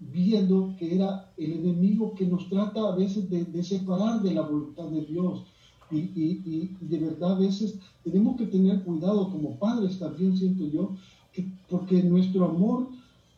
viendo 0.00 0.74
que 0.78 0.96
era 0.96 1.32
el 1.36 1.52
enemigo 1.52 2.14
que 2.14 2.26
nos 2.26 2.48
trata 2.48 2.88
a 2.88 2.96
veces 2.96 3.30
de, 3.30 3.62
separar 3.62 4.20
de 4.22 4.34
la 4.34 4.42
voluntad 4.42 4.88
de 4.88 5.02
Dios. 5.02 5.44
Y, 5.90 5.98
y, 5.98 6.76
de 6.80 6.98
verdad 6.98 7.32
a 7.32 7.38
veces 7.38 7.78
tenemos 8.02 8.36
que 8.36 8.46
tener 8.46 8.82
cuidado 8.82 9.30
como 9.30 9.56
padres 9.58 9.98
también, 9.98 10.36
siento 10.36 10.66
yo, 10.66 10.96
que, 11.32 11.46
porque 11.68 12.02
nuestro 12.02 12.46
amor 12.46 12.88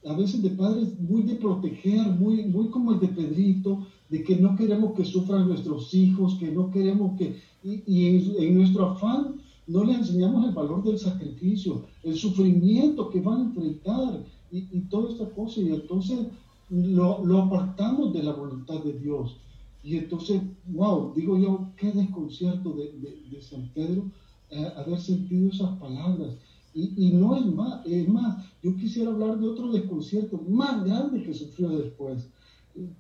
a 0.07 0.15
veces 0.15 0.43
de 0.43 0.51
padres 0.51 0.99
muy 1.01 1.23
de 1.23 1.35
proteger, 1.35 2.07
muy, 2.13 2.45
muy 2.45 2.69
como 2.69 2.93
el 2.93 3.01
de 3.01 3.09
Pedrito, 3.09 3.87
de 4.09 4.23
que 4.23 4.37
no 4.37 4.55
queremos 4.55 4.95
que 4.95 5.05
sufran 5.05 5.49
nuestros 5.49 5.93
hijos, 5.95 6.37
que 6.37 6.51
no 6.51 6.71
queremos 6.71 7.19
que... 7.19 7.41
Y, 7.65 8.07
en, 8.07 8.35
en, 8.39 8.55
nuestro 8.59 8.87
afán 8.87 9.37
no 9.67 9.83
le 9.83 9.95
enseñamos 9.95 10.47
el 10.47 10.55
valor 10.55 10.85
del 10.85 10.99
sacrificio, 10.99 11.87
el 12.05 12.15
sufrimiento 12.15 13.11
que 13.11 13.21
van 13.21 13.39
a 13.39 13.45
enfrentar 13.47 14.25
y, 14.53 14.59
y 14.71 14.81
toda 14.89 15.11
esta 15.11 15.29
cosa. 15.31 15.61
Y 15.61 15.71
entonces 15.71 16.29
lo, 16.71 17.25
lo, 17.25 17.43
apartamos 17.43 18.13
de 18.13 18.23
la 18.23 18.33
voluntad 18.33 18.83
de 18.85 18.93
Dios. 18.93 19.37
Y 19.83 19.97
entonces, 19.97 20.43
wow, 20.67 21.13
digo 21.15 21.39
yo, 21.39 21.71
qué 21.77 21.91
desconcierto 21.91 22.73
de, 22.73 22.93
de, 23.31 23.43
San 23.43 23.69
Pedro 23.75 24.05
eh, 24.51 24.73
haber 24.77 25.01
sentido 25.01 25.49
esas 25.51 25.77
palabras. 25.79 26.37
Y, 26.77 26.93
y, 26.97 27.13
no 27.15 27.35
es 27.37 27.47
más, 27.47 27.87
es 27.87 28.07
más, 28.07 28.45
yo 28.63 28.77
quisiera 28.77 29.11
hablar 29.11 29.39
de 29.39 29.49
otro 29.49 29.73
desconcierto 29.73 30.37
más 30.47 30.85
grande 30.85 31.23
que 31.23 31.33
sufrió 31.33 31.71
después. 31.71 32.29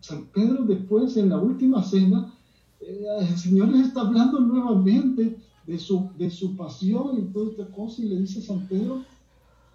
San 0.01 0.25
Pedro 0.29 0.65
después, 0.65 1.15
en 1.19 1.29
la 1.29 1.39
última 1.39 1.83
cena, 1.83 2.33
eh, 2.81 3.07
el 3.21 3.37
Señor 3.37 3.69
les 3.69 3.89
está 3.89 4.01
hablando 4.01 4.41
nuevamente 4.41 5.37
de 5.67 5.79
su, 5.79 6.09
de 6.17 6.31
su 6.31 6.57
pasión 6.57 7.19
y 7.19 7.33
toda 7.33 7.51
esta 7.51 7.67
cosa 7.67 8.03
y 8.03 8.09
le 8.09 8.21
dice 8.21 8.39
a 8.39 8.43
San 8.43 8.67
Pedro, 8.67 9.03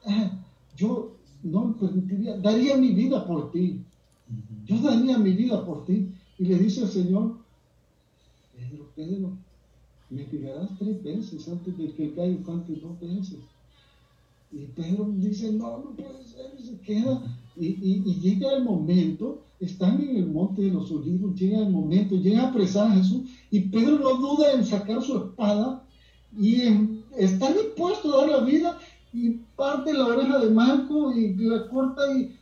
ah, 0.08 0.32
yo 0.76 1.16
no 1.44 1.76
permitiría, 1.80 2.38
daría 2.38 2.78
mi 2.78 2.94
vida 2.94 3.26
por 3.28 3.52
ti. 3.52 3.84
Yo 4.66 4.82
daría 4.82 5.18
mi 5.18 5.34
vida 5.34 5.64
por 5.66 5.86
ti. 5.86 6.10
Y 6.40 6.46
le 6.46 6.58
dice 6.58 6.82
al 6.82 6.88
Señor, 6.88 7.38
Pedro, 8.56 8.90
Pedro, 8.96 9.38
me 10.10 10.24
pegarás 10.24 10.70
tres 10.80 11.04
veces 11.04 11.48
antes 11.48 11.78
de 11.78 11.94
que 11.94 12.06
el 12.06 12.16
gallo 12.16 12.44
cante 12.44 12.74
dos 12.76 13.00
veces. 13.00 13.40
Y 14.52 14.66
Pedro 14.68 15.10
dice, 15.16 15.52
no, 15.52 15.78
no 15.78 15.96
puede 15.96 16.26
ser, 16.26 16.54
y 16.60 16.64
se 16.64 16.80
queda. 16.80 17.22
Y, 17.56 17.68
y, 17.68 18.16
llega 18.20 18.54
el 18.54 18.64
momento, 18.64 19.44
están 19.60 20.02
en 20.02 20.18
el 20.18 20.28
monte 20.28 20.64
de 20.64 20.72
los 20.72 20.92
olivos, 20.92 21.36
llega 21.36 21.60
el 21.60 21.70
momento, 21.70 22.16
llega 22.16 22.44
a 22.44 22.50
apresar 22.50 22.92
a 22.92 22.96
Jesús, 22.96 23.30
y 23.50 23.62
Pedro 23.62 24.00
no 24.00 24.16
duda 24.16 24.54
en 24.54 24.66
sacar 24.66 25.02
su 25.02 25.18
espada 25.18 25.84
y 26.38 26.62
está 27.18 27.52
dispuesto 27.52 28.14
a 28.14 28.22
dar 28.22 28.30
la 28.30 28.46
vida 28.46 28.80
y 29.14 29.32
parte 29.56 29.94
la 29.94 30.08
oreja 30.08 30.40
de 30.40 30.50
Marco 30.50 31.14
y 31.14 31.36
la 31.36 31.68
corta 31.68 32.02
y, 32.18 32.38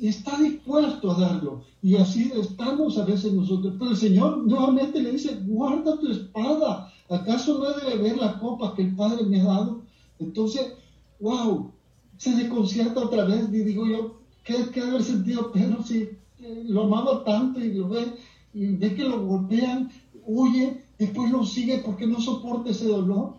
está 0.00 0.38
dispuesto 0.38 1.10
a 1.10 1.20
darlo. 1.20 1.64
Y 1.82 1.96
así 1.96 2.30
estamos 2.36 2.96
a 2.98 3.04
veces 3.04 3.32
nosotros. 3.32 3.74
Pero 3.78 3.90
el 3.90 3.96
Señor 3.96 4.46
nuevamente 4.46 5.02
le 5.02 5.10
dice, 5.10 5.40
guarda 5.44 5.98
tu 5.98 6.12
espada. 6.12 6.92
¿Acaso 7.10 7.58
no 7.58 7.68
he 7.68 7.84
de 7.84 7.96
beber 7.96 8.16
la 8.16 8.38
copa 8.38 8.76
que 8.76 8.82
el 8.82 8.94
Padre 8.94 9.24
me 9.24 9.40
ha 9.40 9.44
dado? 9.44 9.82
Entonces, 10.20 10.72
wow, 11.20 11.72
se 12.16 12.34
desconcierta 12.34 13.00
otra 13.00 13.24
vez 13.24 13.48
y 13.52 13.58
digo 13.64 13.86
yo, 13.86 14.20
¿qué, 14.44 14.70
qué 14.72 14.80
haber 14.80 15.02
sentido 15.02 15.52
Pedro 15.52 15.82
si 15.82 16.08
eh, 16.40 16.64
lo 16.66 16.84
amaba 16.84 17.24
tanto 17.24 17.60
y 17.60 17.74
lo 17.74 17.88
ve 17.88 18.12
y 18.54 18.66
ve 18.76 18.94
que 18.94 19.04
lo 19.04 19.24
golpean, 19.24 19.90
huye, 20.26 20.82
después 20.98 21.30
lo 21.30 21.44
sigue 21.44 21.78
porque 21.78 22.06
no 22.06 22.20
soporta 22.20 22.70
ese 22.70 22.86
dolor? 22.86 23.38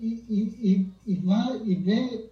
y, 0.00 0.86
y, 1.06 1.14
va 1.26 1.52
y 1.64 1.74
ve, 1.74 2.30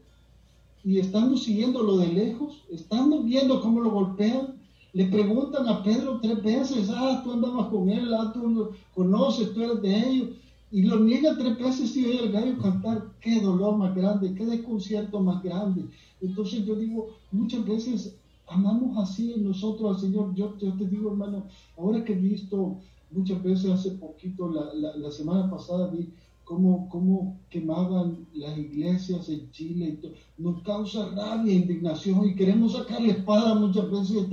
y 0.84 0.98
estando 0.98 1.36
siguiéndolo 1.36 1.98
de 1.98 2.08
lejos, 2.08 2.62
estando 2.70 3.22
viendo 3.22 3.60
cómo 3.60 3.80
lo 3.80 3.90
golpean, 3.90 4.54
le 4.92 5.06
preguntan 5.06 5.68
a 5.68 5.82
Pedro 5.82 6.20
tres 6.20 6.42
veces, 6.42 6.88
ah, 6.90 7.20
tú 7.24 7.32
andabas 7.32 7.66
con 7.68 7.90
él, 7.90 8.14
ah, 8.14 8.30
tú 8.32 8.48
lo 8.48 8.72
conoces, 8.94 9.52
tú 9.52 9.62
eres 9.62 9.82
de 9.82 10.08
ellos, 10.08 10.28
y 10.76 10.82
lo 10.82 11.00
niega 11.00 11.38
tres 11.38 11.58
veces 11.58 11.96
y 11.96 12.04
oye 12.04 12.24
el 12.24 12.32
gallo 12.32 12.58
cantar, 12.58 13.10
qué 13.22 13.40
dolor 13.40 13.78
más 13.78 13.94
grande, 13.94 14.34
qué 14.34 14.44
desconcierto 14.44 15.20
más 15.20 15.42
grande. 15.42 15.86
Entonces 16.20 16.66
yo 16.66 16.74
digo, 16.76 17.16
muchas 17.32 17.64
veces 17.64 18.14
amamos 18.46 18.98
así 18.98 19.36
nosotros 19.38 19.94
al 19.94 20.00
Señor. 20.02 20.34
Yo, 20.34 20.50
te 20.50 20.84
digo, 20.84 21.12
hermano, 21.12 21.44
ahora 21.78 22.04
que 22.04 22.12
he 22.12 22.16
visto 22.16 22.76
muchas 23.10 23.42
veces 23.42 23.70
hace 23.70 23.92
poquito, 23.92 24.50
la, 24.50 24.94
la, 24.96 25.10
semana 25.10 25.50
pasada 25.50 25.88
vi 25.88 26.10
cómo, 26.44 26.90
cómo 26.90 27.38
quemaban 27.48 28.26
las 28.34 28.58
iglesias 28.58 29.30
en 29.30 29.50
Chile. 29.52 29.98
Nos 30.36 30.60
causa 30.60 31.08
rabia, 31.08 31.54
indignación 31.54 32.28
y 32.28 32.34
queremos 32.34 32.74
sacar 32.74 33.00
la 33.00 33.12
espada 33.12 33.54
muchas 33.54 33.90
veces. 33.90 34.26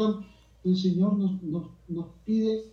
el 0.65 0.75
Señor 0.75 1.17
nos, 1.17 1.41
nos, 1.87 2.05
pide, 2.25 2.65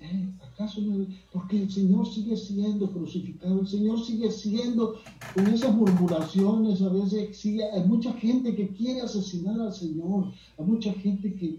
eh, 0.00 0.28
¿acaso 0.60 0.82
no? 0.82 1.06
Porque 1.32 1.62
el 1.62 1.70
Señor 1.70 2.06
sigue 2.06 2.36
siendo 2.36 2.90
crucificado, 2.90 3.60
el 3.60 3.66
Señor 3.66 4.04
sigue 4.04 4.30
siendo 4.30 4.96
con 5.34 5.46
esas 5.46 5.74
murmuraciones, 5.74 6.82
a 6.82 6.88
veces 6.90 7.36
sigue, 7.36 7.64
hay 7.64 7.84
mucha 7.84 8.12
gente 8.14 8.54
que 8.54 8.68
quiere 8.68 9.00
asesinar 9.00 9.58
al 9.60 9.72
Señor, 9.72 10.26
hay 10.58 10.64
mucha 10.64 10.92
gente 10.92 11.32
que, 11.34 11.58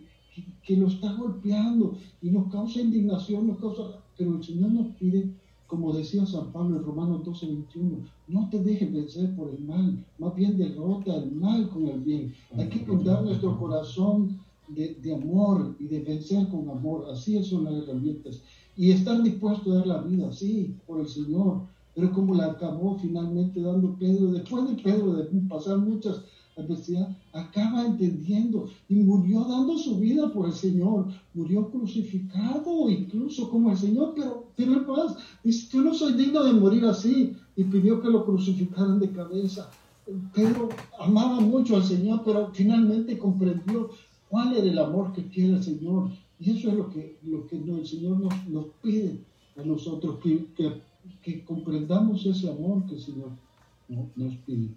que, 0.63 0.77
lo 0.77 0.87
está 0.87 1.13
golpeando 1.13 1.97
y 2.21 2.29
nos 2.29 2.51
causa 2.51 2.79
indignación, 2.79 3.47
nos 3.47 3.57
causa, 3.57 3.99
pero 4.17 4.35
el 4.35 4.43
Señor 4.43 4.71
nos 4.71 4.87
pide 4.95 5.29
como 5.65 5.93
decía 5.93 6.25
San 6.25 6.51
Pablo 6.51 6.75
en 6.75 6.83
Romanos 6.83 7.23
12, 7.23 7.45
21, 7.45 7.97
no 8.27 8.49
te 8.49 8.61
dejes 8.61 8.91
vencer 8.91 9.33
por 9.37 9.49
el 9.51 9.63
mal, 9.63 10.03
más 10.19 10.35
bien 10.35 10.57
derrota 10.57 11.15
el 11.15 11.31
mal 11.31 11.69
con 11.69 11.87
el 11.87 12.01
bien. 12.01 12.33
Hay 12.57 12.67
que 12.67 12.83
contar 12.83 13.23
nuestro 13.23 13.57
corazón 13.57 14.37
de, 14.67 14.95
de, 14.95 15.15
amor 15.15 15.73
y 15.79 15.85
de 15.85 16.01
vencer 16.01 16.49
con 16.49 16.69
amor. 16.69 17.07
Así 17.09 17.41
son 17.43 17.63
las 17.63 17.75
herramientas. 17.75 18.41
Y 18.81 18.89
estar 18.89 19.21
dispuesto 19.21 19.71
a 19.71 19.75
dar 19.75 19.85
la 19.85 20.01
vida, 20.01 20.33
sí, 20.33 20.75
por 20.87 21.01
el 21.01 21.07
Señor. 21.07 21.61
Pero 21.93 22.11
como 22.13 22.33
la 22.33 22.47
acabó 22.47 22.97
finalmente 22.97 23.61
dando 23.61 23.95
Pedro, 23.99 24.31
después 24.31 24.67
de 24.67 24.81
Pedro, 24.81 25.13
de 25.13 25.25
pasar 25.47 25.77
muchas 25.77 26.21
adversidades, 26.57 27.15
acaba 27.31 27.85
entendiendo 27.85 28.71
y 28.89 28.95
murió 28.95 29.41
dando 29.41 29.77
su 29.77 29.99
vida 29.99 30.33
por 30.33 30.47
el 30.47 30.53
Señor. 30.53 31.09
Murió 31.35 31.69
crucificado 31.69 32.89
incluso 32.89 33.51
como 33.51 33.69
el 33.69 33.77
Señor, 33.77 34.13
pero, 34.15 34.47
pero 34.55 34.71
más, 34.87 35.15
dice, 35.43 35.67
yo 35.71 35.81
no 35.81 35.93
soy 35.93 36.13
digno 36.13 36.43
de 36.43 36.53
morir 36.53 36.83
así. 36.85 37.35
Y 37.55 37.65
pidió 37.65 38.01
que 38.01 38.09
lo 38.09 38.25
crucificaran 38.25 38.99
de 38.99 39.11
cabeza. 39.11 39.69
Pedro 40.33 40.69
amaba 40.99 41.39
mucho 41.39 41.75
al 41.75 41.83
Señor, 41.83 42.23
pero 42.25 42.49
finalmente 42.51 43.19
comprendió 43.19 43.91
cuál 44.27 44.57
era 44.57 44.65
el 44.65 44.79
amor 44.79 45.13
que 45.13 45.27
quiere 45.27 45.57
el 45.57 45.63
Señor. 45.63 46.09
Y 46.41 46.57
eso 46.57 46.69
es 46.69 46.75
lo 46.75 46.89
que, 46.89 47.17
lo 47.21 47.45
que 47.45 47.55
el 47.57 47.85
Señor 47.85 48.19
nos, 48.19 48.49
nos 48.49 48.65
pide 48.81 49.19
a 49.55 49.63
nosotros, 49.63 50.17
que, 50.23 50.45
que, 50.57 50.71
que, 51.21 51.45
comprendamos 51.45 52.25
ese 52.25 52.49
amor 52.49 52.87
que 52.87 52.95
el 52.95 52.99
Señor 52.99 53.29
nos 54.15 54.35
pide. 54.37 54.69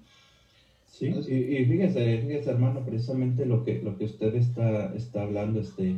Sí, 0.86 1.06
y, 1.06 1.56
y, 1.56 1.64
fíjese, 1.64 2.18
fíjese 2.20 2.50
hermano, 2.50 2.84
precisamente 2.84 3.46
lo 3.46 3.64
que, 3.64 3.80
lo 3.82 3.96
que 3.96 4.04
usted 4.04 4.34
está, 4.34 4.94
está 4.94 5.22
hablando, 5.22 5.58
este, 5.58 5.96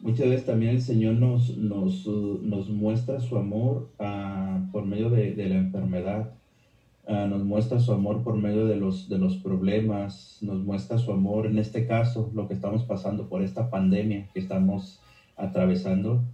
muchas 0.00 0.28
veces 0.28 0.44
también 0.44 0.72
el 0.72 0.82
Señor 0.82 1.14
nos, 1.14 1.56
nos, 1.56 2.06
nos 2.06 2.68
muestra 2.68 3.18
su 3.18 3.38
amor 3.38 3.88
uh, 3.98 4.70
por 4.72 4.84
medio 4.84 5.08
de, 5.08 5.34
de 5.34 5.48
la 5.48 5.56
enfermedad 5.56 6.34
Uh, 7.08 7.28
nos 7.28 7.44
muestra 7.44 7.78
su 7.78 7.92
amor 7.92 8.24
por 8.24 8.36
medio 8.36 8.66
de 8.66 8.74
los, 8.74 9.08
de 9.08 9.18
los 9.18 9.36
problemas, 9.36 10.38
nos 10.40 10.58
muestra 10.64 10.98
su 10.98 11.12
amor, 11.12 11.46
en 11.46 11.56
este 11.58 11.86
caso, 11.86 12.32
lo 12.34 12.48
que 12.48 12.54
estamos 12.54 12.82
pasando 12.82 13.28
por 13.28 13.42
esta 13.42 13.70
pandemia 13.70 14.26
que 14.34 14.40
estamos 14.40 15.00
atravesando, 15.36 16.24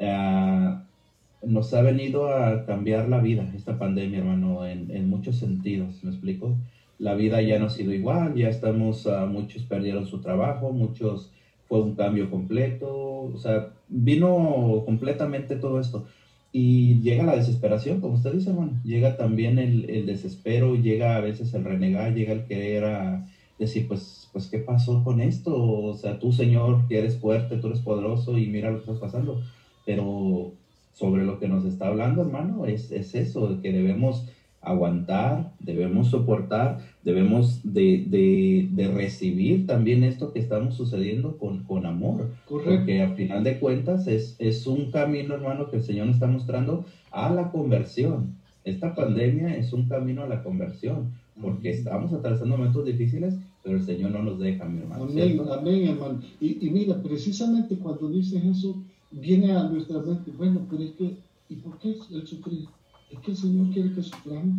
uh, 0.00 1.46
nos 1.46 1.72
ha 1.72 1.80
venido 1.80 2.28
a 2.28 2.66
cambiar 2.66 3.08
la 3.08 3.20
vida, 3.20 3.50
esta 3.56 3.78
pandemia, 3.78 4.18
hermano, 4.18 4.66
en, 4.66 4.90
en, 4.90 5.08
muchos 5.08 5.38
sentidos, 5.38 6.04
¿me 6.04 6.10
explico? 6.10 6.58
La 6.98 7.14
vida 7.14 7.40
ya 7.40 7.58
no 7.58 7.66
ha 7.66 7.70
sido 7.70 7.94
igual, 7.94 8.34
ya 8.34 8.50
estamos, 8.50 9.06
uh, 9.06 9.26
muchos 9.26 9.62
perdieron 9.62 10.04
su 10.04 10.20
trabajo, 10.20 10.72
muchos 10.72 11.32
fue 11.72 11.80
un 11.80 11.94
cambio 11.94 12.30
completo, 12.30 13.32
o 13.32 13.38
sea, 13.38 13.70
vino 13.88 14.82
completamente 14.84 15.56
todo 15.56 15.80
esto. 15.80 16.04
Y 16.52 17.00
llega 17.00 17.24
la 17.24 17.34
desesperación, 17.34 18.00
como 18.00 18.14
usted 18.14 18.32
dice, 18.32 18.50
hermano. 18.50 18.78
Llega 18.84 19.16
también 19.16 19.58
el, 19.58 19.88
el 19.90 20.04
desespero, 20.06 20.74
llega 20.76 21.16
a 21.16 21.20
veces 21.20 21.54
el 21.54 21.64
renegar, 21.64 22.12
llega 22.14 22.32
el 22.32 22.44
querer 22.44 22.84
a 22.84 23.26
decir, 23.58 23.86
pues, 23.88 24.28
pues, 24.32 24.48
¿qué 24.48 24.58
pasó 24.58 25.02
con 25.02 25.20
esto? 25.20 25.54
O 25.56 25.94
sea, 25.94 26.18
tú, 26.18 26.30
Señor, 26.32 26.86
que 26.86 26.98
eres 26.98 27.16
fuerte, 27.18 27.56
tú 27.58 27.68
eres 27.68 27.80
poderoso 27.80 28.36
y 28.38 28.48
mira 28.48 28.70
lo 28.70 28.76
que 28.76 28.82
estás 28.82 28.98
pasando. 28.98 29.40
Pero 29.84 30.58
sobre 30.92 31.24
lo 31.24 31.38
que 31.38 31.48
nos 31.48 31.64
está 31.64 31.86
hablando, 31.86 32.20
hermano, 32.20 32.66
es, 32.66 32.90
es 32.90 33.14
eso, 33.14 33.58
que 33.60 33.72
debemos 33.72 34.26
aguantar, 34.60 35.54
debemos 35.58 36.08
soportar, 36.08 36.78
debemos 37.04 37.60
de, 37.64 38.04
de, 38.08 38.68
de, 38.70 38.88
recibir 38.88 39.66
también 39.66 40.04
esto 40.04 40.32
que 40.32 40.38
estamos 40.38 40.76
sucediendo 40.76 41.36
con, 41.36 41.64
con 41.64 41.86
amor. 41.86 42.30
Correcto. 42.46 42.76
Porque 42.76 43.02
al 43.02 43.16
final 43.16 43.44
de 43.44 43.58
cuentas 43.58 44.06
es, 44.06 44.36
es 44.38 44.66
un 44.66 44.90
camino, 44.90 45.34
hermano, 45.34 45.70
que 45.70 45.76
el 45.76 45.82
Señor 45.82 46.06
nos 46.06 46.16
está 46.16 46.26
mostrando 46.26 46.84
a 47.10 47.30
la 47.30 47.50
conversión. 47.50 48.36
Esta 48.64 48.94
pandemia 48.94 49.56
es 49.56 49.72
un 49.72 49.88
camino 49.88 50.22
a 50.22 50.28
la 50.28 50.42
conversión, 50.44 51.12
porque 51.40 51.70
estamos 51.70 52.12
atravesando 52.12 52.56
momentos 52.56 52.86
difíciles, 52.86 53.34
pero 53.64 53.76
el 53.76 53.82
Señor 53.82 54.12
no 54.12 54.22
nos 54.22 54.38
deja, 54.38 54.64
mi 54.64 54.80
hermano. 54.80 55.04
Amén, 55.04 55.40
amén, 55.50 55.88
hermano. 55.88 56.20
Y, 56.40 56.64
y 56.64 56.70
mira, 56.70 57.02
precisamente 57.02 57.76
cuando 57.76 58.08
dices 58.08 58.44
eso, 58.44 58.80
viene 59.10 59.52
a 59.52 59.64
nuestra 59.64 60.00
mente, 60.00 60.30
bueno, 60.36 60.64
pero 60.70 60.82
es 60.82 60.92
que, 60.92 61.16
¿y 61.48 61.56
por 61.56 61.78
qué 61.78 61.96
el 62.12 62.26
sufrir? 62.26 62.66
Es 63.10 63.18
que 63.18 63.32
el 63.32 63.36
Señor 63.36 63.70
quiere 63.70 63.92
que 63.92 64.02
suframos. 64.02 64.56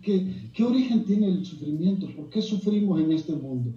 ¿Qué, 0.00 0.50
¿Qué 0.54 0.64
origen 0.64 1.04
tiene 1.04 1.28
el 1.28 1.44
sufrimiento? 1.44 2.06
¿Por 2.14 2.30
qué 2.30 2.40
sufrimos 2.40 3.00
en 3.00 3.12
este 3.12 3.34
mundo? 3.34 3.72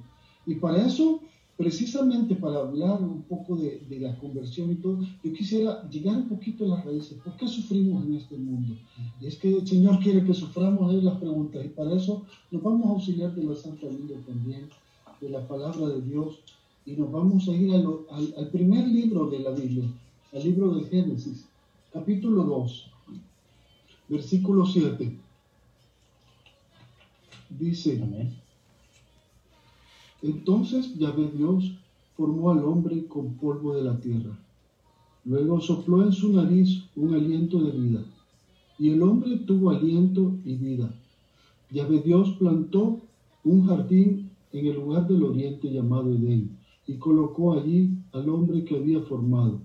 Y 0.46 0.56
para 0.56 0.86
eso, 0.86 1.22
precisamente 1.58 2.36
para 2.36 2.60
hablar 2.60 3.02
un 3.02 3.24
poco 3.24 3.56
de, 3.56 3.82
de, 3.90 4.00
la 4.00 4.18
conversión 4.18 4.72
y 4.72 4.76
todo, 4.76 5.00
yo 5.24 5.34
quisiera 5.34 5.88
llegar 5.90 6.18
un 6.18 6.30
poquito 6.30 6.66
a 6.66 6.78
las 6.78 6.86
raíces. 6.86 7.18
¿Por 7.24 7.36
qué 7.38 7.48
sufrimos 7.48 8.06
en 8.06 8.16
este 8.16 8.38
mundo? 8.38 8.76
Y 9.20 9.28
es 9.28 9.38
que 9.38 9.56
el 9.58 9.68
Señor 9.68 10.00
quiere 10.00 10.24
que 10.24 10.34
suframos, 10.34 10.94
es 10.94 11.04
la 11.04 11.20
pregunta. 11.20 11.64
Y 11.64 11.70
para 11.70 11.94
eso 11.94 12.24
nos 12.52 12.62
vamos 12.62 12.86
a 12.86 12.90
auxiliar 12.92 13.34
de 13.36 13.44
la 13.44 13.56
Santa 13.56 13.88
Biblia 13.88 14.18
también, 14.26 14.70
de 15.22 15.30
la 15.30 15.48
palabra 15.48 15.88
de 15.88 16.02
Dios. 16.02 16.40
Y 16.86 16.92
nos 16.92 17.12
vamos 17.12 17.48
a 17.50 17.52
ir 17.52 17.74
a 17.74 17.78
lo, 17.80 18.06
al, 18.12 18.34
al 18.38 18.50
primer 18.50 18.88
libro 18.88 19.28
de 19.30 19.40
la 19.40 19.50
Biblia, 19.52 19.86
al 20.34 20.44
libro 20.44 20.76
de 20.76 20.84
Génesis, 20.84 21.46
capítulo 21.92 22.44
2 22.44 22.92
versículo 24.08 24.66
7. 24.66 25.18
Dice, 27.50 28.02
entonces 30.22 30.98
Yahvé 30.98 31.32
Dios 31.38 31.78
formó 32.18 32.50
al 32.52 32.64
hombre 32.64 33.06
con 33.06 33.36
polvo 33.36 33.76
de 33.76 33.84
la 33.84 34.00
tierra. 34.00 34.38
Luego 35.24 35.62
sopló 35.62 36.04
en 36.04 36.12
su 36.12 36.34
nariz 36.34 36.84
un 36.96 37.14
aliento 37.14 37.62
de 37.62 37.72
vida. 37.72 38.04
Y 38.80 38.90
el 38.90 39.04
hombre 39.04 39.38
tuvo 39.38 39.70
aliento 39.70 40.36
y 40.44 40.56
vida. 40.56 40.94
Yahvé 41.70 42.02
Dios 42.02 42.32
plantó 42.40 43.02
un 43.44 43.68
jardín 43.68 44.32
en 44.52 44.66
el 44.66 44.76
lugar 44.76 45.08
del 45.08 45.24
oriente 45.24 45.72
llamado 45.72 46.12
Edén 46.12 46.58
y 46.88 46.96
colocó 46.96 47.54
allí 47.54 47.92
al 48.12 48.28
hombre 48.30 48.64
que 48.66 48.78
había 48.78 49.02
formado. 49.02 49.62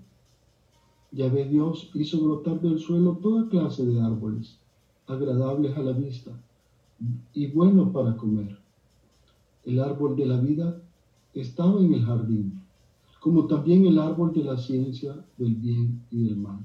Yahvé 1.12 1.48
Dios 1.48 1.90
hizo 1.94 2.20
brotar 2.20 2.60
del 2.60 2.78
suelo 2.78 3.18
toda 3.22 3.48
clase 3.48 3.86
de 3.86 4.00
árboles, 4.00 4.58
agradables 5.06 5.76
a 5.76 5.82
la 5.82 5.92
vista 5.92 6.32
y 7.34 7.46
buenos 7.48 7.90
para 7.90 8.16
comer. 8.16 8.58
El 9.64 9.80
árbol 9.80 10.16
de 10.16 10.26
la 10.26 10.40
vida 10.40 10.80
estaba 11.34 11.80
en 11.80 11.94
el 11.94 12.04
jardín, 12.04 12.60
como 13.20 13.46
también 13.46 13.86
el 13.86 13.98
árbol 13.98 14.32
de 14.32 14.44
la 14.44 14.56
ciencia 14.56 15.24
del 15.38 15.54
bien 15.54 16.02
y 16.10 16.24
del 16.24 16.36
mal. 16.36 16.58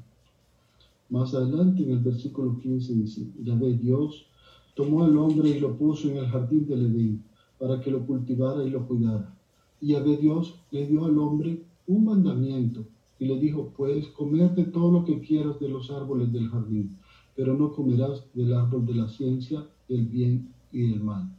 Más 1.09 1.33
adelante 1.33 1.83
en 1.83 1.91
el 1.91 1.99
versículo 1.99 2.57
15 2.59 2.93
dice, 2.93 3.27
Yahvé 3.43 3.73
Dios 3.77 4.25
tomó 4.73 5.03
al 5.03 5.17
hombre 5.17 5.49
y 5.49 5.59
lo 5.59 5.77
puso 5.77 6.09
en 6.09 6.17
el 6.17 6.27
jardín 6.27 6.65
del 6.67 6.87
Edén 6.87 7.23
para 7.59 7.79
que 7.79 7.91
lo 7.91 8.05
cultivara 8.05 8.63
y 8.63 8.69
lo 8.69 8.87
cuidara. 8.87 9.33
Y 9.79 9.89
Yahvé 9.89 10.17
Dios 10.17 10.55
le 10.71 10.87
dio 10.87 11.05
al 11.05 11.17
hombre 11.17 11.63
un 11.87 12.05
mandamiento 12.05 12.85
y 13.19 13.25
le 13.25 13.39
dijo, 13.39 13.71
puedes 13.77 14.07
comer 14.07 14.53
de 14.55 14.65
todo 14.65 14.91
lo 14.91 15.05
que 15.05 15.19
quieras 15.21 15.59
de 15.59 15.69
los 15.69 15.89
árboles 15.91 16.33
del 16.33 16.49
jardín, 16.49 16.97
pero 17.35 17.53
no 17.53 17.71
comerás 17.71 18.25
del 18.33 18.53
árbol 18.53 18.85
de 18.85 18.95
la 18.95 19.07
ciencia, 19.07 19.65
del 19.87 20.05
bien 20.05 20.49
y 20.71 20.89
del 20.89 21.01
mal. 21.01 21.29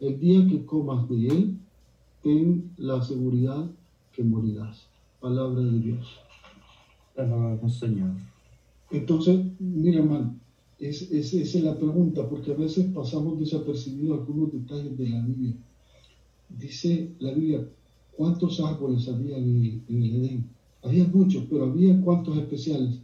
El 0.00 0.18
día 0.20 0.46
que 0.46 0.64
comas 0.64 1.08
de 1.08 1.26
él, 1.28 1.58
ten 2.22 2.70
la 2.76 3.02
seguridad 3.02 3.70
que 4.12 4.22
morirás. 4.22 4.86
Palabra 5.20 5.62
de 5.62 5.78
Dios. 5.78 6.06
Alabamos, 7.16 7.78
Señor. 7.78 8.10
Entonces, 8.90 9.40
mira, 9.58 10.00
hermano, 10.00 10.34
es, 10.78 11.10
es, 11.10 11.32
esa 11.32 11.58
es 11.58 11.64
la 11.64 11.76
pregunta, 11.76 12.28
porque 12.28 12.52
a 12.52 12.56
veces 12.56 12.86
pasamos 12.94 13.38
desapercibidos 13.40 14.20
algunos 14.20 14.52
detalles 14.52 14.96
de 14.98 15.08
la 15.08 15.20
Biblia. 15.22 15.52
Dice 16.48 17.10
la 17.18 17.32
Biblia, 17.32 17.66
¿cuántos 18.16 18.60
árboles 18.60 19.08
había 19.08 19.38
en 19.38 19.64
el, 19.64 19.82
en 19.88 20.02
el 20.02 20.14
Edén? 20.16 20.44
Había 20.82 21.04
muchos, 21.04 21.44
pero 21.50 21.64
había 21.64 22.00
cuantos 22.02 22.36
especiales. 22.36 22.98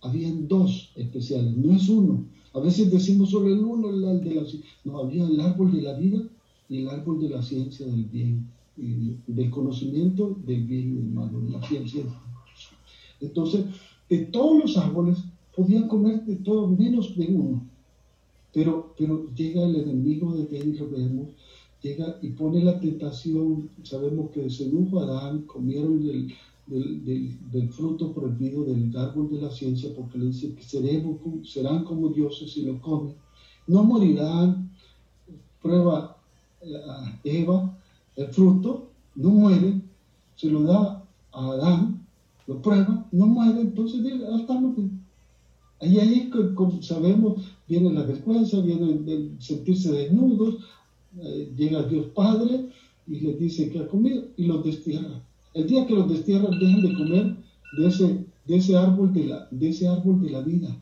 Habían 0.00 0.48
dos 0.48 0.92
especiales, 0.96 1.56
no 1.56 1.74
es 1.76 1.88
uno. 1.88 2.24
A 2.54 2.60
veces 2.60 2.90
decimos 2.90 3.30
solo 3.30 3.52
el 3.52 3.64
uno, 3.64 3.90
el 3.90 4.22
de 4.22 4.34
la 4.34 4.42
No, 4.84 4.98
había 4.98 5.24
el 5.24 5.40
árbol 5.40 5.72
de 5.72 5.82
la 5.82 5.94
vida 5.94 6.22
y 6.68 6.78
el 6.78 6.88
árbol 6.88 7.20
de 7.20 7.28
la 7.28 7.42
ciencia 7.42 7.84
del 7.84 8.04
bien, 8.04 8.48
y 8.76 9.16
del 9.26 9.50
conocimiento 9.50 10.36
del 10.46 10.62
bien 10.64 10.92
y 10.92 10.94
del 10.94 11.10
mal, 11.10 11.30
de 11.46 11.50
la 11.50 11.66
ciencia. 11.66 12.04
Entonces, 13.20 13.66
de 14.08 14.18
todos 14.26 14.62
los 14.62 14.76
árboles 14.76 15.18
podían 15.56 15.88
comer 15.88 16.24
de 16.24 16.36
todo 16.36 16.68
menos 16.68 17.16
de 17.16 17.26
uno. 17.26 17.62
Pero, 18.52 18.94
llega 19.34 19.64
el 19.64 19.74
enemigo 19.74 20.32
de 20.32 20.44
vemos, 20.44 21.28
llega 21.82 22.18
y 22.22 22.28
pone 22.30 22.62
la 22.62 22.78
tentación. 22.78 23.68
Sabemos 23.82 24.30
que 24.30 24.48
sedujo 24.48 25.00
a 25.00 25.04
Adán, 25.04 25.42
comieron 25.42 26.08
el, 26.08 26.32
del, 26.66 27.68
fruto 27.70 28.12
prohibido 28.12 28.64
del 28.64 28.96
árbol 28.96 29.30
de 29.30 29.42
la 29.42 29.50
ciencia, 29.50 29.90
porque 29.94 30.18
le 30.18 30.26
dice 30.26 30.54
que 30.54 30.62
seremos, 30.62 31.16
serán 31.44 31.84
como 31.84 32.08
dioses 32.08 32.52
si 32.52 32.62
lo 32.62 32.80
comen. 32.80 33.14
No 33.66 33.84
morirán. 33.84 34.70
Prueba 35.62 36.18
a 36.62 37.20
Eva 37.24 37.74
el 38.16 38.28
fruto, 38.28 38.90
no 39.16 39.30
muere, 39.30 39.80
se 40.36 40.48
lo 40.48 40.62
da 40.62 41.04
a 41.32 41.46
Adán, 41.52 42.06
lo 42.46 42.60
prueba, 42.60 43.06
no 43.12 43.26
muere, 43.26 43.60
entonces 43.60 44.00
hasta 44.32 44.60
no 44.60 44.74
Ahí, 45.80 45.98
ahí 45.98 46.30
como 46.54 46.80
sabemos, 46.82 47.42
viene 47.68 47.92
la 47.92 48.04
vergüenza, 48.04 48.60
viene 48.60 48.92
el 48.92 49.36
sentirse 49.38 49.92
desnudos, 49.92 50.64
eh, 51.20 51.52
llega 51.56 51.82
Dios 51.82 52.06
Padre 52.14 52.70
y 53.06 53.20
les 53.20 53.38
dice 53.38 53.70
que 53.70 53.80
ha 53.80 53.88
comido 53.88 54.24
y 54.36 54.44
los 54.44 54.64
destierra. 54.64 55.20
El 55.54 55.68
día 55.68 55.86
que 55.86 55.94
los 55.94 56.08
destierran 56.08 56.58
dejan 56.58 56.82
de 56.82 56.94
comer 56.94 57.36
de 57.76 57.86
ese, 58.56 58.76
árbol, 58.76 59.12
de 59.12 59.26
la, 59.26 59.48
vida, 60.42 60.76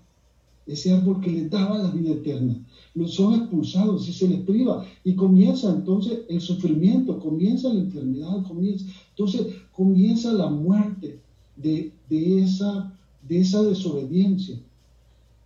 ese 0.67 0.93
árbol 0.93 1.21
que 1.21 1.31
les 1.31 1.51
daba 1.51 1.79
la 1.79 1.91
vida 1.91 2.13
eterna. 2.13 2.57
Los 2.95 3.15
son 3.15 3.35
expulsados 3.35 4.09
y 4.09 4.13
se 4.13 4.29
les 4.29 4.41
priva. 4.41 4.85
Y 5.05 5.15
comienza 5.15 5.71
entonces 5.71 6.21
el 6.29 6.41
sufrimiento, 6.41 7.19
comienza 7.19 7.73
la 7.73 7.81
enfermedad, 7.81 8.43
comienza, 8.49 8.87
entonces 9.11 9.47
comienza 9.73 10.33
la 10.33 10.49
muerte 10.49 11.21
de, 11.57 11.93
de, 12.09 12.43
esa, 12.43 12.99
de 13.29 13.41
esa 13.41 13.63
desobediencia. 13.63 14.59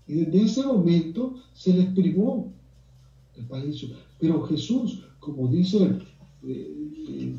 Y 0.06 0.14
desde 0.14 0.42
ese 0.42 0.62
momento 0.64 1.34
se 1.52 1.74
les 1.74 1.86
privó 1.86 2.46
el 3.36 3.44
paraíso. 3.46 3.88
Pero 4.20 4.42
Jesús, 4.42 5.02
como 5.18 5.48
dice 5.48 5.98
eh, 6.44 6.74
eh, 7.08 7.36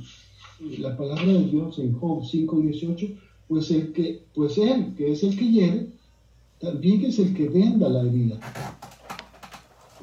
la 0.60 0.98
palabra 0.98 1.26
de 1.26 1.46
Dios 1.46 1.80
en 1.80 1.94
Job 1.94 2.24
5:18, 2.24 3.16
pues 3.48 3.72
el 3.72 3.94
que, 3.94 4.24
pues 4.34 4.58
él, 4.58 4.94
que 4.96 5.12
es 5.12 5.24
el 5.24 5.38
que 5.38 5.52
hiere, 5.52 5.90
también 6.60 7.06
es 7.06 7.20
el 7.20 7.34
que 7.34 7.50
venda 7.50 7.88
la 7.90 8.02
herida. 8.02 8.40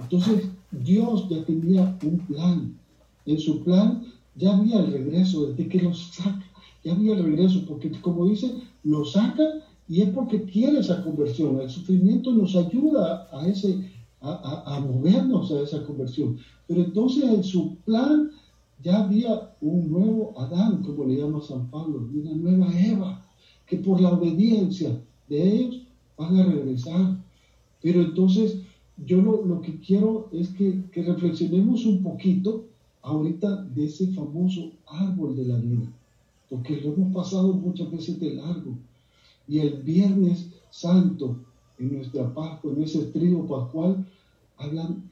Entonces, 0.00 0.48
Dios 0.70 1.28
ya 1.28 1.44
tenía 1.44 1.96
un 2.02 2.18
plan. 2.20 2.78
En 3.26 3.38
su 3.38 3.62
plan 3.62 4.04
ya 4.36 4.56
había 4.56 4.80
el 4.80 4.92
regreso, 4.92 5.46
desde 5.46 5.68
que 5.68 5.82
los 5.82 6.12
saca, 6.12 6.44
ya 6.84 6.92
había 6.92 7.14
el 7.14 7.24
regreso, 7.24 7.64
porque 7.66 7.90
como 8.00 8.26
dice, 8.26 8.54
lo 8.82 9.04
saca 9.04 9.44
y 9.88 10.02
es 10.02 10.10
porque 10.10 10.42
quiere 10.44 10.80
esa 10.80 11.02
conversión. 11.02 11.60
El 11.60 11.70
sufrimiento 11.70 12.32
nos 12.32 12.56
ayuda 12.56 13.28
a, 13.32 13.46
ese, 13.46 13.90
a, 14.20 14.76
a 14.76 14.80
movernos 14.80 15.50
a 15.50 15.60
esa 15.60 15.84
conversión. 15.84 16.38
Pero 16.66 16.82
entonces 16.82 17.24
en 17.24 17.44
su 17.44 17.76
plan 17.84 18.30
ya 18.84 19.04
había 19.04 19.56
un 19.62 19.90
nuevo 19.90 20.38
Adán, 20.38 20.82
como 20.82 21.06
le 21.06 21.16
llama 21.16 21.40
San 21.40 21.68
Pablo, 21.70 22.06
una 22.14 22.34
nueva 22.34 22.78
Eva, 22.78 23.24
que 23.66 23.78
por 23.78 23.98
la 23.98 24.12
obediencia 24.12 25.00
de 25.26 25.56
ellos 25.56 25.82
van 26.18 26.36
a 26.36 26.44
regresar. 26.44 27.16
Pero 27.80 28.02
entonces 28.02 28.58
yo 29.06 29.22
lo, 29.22 29.60
que 29.62 29.80
quiero 29.80 30.28
es 30.32 30.50
que, 30.50 30.84
que, 30.92 31.02
reflexionemos 31.02 31.86
un 31.86 32.02
poquito 32.02 32.66
ahorita 33.00 33.62
de 33.74 33.86
ese 33.86 34.08
famoso 34.08 34.70
árbol 34.86 35.34
de 35.34 35.46
la 35.46 35.56
vida, 35.56 35.90
porque 36.50 36.80
lo 36.82 36.92
hemos 36.92 37.14
pasado 37.14 37.54
muchas 37.54 37.90
veces 37.90 38.20
de 38.20 38.34
largo. 38.34 38.76
Y 39.48 39.58
el 39.58 39.82
viernes 39.82 40.50
santo, 40.70 41.36
en 41.78 41.94
nuestra 41.94 42.32
Pascua, 42.34 42.72
en 42.72 42.82
ese 42.82 43.06
trío 43.06 43.46
pascual, 43.46 44.06
hablan 44.58 45.02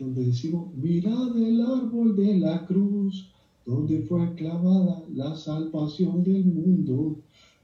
donde 0.00 0.24
decimos, 0.24 0.74
mirad 0.74 1.36
el 1.36 1.60
árbol 1.60 2.16
de 2.16 2.38
la 2.38 2.66
cruz, 2.66 3.30
donde 3.64 4.00
fue 4.02 4.34
clavada 4.34 5.04
la 5.14 5.36
salvación 5.36 6.24
del 6.24 6.44
mundo. 6.44 7.16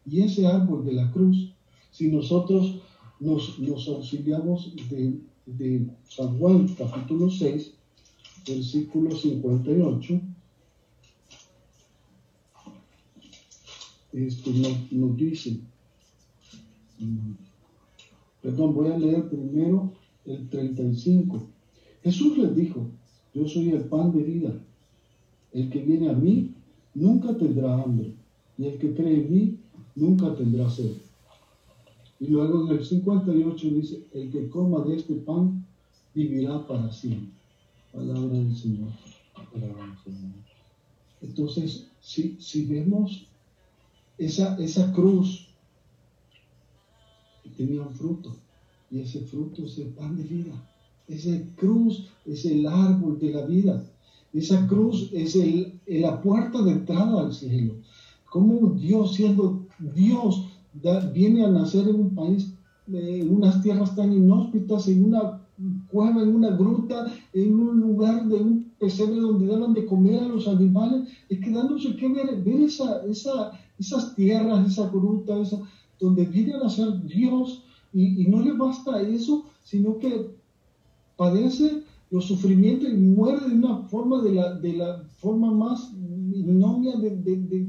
Y 0.08 0.20
ese 0.20 0.46
árbol 0.46 0.84
de 0.84 0.92
la 0.92 1.10
cruz, 1.10 1.52
si 1.90 2.08
nosotros 2.08 2.76
nos, 3.18 3.58
nos 3.58 3.88
auxiliamos 3.88 4.72
de 4.90 5.18
de 5.46 5.86
San 6.08 6.38
Juan 6.38 6.66
capítulo 6.76 7.30
6, 7.30 7.72
versículo 8.48 9.16
58, 9.16 10.20
esto 14.12 14.50
nos, 14.90 15.16
dice, 15.16 15.60
perdón, 18.42 18.74
voy 18.74 18.88
a 18.88 18.98
leer 18.98 19.28
primero 19.28 19.92
el 20.24 20.48
35. 20.48 21.48
Jesús 22.06 22.38
les 22.38 22.54
dijo, 22.54 22.86
yo 23.34 23.48
soy 23.48 23.70
el 23.70 23.82
pan 23.86 24.12
de 24.12 24.22
vida. 24.22 24.54
El 25.52 25.68
que 25.70 25.80
viene 25.80 26.08
a 26.08 26.12
mí 26.12 26.54
nunca 26.94 27.36
tendrá 27.36 27.82
hambre, 27.82 28.12
y 28.56 28.66
el 28.66 28.78
que 28.78 28.94
cree 28.94 29.22
en 29.24 29.32
mí 29.32 29.58
nunca 29.96 30.32
tendrá 30.36 30.70
sed. 30.70 30.92
Y 32.20 32.28
luego 32.28 32.64
en 32.64 32.78
el 32.78 32.84
58 32.86 33.70
dice, 33.70 34.04
el 34.14 34.30
que 34.30 34.48
coma 34.48 34.84
de 34.84 34.98
este 34.98 35.14
pan 35.14 35.66
vivirá 36.14 36.64
para 36.68 36.92
siempre. 36.92 37.32
Palabra 37.92 38.38
del 38.38 38.56
Señor. 38.56 38.92
Entonces, 41.22 41.88
si, 42.00 42.36
si 42.38 42.66
vemos 42.66 43.26
esa, 44.16 44.56
esa 44.60 44.92
cruz, 44.92 45.48
tenía 47.56 47.82
un 47.82 47.92
fruto, 47.92 48.36
y 48.92 49.00
ese 49.00 49.22
fruto 49.22 49.64
es 49.64 49.76
el 49.78 49.88
pan 49.88 50.16
de 50.16 50.22
vida. 50.22 50.54
Esa 51.08 51.38
cruz 51.54 52.08
es 52.24 52.44
el 52.44 52.66
árbol 52.66 53.18
de 53.18 53.32
la 53.32 53.46
vida. 53.46 53.84
Esa 54.32 54.66
cruz 54.66 55.10
es 55.12 55.36
el, 55.36 55.80
la 55.86 56.20
puerta 56.20 56.62
de 56.62 56.72
entrada 56.72 57.20
al 57.20 57.32
cielo. 57.32 57.74
Como 58.30 58.70
Dios, 58.70 59.14
siendo 59.14 59.66
Dios, 59.94 60.44
viene 61.12 61.44
a 61.44 61.50
nacer 61.50 61.88
en 61.88 62.00
un 62.00 62.14
país, 62.14 62.52
en 62.92 63.32
unas 63.32 63.62
tierras 63.62 63.94
tan 63.94 64.12
inhóspitas, 64.12 64.88
en 64.88 65.04
una 65.04 65.40
cueva, 65.88 66.22
en 66.22 66.34
una 66.34 66.50
gruta, 66.50 67.06
en 67.32 67.58
un 67.58 67.80
lugar 67.80 68.26
de 68.26 68.36
un 68.36 68.72
pesebre 68.78 69.20
donde 69.20 69.46
daban 69.46 69.72
de 69.72 69.86
comer 69.86 70.22
a 70.22 70.28
los 70.28 70.46
animales, 70.46 71.08
es 71.28 71.40
que 71.40 71.50
dándose 71.50 71.96
que 71.96 72.08
ver, 72.08 72.42
ver 72.42 72.60
esa, 72.60 73.04
esa, 73.06 73.52
esas 73.78 74.14
tierras, 74.14 74.70
esa 74.70 74.88
gruta, 74.90 75.40
esa, 75.40 75.58
donde 75.98 76.26
viene 76.26 76.54
a 76.54 76.58
nacer 76.58 77.02
Dios, 77.06 77.62
y, 77.92 78.26
no 78.28 78.42
le 78.42 78.52
basta 78.52 79.00
eso, 79.00 79.46
sino 79.62 79.98
que 79.98 80.35
padece 81.16 81.82
los 82.10 82.26
sufrimientos 82.26 82.88
y 82.88 82.94
muere 82.94 83.48
de 83.48 83.54
una 83.54 83.78
forma, 83.88 84.22
de 84.22 84.32
la, 84.32 84.54
de 84.54 84.72
la 84.74 85.02
forma 85.18 85.50
más 85.50 85.92
ignomia 86.32 86.96
de, 86.96 87.10
de 87.10 87.66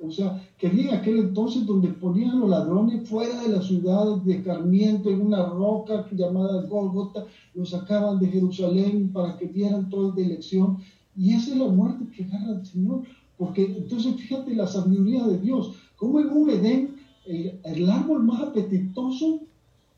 o 0.00 0.10
sea, 0.10 0.40
que 0.58 0.68
había 0.68 0.96
aquel 0.96 1.18
entonces 1.18 1.66
donde 1.66 1.88
ponían 1.88 2.38
los 2.38 2.48
ladrones 2.48 3.08
fuera 3.08 3.42
de 3.42 3.48
la 3.48 3.62
ciudad 3.62 4.16
de 4.18 4.42
Carmiento, 4.42 5.10
en 5.10 5.20
una 5.20 5.46
roca 5.46 6.06
llamada 6.12 6.62
Golgota, 6.62 7.26
los 7.54 7.70
sacaban 7.70 8.20
de 8.20 8.28
Jerusalén 8.28 9.10
para 9.12 9.36
que 9.36 9.46
vieran 9.46 9.90
toda 9.90 10.14
de 10.14 10.24
elección. 10.24 10.78
Y 11.16 11.32
esa 11.32 11.50
es 11.50 11.56
la 11.56 11.66
muerte 11.66 12.06
que 12.16 12.24
agarra 12.24 12.60
el 12.60 12.66
Señor. 12.66 13.02
Porque 13.36 13.64
entonces 13.64 14.16
fíjate 14.16 14.54
la 14.54 14.66
sabiduría 14.66 15.26
de 15.26 15.38
Dios. 15.38 15.72
Como 15.96 16.20
en 16.20 16.28
un 16.28 16.50
Edén, 16.50 16.96
el, 17.26 17.90
árbol 17.90 18.24
más 18.24 18.40
apetitoso, 18.40 19.40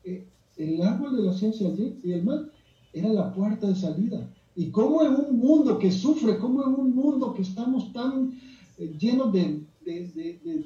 eh, 0.03 0.25
el 0.57 0.81
árbol 0.81 1.15
de 1.15 1.23
la 1.23 1.33
ciencia 1.33 1.69
y 2.03 2.11
el 2.11 2.23
mal, 2.23 2.50
era 2.93 3.09
la 3.09 3.33
puerta 3.33 3.67
de 3.67 3.75
salida. 3.75 4.29
Y 4.55 4.69
como 4.69 5.03
en 5.03 5.15
un 5.15 5.39
mundo 5.39 5.79
que 5.79 5.91
sufre, 5.91 6.37
como 6.37 6.63
en 6.63 6.73
un 6.73 6.95
mundo 6.95 7.33
que 7.33 7.41
estamos 7.41 7.93
tan 7.93 8.33
eh, 8.77 8.95
llenos 8.99 9.31
de 9.31 9.65
de, 9.85 10.65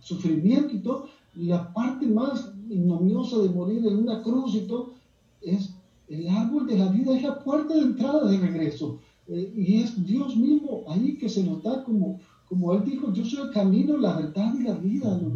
sufrimiento 0.00 0.74
y 0.74 0.78
todo, 0.80 1.08
la 1.34 1.72
parte 1.72 2.06
más 2.06 2.52
ignominiosa 2.68 3.38
de 3.38 3.48
morir 3.48 3.84
en 3.86 3.96
una 3.96 4.22
cruz 4.22 4.54
y 4.54 4.60
todo, 4.60 4.94
es 5.42 5.74
el 6.08 6.28
árbol 6.28 6.66
de 6.66 6.78
la 6.78 6.88
vida, 6.88 7.16
es 7.16 7.22
la 7.22 7.42
puerta 7.42 7.74
de 7.74 7.80
entrada 7.80 8.30
de 8.30 8.38
regreso. 8.38 9.00
Eh, 9.26 9.52
y 9.56 9.76
es 9.76 10.04
Dios 10.04 10.36
mismo 10.36 10.84
ahí 10.88 11.16
que 11.16 11.28
se 11.28 11.42
nos 11.42 11.62
da 11.62 11.82
como, 11.84 12.20
como 12.48 12.74
Él 12.74 12.84
dijo, 12.84 13.12
yo 13.12 13.24
soy 13.24 13.46
el 13.46 13.52
camino, 13.52 13.96
la 13.96 14.16
verdad 14.16 14.54
y 14.58 14.62
la 14.64 14.74
vida, 14.74 15.18
¿no? 15.20 15.34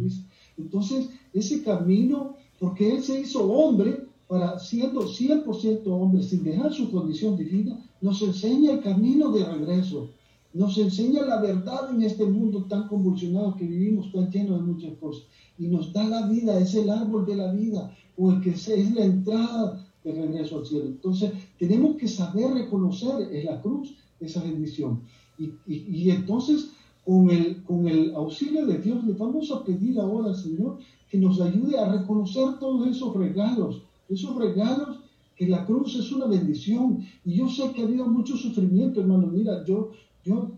Entonces, 0.57 1.09
ese 1.33 1.63
camino, 1.63 2.35
porque 2.59 2.95
Él 2.95 3.01
se 3.01 3.21
hizo 3.21 3.51
hombre, 3.51 4.05
para 4.29 4.57
siendo 4.59 5.01
100% 5.01 5.81
hombre, 5.87 6.23
sin 6.23 6.45
dejar 6.45 6.71
su 6.71 6.89
condición 6.89 7.35
divina, 7.35 7.85
nos 7.99 8.21
enseña 8.21 8.71
el 8.71 8.81
camino 8.81 9.31
de 9.33 9.43
regreso 9.43 10.11
nos 10.53 10.77
enseña 10.79 11.25
la 11.25 11.39
verdad 11.39 11.93
en 11.93 12.01
este 12.01 12.25
mundo 12.25 12.65
tan 12.65 12.87
convulsionado 12.87 13.55
que 13.55 13.65
vivimos, 13.65 14.11
tan 14.11 14.31
lleno 14.31 14.55
de 14.55 14.63
muchas 14.63 14.93
cosas. 14.97 15.23
Y 15.59 15.67
nos 15.67 15.93
da 15.93 16.03
la 16.05 16.27
vida, 16.27 16.59
es 16.59 16.73
el 16.73 16.89
árbol 16.89 17.25
de 17.25 17.35
la 17.35 17.51
vida, 17.53 17.95
o 18.17 18.31
el 18.31 18.41
que 18.41 18.51
es 18.51 18.93
la 18.95 19.05
entrada 19.05 19.85
de 20.03 20.11
regreso 20.11 20.59
al 20.59 20.65
cielo. 20.65 20.85
Entonces, 20.85 21.31
tenemos 21.59 21.97
que 21.97 22.07
saber 22.07 22.51
reconocer 22.51 23.31
en 23.31 23.45
la 23.45 23.61
cruz 23.61 23.95
esa 24.19 24.41
bendición. 24.41 25.01
Y, 25.37 26.09
entonces, 26.09 26.71
con 27.05 27.29
el 27.29 28.13
auxilio 28.15 28.65
de 28.65 28.79
Dios, 28.79 29.03
le 29.03 29.13
vamos 29.13 29.51
a 29.51 29.63
pedir 29.63 29.99
ahora 29.99 30.29
al 30.29 30.35
Señor 30.35 30.79
que 31.09 31.17
nos 31.17 31.39
ayude 31.39 31.77
a 31.77 31.91
reconocer 31.91 32.59
todos 32.59 32.87
esos 32.87 33.15
regalos, 33.15 33.83
esos 34.09 34.35
regalos 34.35 34.99
que 35.35 35.47
la 35.47 35.65
cruz 35.65 35.95
es 35.95 36.11
una 36.11 36.25
bendición. 36.25 36.99
Y 37.23 37.35
yo 37.35 37.47
sé 37.47 37.71
que 37.71 37.81
ha 37.81 37.85
habido 37.85 38.05
mucho 38.05 38.35
sufrimiento, 38.35 38.99
hermano. 38.99 39.27
Mira, 39.27 39.63
yo, 39.65 39.91
yo, 40.25 40.51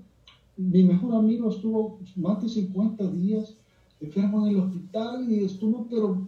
mi 0.57 0.83
mejor 0.83 1.15
amigo 1.15 1.49
estuvo 1.49 1.99
más 2.15 2.41
de 2.41 2.49
50 2.49 3.07
días 3.11 3.55
enfermo 4.01 4.45
en 4.45 4.55
el 4.55 4.59
hospital 4.61 5.31
y 5.31 5.43
estuvo, 5.43 5.87
pero 5.89 6.25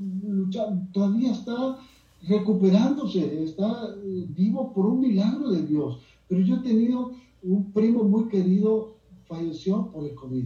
todavía 0.92 1.32
está 1.32 1.80
recuperándose, 2.28 3.44
está 3.44 3.96
eh, 4.04 4.26
vivo 4.30 4.72
por 4.74 4.86
un 4.86 5.02
milagro 5.02 5.50
de 5.50 5.64
Dios. 5.64 6.00
Pero 6.28 6.42
yo 6.42 6.58
he 6.58 6.60
tenido 6.60 7.12
un 7.42 7.72
primo 7.72 8.04
muy 8.04 8.28
querido, 8.30 8.96
falleció 9.28 9.92
por 9.92 10.06
el 10.06 10.16
COVID. 10.16 10.46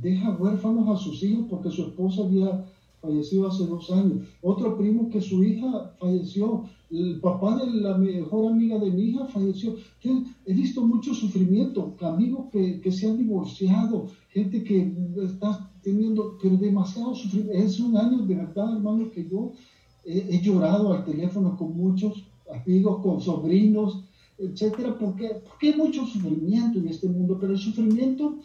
Deja 0.00 0.36
huérfanos 0.36 0.88
a 0.88 1.02
sus 1.02 1.22
hijos 1.22 1.46
porque 1.48 1.70
su 1.70 1.82
esposa 1.82 2.22
había 2.22 2.64
fallecido 3.00 3.48
hace 3.48 3.66
dos 3.66 3.90
años. 3.90 4.26
Otro 4.42 4.76
primo 4.76 5.10
que 5.10 5.20
su 5.20 5.42
hija 5.42 5.94
falleció. 5.98 6.64
El 6.90 7.20
papá 7.20 7.56
de 7.58 7.70
la 7.80 7.98
mejor 7.98 8.52
amiga 8.52 8.78
de 8.78 8.90
mi 8.90 9.10
hija 9.10 9.26
falleció. 9.26 9.76
he 10.46 10.54
visto 10.54 10.86
mucho 10.86 11.14
sufrimiento, 11.14 11.94
amigos 12.00 12.46
que, 12.50 12.80
que, 12.80 12.90
se 12.90 13.08
han 13.08 13.18
divorciado, 13.18 14.06
gente 14.30 14.64
que 14.64 14.92
está 15.22 15.70
teniendo, 15.82 16.38
pero 16.42 16.56
demasiado 16.56 17.14
sufrimiento. 17.14 17.52
Es 17.52 17.78
un 17.78 17.96
año 17.96 18.18
de 18.18 18.34
verdad, 18.34 18.76
hermano, 18.76 19.10
que 19.10 19.28
yo 19.28 19.52
he, 20.04 20.40
llorado 20.40 20.92
al 20.92 21.04
teléfono 21.04 21.56
con 21.56 21.76
muchos 21.76 22.24
amigos, 22.50 23.02
con 23.02 23.20
sobrinos, 23.20 24.04
etcétera, 24.38 24.96
porque, 24.98 25.42
porque 25.46 25.70
hay 25.70 25.76
mucho 25.76 26.06
sufrimiento 26.06 26.78
en 26.78 26.88
este 26.88 27.08
mundo, 27.08 27.36
pero 27.38 27.52
el 27.52 27.58
sufrimiento 27.58 28.38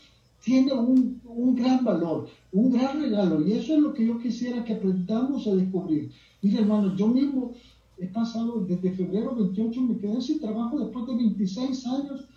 tiene 0.43 0.73
un, 0.73 1.21
un, 1.23 1.55
gran 1.55 1.85
valor, 1.85 2.27
un 2.51 2.69
gran 2.69 3.01
regalo. 3.01 3.41
Y 3.41 3.53
eso 3.53 3.73
es 3.73 3.79
lo 3.79 3.93
que 3.93 4.05
yo 4.05 4.19
quisiera 4.19 4.63
que 4.63 4.73
aprendamos 4.73 5.47
a 5.47 5.55
descubrir. 5.55 6.11
Mira, 6.41 6.59
hermano, 6.59 6.95
yo 6.95 7.07
mismo 7.07 7.53
he 7.97 8.07
pasado 8.07 8.59
desde 8.59 8.91
febrero 8.91 9.33
28, 9.35 9.81
me 9.81 9.97
quedé 9.97 10.21
sin 10.21 10.41
trabajo 10.41 10.77
después 10.77 11.07
de 11.07 11.15
26 11.15 11.87
años 11.87 12.27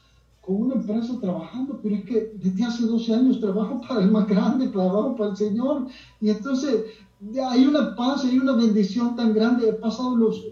con 0.40 0.62
una 0.62 0.74
empresa 0.74 1.18
trabajando, 1.20 1.80
pero 1.82 1.96
es 1.96 2.04
que 2.04 2.30
desde 2.34 2.64
hace 2.64 2.84
12 2.84 3.12
años 3.12 3.40
trabajo 3.40 3.80
para 3.88 4.02
el 4.02 4.10
más 4.10 4.28
grande, 4.28 4.68
trabajo 4.68 5.16
para 5.16 5.30
el 5.30 5.36
Señor, 5.36 5.86
y 6.20 6.28
entonces 6.28 6.84
hay 7.50 7.64
una 7.64 7.96
paz, 7.96 8.24
hay 8.24 8.38
una 8.38 8.52
bendición 8.52 9.16
tan 9.16 9.34
grande, 9.34 9.68
he 9.68 9.72
pasado 9.72 10.16
los, 10.16 10.44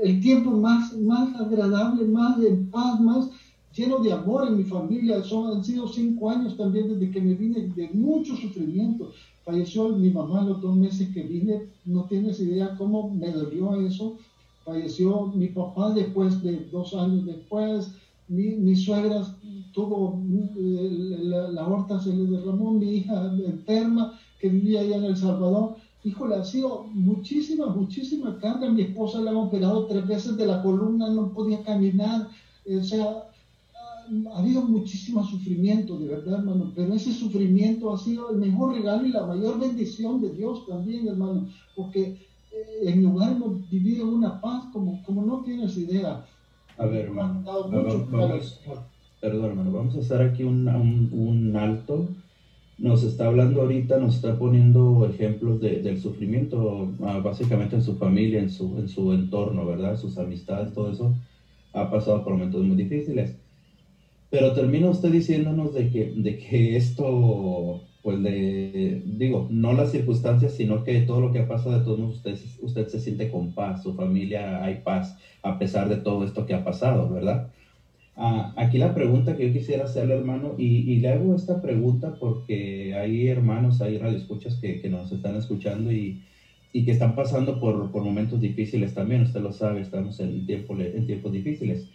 el 0.00 0.20
tiempo 0.20 0.52
más, 0.52 0.96
más 0.96 1.34
agradable, 1.40 2.04
más 2.04 2.40
en 2.40 2.70
paz, 2.70 3.00
más 3.00 3.30
lleno 3.74 3.98
de 3.98 4.12
amor 4.12 4.46
en 4.46 4.56
mi 4.56 4.64
familia, 4.64 5.22
son, 5.22 5.56
han 5.56 5.64
sido 5.64 5.86
cinco 5.86 6.30
años 6.30 6.56
también 6.56 6.88
desde 6.88 7.10
que 7.10 7.20
me 7.20 7.34
vine 7.34 7.68
de 7.68 7.88
mucho 7.92 8.36
sufrimiento, 8.36 9.12
falleció 9.44 9.88
mi 9.90 10.10
mamá 10.10 10.42
los 10.42 10.60
dos 10.60 10.74
meses 10.76 11.08
que 11.14 11.22
vine, 11.22 11.68
no 11.84 12.04
tienes 12.04 12.40
idea 12.40 12.74
cómo 12.76 13.10
me 13.10 13.30
dolió 13.30 13.74
eso, 13.74 14.16
falleció 14.64 15.26
mi 15.28 15.48
papá 15.48 15.92
después 15.92 16.42
de 16.42 16.66
dos 16.66 16.94
años 16.94 17.24
después, 17.26 17.92
mi, 18.28 18.54
mi 18.54 18.76
suegra 18.76 19.26
tuvo, 19.72 20.22
la, 20.56 21.48
la 21.48 21.62
aorta 21.62 21.98
se 21.98 22.14
le 22.14 22.24
derramó, 22.24 22.70
mi 22.70 22.98
hija 22.98 23.32
enferma 23.44 24.18
que 24.40 24.48
vivía 24.48 24.80
allá 24.80 24.96
en 24.96 25.04
El 25.04 25.16
Salvador. 25.16 25.76
Híjole, 26.02 26.36
ha 26.36 26.44
sido 26.44 26.84
muchísima, 26.94 27.66
muchísima 27.66 28.38
carga. 28.38 28.70
Mi 28.70 28.82
esposa 28.82 29.20
la 29.20 29.32
ha 29.32 29.36
operado 29.36 29.86
tres 29.86 30.06
veces 30.06 30.36
de 30.36 30.46
la 30.46 30.62
columna, 30.62 31.10
no 31.10 31.32
podía 31.32 31.62
caminar. 31.62 32.28
O 32.66 32.82
sea, 32.82 33.29
ha 34.32 34.38
habido 34.38 34.62
muchísimo 34.62 35.24
sufrimiento, 35.24 35.98
de 35.98 36.08
verdad, 36.08 36.40
hermano. 36.40 36.72
Pero 36.74 36.94
ese 36.94 37.12
sufrimiento 37.12 37.92
ha 37.92 37.98
sido 37.98 38.30
el 38.30 38.38
mejor 38.38 38.74
regalo 38.74 39.06
y 39.06 39.10
la 39.10 39.26
mayor 39.26 39.58
bendición 39.60 40.20
de 40.20 40.30
Dios 40.30 40.66
también, 40.66 41.06
hermano. 41.08 41.48
Porque 41.76 42.02
eh, 42.52 42.80
en 42.82 43.00
mi 43.00 43.06
hogar 43.06 43.32
hemos 43.32 43.68
vivido 43.70 44.08
una 44.08 44.40
paz 44.40 44.64
como, 44.72 45.02
como 45.04 45.24
no 45.24 45.42
tienes 45.42 45.76
idea. 45.78 46.24
A 46.76 46.86
ver, 46.86 47.06
hermano. 47.06 47.42
Vamos, 47.44 48.58
perdón, 49.20 49.50
hermano. 49.50 49.72
Vamos 49.72 49.96
a 49.96 50.00
hacer 50.00 50.22
aquí 50.22 50.42
un, 50.42 50.66
un, 50.68 51.10
un, 51.12 51.56
alto. 51.56 52.08
Nos 52.78 53.02
está 53.02 53.26
hablando 53.26 53.60
ahorita, 53.60 53.98
nos 53.98 54.16
está 54.16 54.38
poniendo 54.38 55.06
ejemplos 55.06 55.60
de, 55.60 55.82
del 55.82 56.00
sufrimiento, 56.00 56.90
básicamente 56.98 57.76
en 57.76 57.82
su 57.82 57.96
familia, 57.96 58.40
en 58.40 58.48
su, 58.48 58.78
en 58.78 58.88
su 58.88 59.12
entorno, 59.12 59.66
¿verdad? 59.66 59.98
Sus 59.98 60.16
amistades, 60.16 60.72
todo 60.72 60.90
eso. 60.90 61.14
Ha 61.74 61.90
pasado 61.90 62.24
por 62.24 62.32
momentos 62.32 62.64
muy 62.64 62.76
difíciles. 62.76 63.36
Pero 64.30 64.52
termina 64.54 64.88
usted 64.88 65.10
diciéndonos 65.10 65.74
de 65.74 65.90
que, 65.90 66.12
de 66.16 66.38
que 66.38 66.76
esto, 66.76 67.82
pues 68.02 68.18
le 68.20 69.02
digo, 69.04 69.48
no 69.50 69.72
las 69.72 69.90
circunstancias, 69.90 70.54
sino 70.54 70.84
que 70.84 71.00
todo 71.02 71.20
lo 71.20 71.32
que 71.32 71.40
ha 71.40 71.48
pasado 71.48 71.78
de 71.78 71.84
todos 71.84 72.16
usted, 72.16 72.38
usted 72.62 72.86
se 72.88 73.00
siente 73.00 73.30
con 73.30 73.52
paz, 73.54 73.82
su 73.82 73.94
familia 73.94 74.62
hay 74.62 74.76
paz, 74.84 75.18
a 75.42 75.58
pesar 75.58 75.88
de 75.88 75.96
todo 75.96 76.24
esto 76.24 76.46
que 76.46 76.54
ha 76.54 76.64
pasado, 76.64 77.08
¿verdad? 77.10 77.50
Ah, 78.16 78.52
aquí 78.56 78.78
la 78.78 78.94
pregunta 78.94 79.36
que 79.36 79.48
yo 79.48 79.52
quisiera 79.52 79.84
hacerle, 79.84 80.14
hermano, 80.14 80.54
y, 80.58 80.90
y, 80.92 81.00
le 81.00 81.08
hago 81.08 81.34
esta 81.34 81.60
pregunta 81.62 82.16
porque 82.20 82.94
hay 82.94 83.28
hermanos, 83.28 83.80
hay 83.80 83.98
radioescuchas 83.98 84.56
que, 84.56 84.80
que 84.80 84.88
nos 84.90 85.10
están 85.10 85.36
escuchando 85.36 85.90
y, 85.90 86.22
y 86.72 86.84
que 86.84 86.92
están 86.92 87.14
pasando 87.14 87.58
por, 87.58 87.90
por, 87.90 88.04
momentos 88.04 88.40
difíciles 88.40 88.94
también, 88.94 89.22
usted 89.22 89.40
lo 89.40 89.52
sabe, 89.52 89.80
estamos 89.80 90.20
en, 90.20 90.46
tiempo, 90.46 90.78
en 90.78 91.06
tiempos 91.06 91.32
difíciles. 91.32 91.88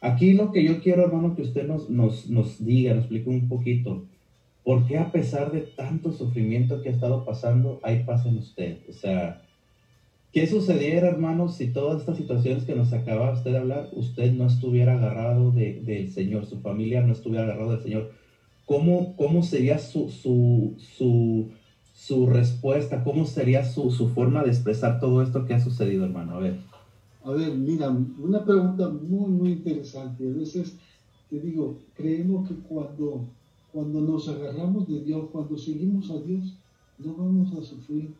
Aquí 0.00 0.34
lo 0.34 0.52
que 0.52 0.62
yo 0.62 0.80
quiero, 0.80 1.04
hermano, 1.04 1.34
que 1.34 1.42
usted 1.42 1.66
nos, 1.66 1.90
nos, 1.90 2.28
nos 2.28 2.64
diga, 2.64 2.94
nos 2.94 3.04
explique 3.04 3.28
un 3.28 3.48
poquito, 3.48 4.04
¿por 4.64 4.86
qué 4.86 4.98
a 4.98 5.10
pesar 5.10 5.50
de 5.50 5.60
tanto 5.62 6.12
sufrimiento 6.12 6.82
que 6.82 6.90
ha 6.90 6.92
estado 6.92 7.24
pasando, 7.24 7.80
hay 7.82 8.04
paz 8.04 8.24
en 8.26 8.38
usted? 8.38 8.78
O 8.88 8.92
sea, 8.92 9.42
¿qué 10.32 10.46
sucediera, 10.46 11.08
hermano, 11.08 11.48
si 11.48 11.68
todas 11.72 12.00
estas 12.00 12.16
situaciones 12.16 12.64
que 12.64 12.76
nos 12.76 12.92
acaba 12.92 13.32
usted 13.32 13.52
de 13.52 13.58
hablar, 13.58 13.88
usted 13.92 14.32
no 14.32 14.46
estuviera 14.46 14.94
agarrado 14.94 15.50
del 15.50 15.84
de, 15.84 16.06
Señor, 16.06 16.46
su 16.46 16.60
familia 16.60 17.00
no 17.00 17.12
estuviera 17.12 17.44
agarrado 17.44 17.72
del 17.72 17.82
Señor? 17.82 18.12
¿Cómo, 18.66 19.16
cómo 19.16 19.42
sería 19.42 19.78
su, 19.78 20.10
su, 20.10 20.76
su, 20.78 21.50
su 21.92 22.26
respuesta? 22.26 23.02
¿Cómo 23.02 23.24
sería 23.24 23.64
su, 23.64 23.90
su 23.90 24.10
forma 24.10 24.44
de 24.44 24.50
expresar 24.50 25.00
todo 25.00 25.22
esto 25.22 25.44
que 25.44 25.54
ha 25.54 25.60
sucedido, 25.60 26.04
hermano? 26.04 26.34
A 26.34 26.38
ver. 26.38 26.77
A 27.24 27.32
ver, 27.32 27.54
mira, 27.54 27.90
una 27.90 28.44
pregunta 28.44 28.88
muy, 28.88 29.30
muy 29.30 29.52
interesante. 29.52 30.26
A 30.28 30.32
veces 30.32 30.76
te 31.28 31.40
digo, 31.40 31.78
creemos 31.94 32.48
que 32.48 32.54
cuando, 32.54 33.26
cuando 33.72 34.00
nos 34.00 34.28
agarramos 34.28 34.88
de 34.88 35.00
Dios, 35.04 35.28
cuando 35.30 35.58
seguimos 35.58 36.10
a 36.10 36.20
Dios, 36.20 36.54
no 36.98 37.14
vamos 37.14 37.52
a 37.52 37.62
sufrir. 37.62 38.14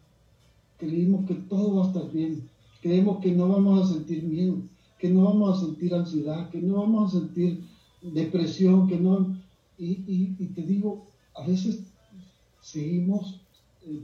Creemos 0.79 1.27
que 1.27 1.35
todo 1.35 1.77
va 1.77 1.85
a 1.85 1.89
estar 1.89 2.13
bien. 2.13 2.49
Creemos 2.83 3.19
que 3.21 3.33
no 3.33 3.49
vamos 3.49 3.91
a 3.91 3.95
sentir 3.95 4.23
miedo, 4.23 4.57
que 4.99 5.11
no 5.11 5.25
vamos 5.25 5.57
a 5.57 5.67
sentir 5.67 5.95
ansiedad, 5.95 6.51
que 6.51 6.61
no 6.61 6.77
vamos 6.77 7.15
a 7.15 7.21
sentir 7.21 7.65
depresión, 8.03 8.87
que 8.87 8.99
no... 8.99 9.37
Y, 9.79 9.93
y, 10.07 10.37
y 10.39 10.47
te 10.47 10.63
digo, 10.63 11.07
a 11.35 11.47
veces 11.47 11.81
seguimos, 12.61 13.41
eh, 13.87 14.03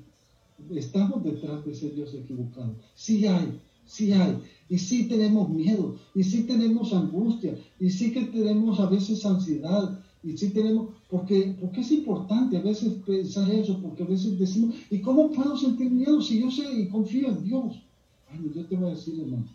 estamos 0.71 1.23
detrás 1.23 1.65
de 1.65 1.73
ese 1.73 1.91
Dios 1.91 2.15
equivocado. 2.15 2.75
Sí 2.95 3.27
hay, 3.27 3.61
sí 3.85 4.13
hay. 4.13 4.39
Y 4.69 4.79
sí 4.79 5.09
tenemos 5.09 5.49
miedo, 5.51 5.97
y 6.15 6.25
sí 6.25 6.45
tenemos 6.45 6.93
angustia, 6.93 7.55
y 7.79 7.91
sí 7.91 8.13
que 8.13 8.23
tenemos 8.23 8.81
a 8.81 8.87
veces 8.87 9.25
ansiedad, 9.27 10.01
y 10.23 10.39
sí 10.39 10.49
tenemos, 10.51 10.89
porque, 11.11 11.55
porque 11.61 11.83
es 11.83 11.93
importante 11.93 12.57
a 12.57 12.63
veces 12.63 12.95
pensar 13.05 13.51
eso, 13.51 13.79
porque 13.83 14.05
a 14.05 14.07
veces 14.07 14.39
decimos, 14.39 14.75
¿y 14.91 15.01
cómo 15.01 15.31
puedo 15.31 15.57
sentir 15.57 15.91
miedo 15.91 16.21
si 16.23 16.41
yo 16.41 16.51
sé 16.51 16.65
y 16.81 16.89
confío 16.89 17.29
en 17.29 17.45
Dios? 17.45 17.83
Bueno, 18.31 18.53
yo 18.55 18.65
te 18.65 18.77
voy 18.77 18.91
a 18.91 18.95
decir, 18.95 19.21
hermano, 19.21 19.47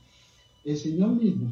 el 0.63 0.77
Señor 0.77 1.15
mismo, 1.15 1.51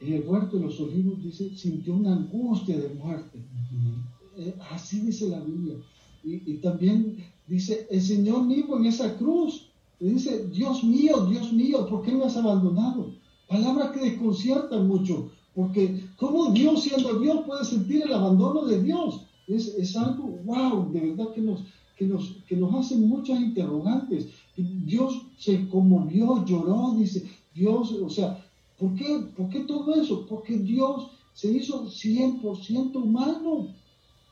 en 0.00 0.12
el 0.12 0.28
huerto 0.28 0.58
de 0.58 0.64
los 0.64 0.78
olivos, 0.80 1.22
dice, 1.24 1.56
sintió 1.56 1.94
una 1.94 2.14
angustia 2.14 2.78
de 2.78 2.88
muerte. 2.90 3.38
Uh 3.38 4.40
-huh. 4.40 4.48
eh, 4.48 4.54
así 4.70 5.00
dice 5.00 5.28
la 5.28 5.40
Biblia. 5.40 5.74
Y, 6.22 6.34
y 6.52 6.54
también 6.58 7.16
dice, 7.48 7.86
el 7.90 8.00
Señor 8.00 8.44
mismo 8.44 8.76
en 8.76 8.86
esa 8.86 9.16
cruz, 9.16 9.65
dice, 10.00 10.48
Dios 10.48 10.84
mío, 10.84 11.26
Dios 11.26 11.52
mío, 11.52 11.86
¿por 11.88 12.02
qué 12.02 12.12
me 12.12 12.24
has 12.24 12.36
abandonado? 12.36 13.14
Palabra 13.48 13.92
que 13.92 14.00
desconcierta 14.00 14.78
mucho, 14.78 15.30
porque 15.54 16.04
¿cómo 16.16 16.52
Dios 16.52 16.82
siendo 16.82 17.18
Dios 17.18 17.44
puede 17.46 17.64
sentir 17.64 18.02
el 18.02 18.12
abandono 18.12 18.64
de 18.66 18.82
Dios? 18.82 19.22
Es, 19.46 19.68
es 19.68 19.96
algo, 19.96 20.38
wow, 20.44 20.90
de 20.92 21.00
verdad 21.00 21.32
que 21.32 21.40
nos, 21.40 21.64
que, 21.96 22.06
nos, 22.06 22.36
que 22.46 22.56
nos 22.56 22.74
hace 22.74 22.96
muchas 22.96 23.40
interrogantes. 23.40 24.28
Dios 24.56 25.22
se 25.38 25.68
conmovió, 25.68 26.44
lloró, 26.44 26.94
dice, 26.96 27.28
Dios, 27.54 27.92
o 27.92 28.10
sea, 28.10 28.44
¿por 28.78 28.94
qué, 28.94 29.20
¿por 29.36 29.48
qué 29.48 29.60
todo 29.60 29.94
eso? 29.94 30.26
Porque 30.28 30.58
Dios 30.58 31.10
se 31.32 31.52
hizo 31.52 31.86
100% 31.86 32.96
humano, 32.96 33.68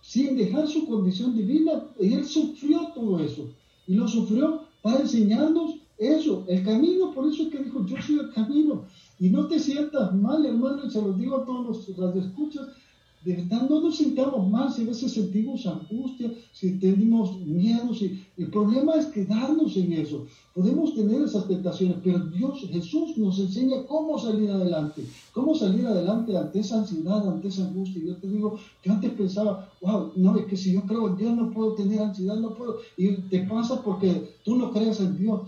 sin 0.03 0.37
dejar 0.37 0.69
su 0.69 0.87
condición 0.87 1.35
divina, 1.37 1.87
y 2.01 2.13
Él 2.13 2.25
sufrió 2.25 2.89
todo 2.95 3.19
eso, 3.21 3.49
y 3.87 3.95
lo 3.95 4.09
sufrió 4.09 4.64
para 4.85 5.01
enseñarnos 5.01 5.77
eso, 5.97 6.45
el 6.47 6.63
camino, 6.63 7.11
por 7.13 7.27
eso 7.27 7.45
es 7.45 7.49
que 7.49 7.65
dijo, 7.65 7.87
yo 7.87 7.97
soy 8.03 8.19
el 8.19 8.31
camino. 8.35 8.85
Y 9.19 9.31
no 9.31 9.47
te 9.49 9.59
sientas 9.59 10.15
mal, 10.15 10.45
hermano, 10.45 10.85
y 10.85 10.91
se 10.91 11.01
lo 11.01 11.15
digo 11.15 11.39
a 11.39 11.47
todos 11.47 11.89
los 11.89 11.97
radioescuchas, 11.97 12.69
de 13.25 13.37
verdad 13.37 13.69
no 13.69 13.81
nos 13.81 13.97
sintamos 13.97 14.51
mal 14.51 14.71
si 14.71 14.83
a 14.83 14.87
veces 14.87 15.13
sentimos 15.13 15.67
angustia, 15.67 16.31
si 16.53 16.79
tenemos 16.79 17.39
miedo, 17.41 17.95
si... 17.95 18.23
el 18.37 18.49
problema 18.49 18.97
es 18.97 19.07
quedarnos 19.07 19.77
en 19.77 19.95
eso. 19.95 20.27
Podemos 20.55 20.95
tener 20.95 21.23
esas 21.23 21.49
tentaciones, 21.49 21.97
pero 22.05 22.19
Dios, 22.27 22.61
Jesús 22.71 23.17
nos 23.17 23.39
enseña 23.39 23.87
cómo 23.87 24.19
salir 24.19 24.51
adelante, 24.51 25.05
cómo 25.33 25.55
salir 25.55 25.87
adelante 25.87 26.37
ante 26.37 26.61
esa 26.61 26.81
ansiedad, 26.81 27.27
ante 27.27 27.49
esa 27.49 27.67
angustia. 27.67 28.03
Yo 28.05 28.17
te 28.17 28.29
digo, 28.29 28.59
que 28.83 28.91
antes 28.91 29.11
pensaba, 29.13 29.71
wow, 29.81 30.13
no, 30.17 30.37
es 30.37 30.45
que 30.45 30.57
si 30.57 30.75
yo 30.75 30.83
creo 30.83 31.09
en 31.09 31.17
Dios 31.17 31.35
no 31.35 31.51
puedo 31.51 31.75
tener 31.75 32.01
ansiedad, 32.01 32.37
no 32.37 32.55
puedo. 32.55 32.77
Y 32.97 33.15
te 33.23 33.41
pasa 33.41 33.83
porque 33.83 34.35
tú 34.45 34.57
no 34.57 34.71
crees 34.71 35.01
en 35.01 35.19
Dios. 35.19 35.41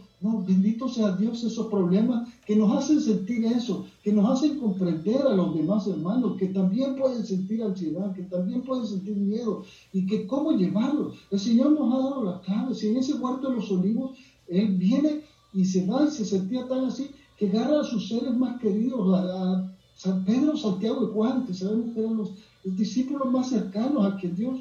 Bendito 0.47 0.89
sea 0.89 1.17
Dios 1.17 1.45
esos 1.45 1.67
problemas 1.69 2.29
que 2.47 2.57
nos 2.57 2.77
hacen 2.77 3.01
sentir 3.01 3.45
eso, 3.45 3.87
que 4.03 4.13
nos 4.13 4.29
hacen 4.31 4.59
comprender 4.59 5.23
a 5.23 5.35
los 5.35 5.55
demás 5.55 5.87
hermanos, 5.87 6.37
que 6.39 6.47
también 6.47 6.97
pueden 6.97 7.25
sentir 7.25 7.63
ansiedad, 7.63 8.15
que 8.15 8.23
también 8.23 8.63
pueden 8.63 8.87
sentir 8.87 9.17
miedo 9.17 9.65
y 9.93 10.07
que 10.07 10.27
cómo 10.27 10.53
llevarlo. 10.53 11.13
El 11.31 11.41
Señor 11.41 11.73
nos 11.73 11.93
ha 11.93 11.99
dado 11.99 12.25
la 12.25 12.41
clave. 12.41 12.75
Si 12.75 12.89
en 12.89 12.97
ese 12.97 13.15
huerto 13.15 13.51
de 13.51 13.57
los 13.57 13.71
olivos 13.71 14.13
Él 14.49 14.77
viene 14.77 15.23
y 15.53 15.65
se 15.65 15.87
va 15.87 16.05
y 16.05 16.11
se 16.11 16.25
sentía 16.25 16.67
tan 16.67 16.87
así 16.87 17.11
que 17.37 17.49
agarra 17.49 17.81
a 17.81 17.85
sus 17.85 18.09
seres 18.09 18.35
más 18.37 18.61
queridos, 18.61 19.01
a, 19.13 19.73
San 19.97 20.25
Pedro, 20.27 20.57
Santiago 20.57 21.09
y 21.09 21.15
Juan, 21.15 21.47
que 21.47 21.55
sabemos 21.55 21.95
que 21.95 22.01
eran 22.01 22.19
los 22.19 22.31
discípulos 22.65 23.33
más 23.33 23.49
cercanos 23.49 24.05
a 24.05 24.17
que 24.19 24.29
Dios 24.29 24.61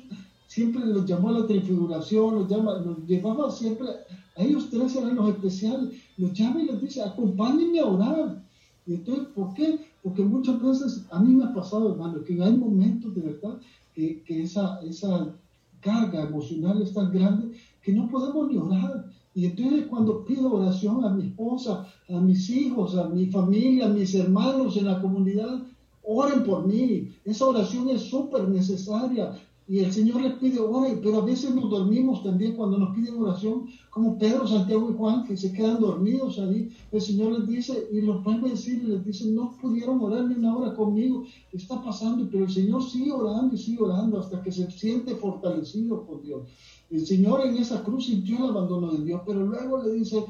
siempre 0.55 0.85
los 0.85 1.05
llamó 1.05 1.29
a 1.29 1.39
la 1.39 1.47
transfiguración, 1.47 2.35
los, 2.35 2.49
llama, 2.49 2.77
los 2.77 3.05
llevaba 3.05 3.51
siempre 3.51 3.89
a 4.37 4.43
ellos 4.43 4.69
tres 4.69 4.95
eran 4.95 5.15
los 5.15 5.29
especiales. 5.29 5.89
Los 6.17 6.31
llama 6.31 6.61
y 6.61 6.67
les 6.67 6.81
dice, 6.81 7.03
acompáñenme 7.03 7.79
a 7.79 7.85
orar. 7.85 8.41
Y 8.87 8.93
entonces, 8.95 9.27
¿por 9.35 9.53
qué? 9.53 9.79
Porque 10.01 10.23
muchas 10.23 10.61
veces 10.61 11.05
a 11.11 11.19
mí 11.19 11.33
me 11.33 11.43
ha 11.43 11.53
pasado, 11.53 11.91
hermano, 11.91 12.23
que 12.23 12.41
hay 12.41 12.55
momentos 12.55 13.13
de 13.15 13.21
verdad 13.21 13.59
que, 13.93 14.23
que 14.23 14.43
esa, 14.43 14.79
esa 14.81 15.35
carga 15.81 16.23
emocional 16.23 16.81
es 16.81 16.93
tan 16.93 17.11
grande 17.11 17.57
que 17.81 17.91
no 17.91 18.09
podemos 18.09 18.49
ni 18.49 18.57
orar. 18.57 19.05
Y 19.33 19.45
entonces 19.45 19.87
cuando 19.87 20.23
pido 20.23 20.53
oración 20.53 21.03
a 21.03 21.09
mi 21.09 21.23
esposa, 21.23 21.85
a 22.09 22.19
mis 22.21 22.49
hijos, 22.49 22.95
a 22.95 23.09
mi 23.09 23.25
familia, 23.27 23.87
a 23.87 23.89
mis 23.89 24.15
hermanos 24.15 24.77
en 24.77 24.85
la 24.85 25.01
comunidad, 25.01 25.63
oren 26.03 26.43
por 26.45 26.65
mí. 26.65 27.09
Esa 27.25 27.45
oración 27.45 27.89
es 27.89 28.03
súper 28.03 28.47
necesaria. 28.47 29.33
Y 29.67 29.79
el 29.79 29.91
Señor 29.91 30.21
les 30.21 30.33
pide 30.33 30.59
oren, 30.59 30.99
pero 31.01 31.17
a 31.17 31.25
veces 31.25 31.55
nos 31.55 31.71
dormimos 31.71 32.21
también 32.21 32.55
cuando 32.55 32.77
nos 32.77 32.95
piden 32.95 33.17
oración, 33.19 33.65
como 33.89 34.17
Pedro, 34.19 34.47
Santiago 34.47 34.91
y 34.91 34.93
Juan, 34.93 35.25
que 35.25 35.35
se 35.35 35.51
quedan 35.51 35.79
dormidos 35.79 36.37
ahí. 36.37 36.69
El 36.91 37.01
Señor 37.01 37.31
les 37.39 37.47
dice, 37.47 37.89
y 37.91 38.01
los 38.01 38.23
vuelve 38.23 38.49
a 38.49 38.51
decir, 38.51 38.83
y 38.83 38.87
les 38.87 39.03
dice, 39.03 39.25
no 39.25 39.57
pudieron 39.59 39.99
orar 40.01 40.25
ni 40.25 40.35
una 40.35 40.55
hora 40.55 40.75
conmigo. 40.75 41.23
Está 41.51 41.83
pasando, 41.83 42.29
pero 42.31 42.45
el 42.45 42.51
Señor 42.51 42.83
sigue 42.83 43.11
orando 43.11 43.55
y 43.55 43.57
sigue 43.57 43.81
orando 43.81 44.19
hasta 44.19 44.43
que 44.43 44.51
se 44.51 44.69
siente 44.69 45.15
fortalecido 45.15 46.03
por 46.03 46.21
Dios. 46.21 46.43
El 46.91 47.03
Señor 47.07 47.41
en 47.41 47.57
esa 47.57 47.83
cruz 47.83 48.05
sintió 48.05 48.37
el 48.37 48.51
abandono 48.51 48.91
de 48.91 49.03
Dios, 49.03 49.21
pero 49.25 49.43
luego 49.43 49.81
le 49.81 49.93
dice, 49.93 50.23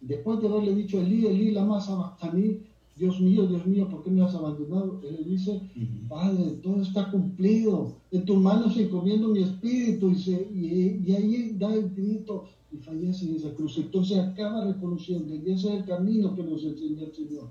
después 0.00 0.40
de 0.40 0.48
haberle 0.48 0.74
dicho, 0.74 0.98
Elí, 0.98 1.26
Elí, 1.26 1.50
lama 1.50 1.78
sabachthani, 1.78 2.60
Dios 2.98 3.20
mío, 3.20 3.46
Dios 3.46 3.64
mío, 3.64 3.88
¿por 3.88 4.02
qué 4.02 4.10
me 4.10 4.22
has 4.22 4.34
abandonado? 4.34 5.00
Él 5.04 5.16
le 5.18 5.24
dice, 5.24 5.60
Padre, 6.08 6.58
todo 6.62 6.82
está 6.82 7.10
cumplido, 7.10 7.96
en 8.10 8.24
tus 8.24 8.38
manos 8.38 8.76
encomiendo 8.76 9.28
mi 9.28 9.42
espíritu, 9.42 10.10
y, 10.10 10.16
se, 10.16 10.32
y, 10.52 11.12
ahí 11.12 11.54
da 11.56 11.72
el 11.72 11.90
grito 11.90 12.46
y 12.72 12.78
fallece 12.78 13.26
en 13.26 13.36
esa 13.36 13.54
cruz. 13.54 13.78
Entonces 13.78 14.18
acaba 14.18 14.64
reconociendo, 14.64 15.34
y 15.34 15.50
ese 15.50 15.68
es 15.68 15.74
el 15.80 15.84
camino 15.84 16.34
que 16.34 16.42
nos 16.42 16.64
enseña 16.64 17.04
el 17.04 17.14
Señor. 17.14 17.48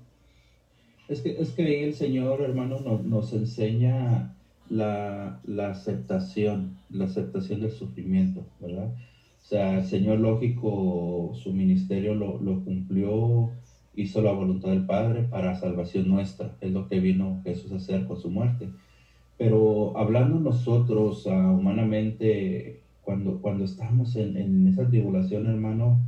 Es 1.08 1.22
que, 1.22 1.40
es 1.40 1.50
que 1.52 1.62
ahí 1.62 1.82
el 1.84 1.94
Señor, 1.94 2.42
hermano, 2.42 2.80
nos, 2.80 3.04
nos 3.04 3.32
enseña 3.32 4.36
la, 4.68 5.40
la, 5.46 5.70
aceptación, 5.70 6.76
la 6.90 7.06
aceptación 7.06 7.60
del 7.60 7.70
sufrimiento, 7.70 8.44
¿verdad? 8.60 8.92
O 9.42 9.46
sea, 9.48 9.78
el 9.78 9.86
Señor 9.86 10.18
lógico, 10.20 11.32
su 11.42 11.52
ministerio 11.54 12.14
lo, 12.14 12.38
lo 12.38 12.62
cumplió 12.62 13.50
hizo 13.98 14.22
la 14.22 14.32
voluntad 14.32 14.70
del 14.70 14.86
Padre 14.86 15.24
para 15.24 15.58
salvación 15.58 16.08
nuestra. 16.08 16.56
Es 16.60 16.70
lo 16.70 16.88
que 16.88 17.00
vino 17.00 17.40
Jesús 17.44 17.72
a 17.72 17.76
hacer 17.76 18.06
con 18.06 18.16
su 18.16 18.30
muerte. 18.30 18.68
Pero 19.36 19.96
hablando 19.96 20.38
nosotros 20.38 21.26
uh, 21.26 21.30
humanamente, 21.30 22.80
cuando, 23.02 23.40
cuando 23.40 23.64
estamos 23.64 24.14
en, 24.16 24.36
en, 24.36 24.68
esa 24.68 24.88
tribulación, 24.88 25.46
hermano, 25.46 26.00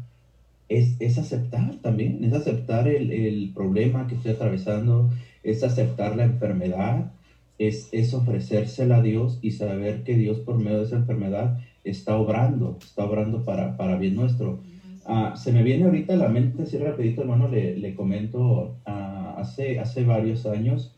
es, 0.68 0.97
es 1.01 1.18
aceptar 1.18 1.76
también, 1.76 2.22
es 2.22 2.32
aceptar 2.32 2.86
el, 2.86 3.11
el, 3.11 3.53
problema 3.53 4.07
que 4.07 4.14
estoy 4.14 4.32
atravesando, 4.32 5.11
es 5.43 5.64
aceptar 5.64 6.16
la 6.16 6.24
enfermedad, 6.24 7.12
es, 7.59 7.88
es 7.93 8.14
ofrecérsela 8.14 8.99
a 8.99 9.03
Dios 9.03 9.38
y 9.43 9.53
saber 9.53 10.05
que 10.05 10.16
Dios 10.16 10.38
por 10.38 10.59
medio 10.59 10.78
de 10.78 10.84
esa 10.84 10.97
enfermedad 10.97 11.59
está 11.82 12.16
obrando, 12.16 12.78
está 12.80 13.05
obrando 13.05 13.45
para, 13.45 13.76
para 13.76 13.97
bien 13.97 14.14
nuestro. 14.14 14.61
Ah, 15.07 15.34
se 15.36 15.53
me 15.53 15.62
viene 15.62 15.84
ahorita 15.84 16.14
a 16.14 16.16
la 16.16 16.28
mente, 16.28 16.62
así 16.62 16.76
rapidito, 16.76 17.22
hermano, 17.22 17.48
le, 17.48 17.76
le 17.76 17.94
comento, 17.94 18.80
uh, 18.86 19.38
hace, 19.38 19.78
hace 19.78 20.05
varios 20.05 20.46
años, 20.46 20.94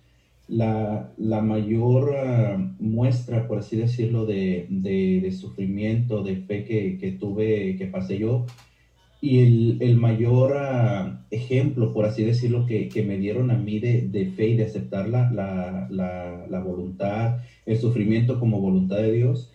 la, 0.48 1.12
la 1.16 1.40
mayor 1.40 2.10
uh, 2.10 2.82
muestra, 2.82 3.46
por 3.46 3.58
así 3.58 3.76
decirlo, 3.76 4.26
de, 4.26 4.66
de, 4.68 5.30
sufrimiento, 5.30 6.22
de 6.22 6.36
fe 6.36 6.64
que, 6.64 6.98
que, 6.98 7.12
tuve, 7.12 7.76
que 7.76 7.86
pasé 7.86 8.18
yo, 8.18 8.46
y 9.20 9.38
el, 9.38 9.78
el 9.80 9.96
mayor 9.96 10.56
ejemplo, 11.30 11.92
por 11.92 12.04
así 12.04 12.24
decirlo, 12.24 12.66
que, 12.66 12.88
que, 12.88 13.04
me 13.04 13.18
dieron 13.18 13.52
a 13.52 13.56
mí 13.56 13.78
de, 13.78 14.02
de 14.08 14.26
fe 14.26 14.48
y 14.48 14.56
de 14.56 14.64
aceptar 14.64 15.08
la, 15.08 15.30
la, 15.30 15.86
la, 15.90 16.46
la, 16.48 16.60
voluntad, 16.60 17.38
el 17.66 17.76
sufrimiento 17.76 18.40
como 18.40 18.60
voluntad 18.60 18.96
de 18.96 19.12
Dios, 19.12 19.52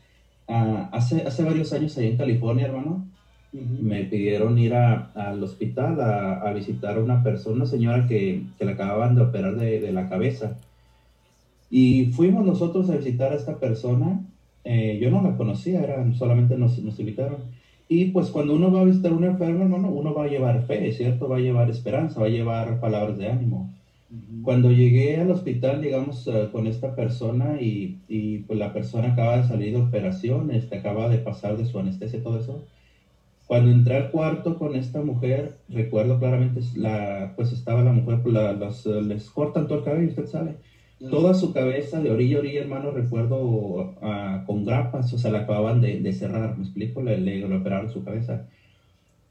hace, 0.48 1.24
hace 1.24 1.44
varios 1.44 1.74
años 1.74 1.98
allá 1.98 2.08
en 2.08 2.18
California, 2.18 2.66
hermano, 2.66 3.10
me 3.54 4.04
pidieron 4.04 4.58
ir 4.58 4.74
a, 4.74 5.12
al 5.16 5.42
hospital 5.42 6.00
a, 6.02 6.42
a, 6.42 6.54
visitar 6.54 6.98
a 6.98 7.04
una 7.04 7.24
persona, 7.24 7.56
una 7.58 7.66
señora 7.66 8.06
que, 8.08 8.44
que 8.58 8.66
le 8.66 8.74
acababan 8.74 9.16
de 9.16 9.22
operar 9.22 9.56
de, 9.56 9.80
de, 9.80 9.92
la 9.94 10.10
cabeza. 10.10 10.58
Y 11.70 12.08
fuimos 12.08 12.46
nosotros 12.46 12.90
a 12.90 12.98
visitar 12.98 13.32
a 13.32 13.36
esta 13.36 13.58
persona. 13.58 14.22
Eh, 14.64 15.00
yo 15.02 15.10
no 15.10 15.22
la 15.22 15.38
conocía, 15.38 15.82
era, 15.82 16.14
solamente 16.14 16.58
nos, 16.58 16.78
nos, 16.80 17.00
invitaron. 17.00 17.38
Y 17.88 18.06
pues 18.06 18.30
cuando 18.30 18.54
uno 18.54 18.72
va 18.72 18.82
a 18.82 18.86
visitar 18.86 19.12
a 19.12 19.16
un 19.16 19.24
enfermo, 19.24 19.64
hermano, 19.64 19.90
uno 19.90 20.14
va 20.14 20.26
a 20.26 20.28
llevar 20.28 20.66
fe, 20.66 20.92
¿cierto? 20.92 21.30
Va 21.30 21.38
a 21.38 21.42
llevar 21.42 21.70
esperanza, 21.70 22.20
va 22.20 22.26
a 22.26 22.30
llevar 22.30 22.82
palabras 22.82 23.18
de 23.18 23.30
ánimo. 23.30 23.74
Cuando 24.42 24.72
llegué 24.72 25.20
al 25.20 25.32
hospital, 25.32 25.82
llegamos 25.82 26.28
uh, 26.28 26.50
con 26.52 26.68
esta 26.68 26.96
persona 26.96 27.62
y, 27.62 28.00
y, 28.08 28.40
pues 28.40 28.58
la 28.58 28.72
persona 28.72 29.12
acaba 29.12 29.38
de 29.38 29.48
salir 29.48 29.74
de 29.74 29.82
operación, 29.82 30.52
este, 30.52 30.78
acaba 30.78 31.10
de 31.10 31.18
pasar 31.18 31.58
de 31.58 31.66
su 31.66 31.78
anestesia 31.80 32.24
todo 32.24 32.40
eso 32.40 32.64
cuando 33.48 33.72
entré 33.72 33.96
al 33.96 34.12
cuarto 34.12 34.60
con 34.60 34.76
esta 34.76 35.02
mujer, 35.02 35.60
recuerdo 35.70 36.20
claramente, 36.20 36.60
la, 36.76 37.32
pues 37.38 37.54
estaba 37.54 37.82
la 37.82 37.94
mujer, 37.94 38.20
la, 38.28 38.54
les 39.02 39.30
cortan 39.30 39.68
todo 39.68 39.80
el 39.80 39.84
cabello, 39.86 40.10
usted 40.10 40.28
sabe. 40.28 40.56
Toda 41.00 41.34
su 41.34 41.54
cabeza, 41.54 42.02
de 42.02 42.12
orilla 42.12 42.38
a 42.38 42.40
orilla, 42.40 42.62
hermano, 42.62 42.92
recuerdo 42.92 43.40
uh, 43.40 44.46
con 44.46 44.66
grapas, 44.66 45.14
o 45.14 45.18
sea, 45.18 45.32
la 45.32 45.42
acababan 45.42 45.80
de, 45.80 46.02
de 46.02 46.12
cerrar, 46.12 46.58
¿me 46.58 46.66
explico? 46.66 47.02
Le, 47.02 47.20
le, 47.20 47.48
le, 47.48 47.56
operaron 47.56 47.90
su 47.90 48.04
cabeza. 48.04 48.48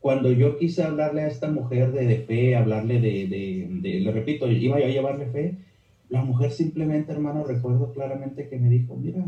Cuando 0.01 0.31
yo 0.33 0.57
quise 0.59 0.85
hablarle 0.85 1.23
a 1.23 1.27
esta 1.27 1.51
mujer 1.51 1.93
de, 1.93 2.07
de 2.07 2.19
fe, 2.19 2.57
hablarle 2.57 3.01
de, 3.01 3.27
de, 3.27 3.69
de, 3.69 4.01
le 4.01 4.13
repito, 4.13 4.51
iba 4.51 4.79
yo 4.79 4.87
a 4.87 4.91
llevarle 4.91 5.27
fe, 5.27 5.59
la 6.09 6.23
mujer 6.23 6.53
simplemente, 6.53 7.13
hermano, 7.13 7.45
recuerdo 7.45 7.93
claramente 7.93 8.49
que 8.49 8.59
me 8.59 8.71
dijo, 8.71 8.97
mira, 8.97 9.25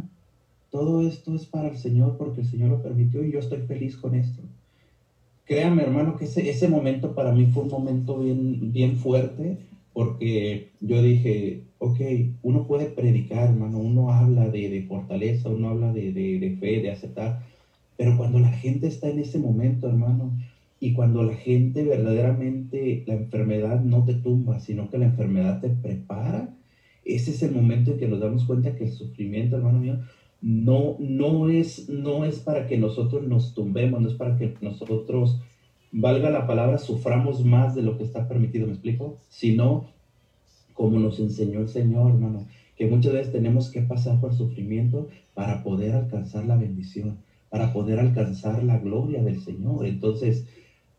todo 0.70 1.06
esto 1.06 1.34
es 1.34 1.44
para 1.44 1.68
el 1.68 1.76
Señor 1.76 2.16
porque 2.16 2.40
el 2.42 2.46
Señor 2.46 2.70
lo 2.70 2.82
permitió 2.82 3.22
y 3.22 3.32
yo 3.32 3.40
estoy 3.40 3.62
feliz 3.62 3.96
con 3.96 4.14
esto 4.14 4.42
créame 5.48 5.82
hermano 5.82 6.16
que 6.16 6.26
ese, 6.26 6.48
ese 6.48 6.68
momento 6.68 7.14
para 7.14 7.32
mí 7.32 7.46
fue 7.46 7.64
un 7.64 7.70
momento 7.70 8.18
bien, 8.18 8.72
bien 8.72 8.96
fuerte 8.96 9.58
porque 9.92 10.70
yo 10.80 11.02
dije, 11.02 11.64
ok, 11.78 12.00
uno 12.42 12.66
puede 12.66 12.86
predicar, 12.86 13.48
hermano, 13.48 13.78
uno 13.78 14.12
habla 14.12 14.48
de, 14.50 14.68
de 14.68 14.82
fortaleza, 14.82 15.50
uno 15.50 15.70
habla 15.70 15.92
de, 15.92 16.12
de, 16.12 16.38
de, 16.38 16.50
fe, 16.52 16.80
de 16.80 16.90
aceptar, 16.90 17.40
pero 17.96 18.16
cuando 18.16 18.38
la 18.38 18.52
gente 18.52 18.86
está 18.86 19.08
en 19.08 19.18
ese 19.18 19.38
momento, 19.38 19.88
hermano, 19.88 20.38
y 20.80 20.92
cuando 20.92 21.24
la 21.24 21.34
gente 21.34 21.82
verdaderamente, 21.84 23.02
la 23.06 23.14
enfermedad 23.14 23.80
no 23.80 24.04
te 24.04 24.14
tumba, 24.14 24.60
sino 24.60 24.88
que 24.88 24.98
la 24.98 25.06
enfermedad 25.06 25.60
te 25.60 25.70
prepara, 25.70 26.54
ese 27.04 27.32
es 27.32 27.42
el 27.42 27.52
momento 27.52 27.92
en 27.92 27.98
que 27.98 28.06
nos 28.06 28.20
damos 28.20 28.44
cuenta 28.44 28.76
que 28.76 28.84
el 28.84 28.92
sufrimiento, 28.92 29.56
hermano 29.56 29.80
mío, 29.80 29.98
no, 30.40 30.96
no, 30.98 31.48
es, 31.48 31.88
no 31.88 32.24
es 32.24 32.38
para 32.38 32.66
que 32.66 32.78
nosotros 32.78 33.26
nos 33.26 33.54
tumbemos, 33.54 34.00
no 34.00 34.08
es 34.08 34.14
para 34.14 34.36
que 34.36 34.54
nosotros, 34.60 35.40
valga 35.90 36.30
la 36.30 36.46
palabra, 36.46 36.78
suframos 36.78 37.44
más 37.44 37.74
de 37.74 37.82
lo 37.82 37.96
que 37.96 38.04
está 38.04 38.28
permitido, 38.28 38.66
¿me 38.66 38.72
explico? 38.72 39.18
Sino 39.28 39.86
como 40.74 41.00
nos 41.00 41.18
enseñó 41.18 41.60
el 41.60 41.68
Señor, 41.68 42.12
hermano, 42.12 42.46
que 42.76 42.86
muchas 42.86 43.12
veces 43.12 43.32
tenemos 43.32 43.70
que 43.70 43.82
pasar 43.82 44.20
por 44.20 44.32
sufrimiento 44.32 45.08
para 45.34 45.64
poder 45.64 45.94
alcanzar 45.96 46.46
la 46.46 46.56
bendición, 46.56 47.18
para 47.50 47.72
poder 47.72 47.98
alcanzar 47.98 48.62
la 48.62 48.78
gloria 48.78 49.22
del 49.24 49.40
Señor. 49.40 49.86
Entonces, 49.86 50.46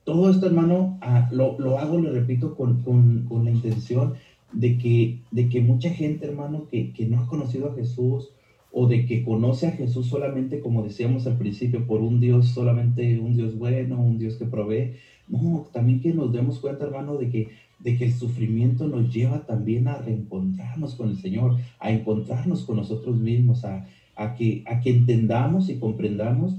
todo 0.03 0.29
esto, 0.29 0.47
hermano, 0.47 0.97
ah, 1.01 1.29
lo, 1.31 1.57
lo, 1.59 1.79
hago, 1.79 1.97
lo 1.97 2.11
repito, 2.11 2.55
con, 2.55 2.81
con, 2.81 3.25
con, 3.29 3.45
la 3.45 3.51
intención 3.51 4.15
de 4.51 4.77
que, 4.77 5.21
de 5.31 5.47
que 5.47 5.61
mucha 5.61 5.91
gente, 5.91 6.25
hermano, 6.25 6.67
que, 6.69 6.91
que 6.91 7.05
no 7.05 7.21
ha 7.21 7.27
conocido 7.27 7.71
a 7.71 7.75
Jesús, 7.75 8.33
o 8.72 8.88
de 8.88 9.05
que 9.05 9.24
conoce 9.24 9.67
a 9.67 9.72
Jesús 9.72 10.07
solamente, 10.07 10.59
como 10.59 10.84
decíamos 10.84 11.26
al 11.28 11.38
principio, 11.38 11.86
por 11.88 12.01
un 12.01 12.20
Dios 12.20 12.49
solamente, 12.49 13.20
un 13.20 13.36
Dios 13.36 13.57
bueno, 13.57 13.99
un 13.99 14.20
Dios 14.20 14.36
que 14.36 14.45
provee. 14.45 14.93
No, 15.28 15.67
también 15.72 16.01
que 16.01 16.13
nos 16.13 16.32
demos 16.32 16.59
cuenta, 16.59 16.86
hermano, 16.86 17.17
de 17.17 17.30
que, 17.30 17.49
de 17.80 17.97
que 17.97 18.05
el 18.05 18.13
sufrimiento 18.13 18.88
nos 18.88 19.13
lleva 19.13 19.45
también 19.45 19.88
a 19.88 19.97
reencontrarnos 19.97 20.95
con 20.95 21.09
el 21.09 21.17
Señor, 21.17 21.57
a 21.80 21.91
encontrarnos 21.91 22.63
con 22.63 22.78
nosotros 22.78 23.17
mismos, 23.17 23.65
a, 23.65 23.88
a, 24.15 24.36
que, 24.36 24.63
a 24.67 24.80
que 24.80 24.91
entendamos 24.91 25.70
y 25.70 25.78
comprendamos 25.78 26.55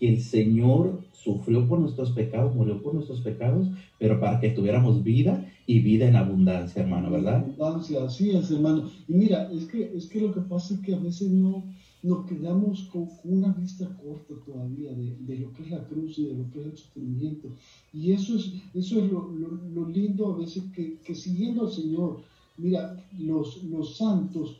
que 0.00 0.08
el 0.08 0.20
Señor 0.20 1.02
sufrió 1.12 1.68
por 1.68 1.78
nuestros 1.78 2.10
pecados, 2.12 2.54
murió 2.54 2.82
por 2.82 2.94
nuestros 2.94 3.20
pecados, 3.20 3.68
pero 3.98 4.18
para 4.18 4.40
que 4.40 4.50
tuviéramos 4.50 5.04
vida 5.04 5.46
y 5.66 5.80
vida 5.80 6.08
en 6.08 6.16
abundancia, 6.16 6.82
hermano, 6.82 7.10
¿verdad? 7.10 7.44
Abundancia, 7.44 8.04
así 8.04 8.30
es, 8.30 8.50
hermano. 8.50 8.90
Y 9.06 9.12
mira, 9.12 9.50
es 9.52 9.66
que, 9.66 9.92
es 9.94 10.06
que 10.06 10.22
lo 10.22 10.32
que 10.32 10.40
pasa 10.40 10.74
es 10.74 10.80
que 10.80 10.94
a 10.94 10.98
veces 10.98 11.30
no 11.30 11.62
nos 12.02 12.24
quedamos 12.24 12.88
con 12.90 13.10
una 13.24 13.52
vista 13.52 13.86
corta 14.02 14.34
todavía 14.46 14.90
de, 14.92 15.14
de 15.20 15.38
lo 15.40 15.52
que 15.52 15.64
es 15.64 15.70
la 15.70 15.84
cruz 15.86 16.18
y 16.18 16.24
de 16.24 16.34
lo 16.34 16.50
que 16.50 16.60
es 16.60 16.66
el 16.66 16.76
sufrimiento. 16.78 17.48
Y 17.92 18.12
eso 18.12 18.36
es, 18.36 18.52
eso 18.74 19.04
es 19.04 19.12
lo, 19.12 19.30
lo, 19.32 19.48
lo 19.74 19.88
lindo 19.90 20.32
a 20.32 20.38
veces 20.38 20.64
que, 20.74 20.96
que, 21.04 21.14
siguiendo 21.14 21.66
al 21.66 21.72
Señor, 21.72 22.22
mira, 22.56 22.96
los, 23.18 23.62
los 23.64 23.98
santos, 23.98 24.56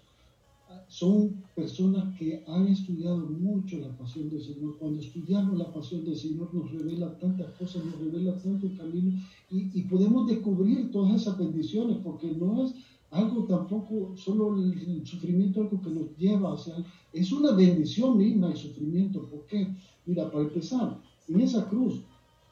son 0.89 1.35
personas 1.61 2.17
que 2.19 2.43
han 2.49 2.67
estudiado 2.69 3.19
mucho 3.19 3.77
la 3.79 3.95
pasión 3.99 4.31
del 4.31 4.43
Señor. 4.43 4.79
Cuando 4.79 5.01
estudiamos 5.01 5.59
la 5.59 5.71
pasión 5.71 6.05
del 6.07 6.17
Señor 6.17 6.55
nos 6.55 6.73
revela 6.73 7.19
tantas 7.19 7.51
cosas, 7.59 7.85
nos 7.85 7.99
revela 7.99 8.33
tanto 8.41 8.67
el 8.67 8.77
camino 8.79 9.13
y, 9.51 9.83
podemos 9.83 10.27
descubrir 10.27 10.91
todas 10.91 11.21
esas 11.21 11.37
bendiciones 11.37 11.99
porque 12.03 12.33
no 12.33 12.65
es 12.65 12.75
algo 13.11 13.45
tampoco, 13.45 14.17
solo 14.17 14.57
el, 14.57 15.07
sufrimiento, 15.07 15.61
algo 15.61 15.83
que 15.83 15.91
nos 15.91 16.17
lleva, 16.17 16.55
o 16.55 16.57
sea, 16.57 16.77
es 17.13 17.31
una 17.31 17.53
bendición 17.53 18.17
misma 18.17 18.53
el 18.53 18.57
sufrimiento. 18.57 19.29
¿Por 19.29 19.45
qué? 19.47 19.67
Mira, 20.07 20.31
para 20.31 20.45
empezar, 20.45 20.99
en 21.29 21.41
esa 21.41 21.69
cruz 21.69 22.01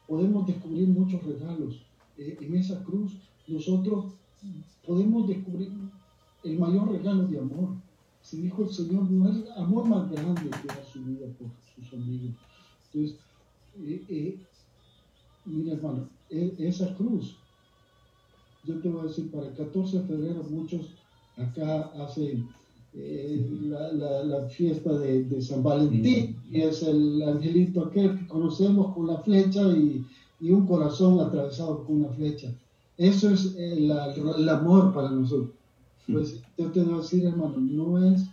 podemos 0.07 0.45
descubrir 0.45 0.87
muchos 0.87 1.23
regalos. 1.23 1.81
Eh, 2.17 2.37
en 2.41 2.55
esa 2.55 2.83
cruz 2.83 3.13
nosotros 3.47 4.13
podemos 4.85 5.27
descubrir 5.27 5.71
el 6.43 6.59
mayor 6.59 6.91
regalo 6.91 7.27
de 7.27 7.39
amor. 7.39 7.88
Si 8.21 8.41
dijo 8.41 8.63
el 8.63 8.69
Señor, 8.69 9.09
no 9.09 9.27
hay 9.27 9.45
amor 9.57 9.85
más 9.85 10.11
grande 10.11 10.49
que 10.49 10.67
dar 10.67 10.85
su 10.91 11.03
vida 11.03 11.25
por 11.39 11.49
sus 11.75 11.93
amigos. 11.93 12.31
Entonces, 12.93 13.19
eh, 13.83 14.03
eh, 14.09 14.37
mira 15.45 15.73
hermano, 15.73 16.07
e, 16.29 16.53
esa 16.59 16.93
cruz, 16.95 17.37
yo 18.65 18.79
te 18.79 18.89
voy 18.89 19.01
a 19.01 19.07
decir, 19.07 19.31
para 19.31 19.47
el 19.47 19.53
14 19.53 19.99
de 19.99 20.05
febrero 20.05 20.43
muchos 20.49 20.81
acá 21.37 21.91
hacen 22.03 22.47
eh, 22.93 23.45
la, 23.63 24.47
fiesta 24.49 24.97
de, 24.97 25.41
San 25.41 25.63
Valentín, 25.63 26.35
y 26.51 26.61
es 26.61 26.83
el 26.83 27.21
angelito 27.21 27.85
aquel 27.85 28.17
que 28.17 28.27
conocemos 28.27 28.93
con 28.95 29.07
la 29.07 29.19
flecha 29.19 29.61
y, 29.69 30.05
un 30.41 30.65
corazón 30.65 31.19
atravesado 31.19 31.83
con 31.83 31.97
una 31.97 32.09
flecha. 32.13 32.49
Eso 32.97 33.29
es 33.29 33.55
el, 33.57 33.91
el 33.91 34.49
amor 34.49 34.93
para 34.93 35.09
nosotros. 35.11 35.49
Pues 36.11 36.41
yo 36.57 36.71
te 36.71 36.83
voy 36.83 36.95
a 36.95 36.97
decir, 36.97 37.25
hermano, 37.25 37.57
no 37.57 38.03
es 38.03 38.23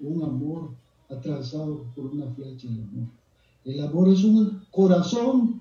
un 0.00 0.22
amor 0.22 0.70
atravesado 1.10 1.84
por 1.94 2.06
una 2.06 2.26
flecha 2.32 2.68
el 2.68 2.82
amor. 2.82 3.08
El 3.64 3.80
amor 3.80 4.08
es 4.08 4.24
un 4.24 4.62
corazón 4.70 5.60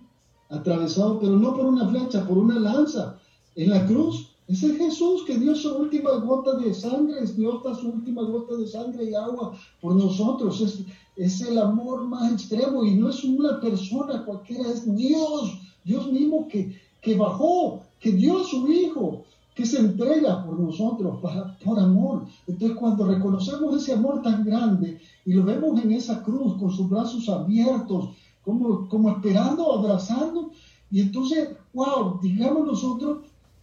atravesado, 0.49 1.19
pero 1.19 1.37
no 1.37 1.53
por 1.53 1.65
una 1.65 1.87
flecha, 1.89 2.25
por 2.25 2.37
una 2.37 2.59
lanza. 2.59 3.19
En 3.55 3.69
la 3.71 3.85
cruz, 3.85 4.29
es 4.47 4.63
el 4.63 4.77
Jesús 4.77 5.23
que 5.27 5.37
dio 5.37 5.53
su 5.53 5.75
última 5.75 6.15
gota 6.15 6.55
de 6.55 6.73
sangre, 6.73 7.25
dio 7.35 7.57
hasta 7.57 7.75
su 7.75 7.89
última 7.89 8.23
gota 8.23 8.55
de 8.55 8.65
sangre 8.65 9.09
y 9.09 9.13
agua 9.13 9.57
por 9.81 9.95
nosotros. 9.95 10.61
Es, 10.61 10.85
es 11.17 11.41
el 11.41 11.57
amor 11.57 12.07
más 12.07 12.31
extremo 12.31 12.85
y 12.85 12.95
no 12.95 13.09
es 13.09 13.23
una 13.23 13.59
persona 13.59 14.23
cualquiera, 14.23 14.69
es 14.71 14.95
Dios, 14.95 15.59
Dios 15.83 16.09
mismo 16.11 16.47
que, 16.47 16.73
que 17.01 17.17
bajó, 17.17 17.81
que 17.99 18.11
dio 18.13 18.39
a 18.39 18.43
su 18.45 18.67
Hijo 18.71 19.25
que 19.59 19.65
se 19.65 19.77
entrega 19.77 20.41
por 20.45 20.57
nosotros, 20.57 21.19
por 21.65 21.79
amor. 21.81 22.23
Entonces 22.47 22.77
cuando 22.77 23.05
reconocemos 23.05 23.75
ese 23.75 23.91
amor 23.91 24.21
tan 24.21 24.45
grande 24.45 25.01
y 25.25 25.33
lo 25.33 25.43
vemos 25.43 25.83
en 25.83 25.91
esa 25.91 26.23
cruz 26.23 26.57
con 26.57 26.71
sus 26.71 26.89
brazos 26.89 27.27
abiertos, 27.27 28.11
como, 28.41 28.87
como 28.87 29.09
esperando, 29.09 29.73
abrazando, 29.73 30.51
y 30.89 31.01
entonces, 31.01 31.49
wow, 31.73 32.21
digamos 32.21 32.67
nosotros, 32.67 33.17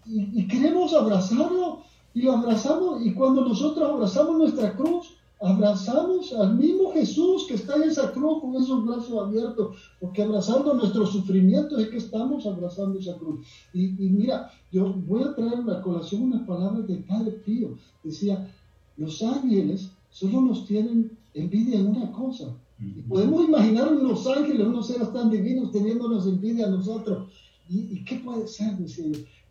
y, 0.05 0.39
y 0.39 0.47
queremos 0.47 0.93
abrazarlo, 0.93 1.79
y 2.13 2.21
lo 2.21 2.33
abrazamos, 2.33 3.01
y 3.03 3.15
cuando 3.15 3.49
nosotros 3.49 3.91
abrazamos 3.91 4.37
nuestra 4.37 4.77
cruz, 4.77 5.16
abrazamos 5.41 6.33
al 6.33 6.57
mismo 6.57 6.93
Jesús 6.93 7.45
que 7.47 7.55
está 7.55 7.77
en 7.77 7.85
esa 7.85 8.13
cruz 8.13 8.41
con 8.41 8.55
esos 8.57 8.85
brazos 8.85 9.27
abiertos, 9.27 9.77
porque 10.01 10.23
abrazando 10.23 10.75
nuestro 10.75 11.07
sufrimiento 11.07 11.79
es 11.79 11.89
que 11.89 11.99
estamos 11.99 12.47
abrazando 12.47 12.99
esa 12.99 13.17
cruz. 13.17 13.47
Y, 13.75 13.89
mira, 13.89 14.51
yo 14.73 14.93
voy 15.07 15.25
a 15.25 15.35
traer 15.35 15.59
a 15.59 15.63
la 15.63 15.83
colación 15.83 16.23
unas 16.23 16.47
palabras 16.47 16.87
del 16.87 17.05
Padre 17.05 17.33
Pío. 17.33 17.77
Decía, 18.03 18.51
los 18.97 19.23
ángeles 19.23 19.91
solo 20.11 20.41
nos 20.41 20.67
tienen 20.67 21.17
envidia 21.35 21.79
en 21.79 21.89
una 21.89 22.11
cosa. 22.13 22.55
Y 22.79 23.03
podemos 23.03 23.45
imaginar 23.45 23.93
unos 23.93 24.27
ángeles, 24.27 24.67
unos 24.67 24.87
seres 24.87 25.13
tan 25.13 25.31
divinos 25.31 25.73
teniéndonos 25.73 26.27
envidia 26.27 26.67
a 26.67 26.71
nosotros. 26.71 27.29
¿Y, 27.69 28.05
qué 28.05 28.17
puede 28.17 28.47
ser? 28.47 28.77
Decía 28.77 29.07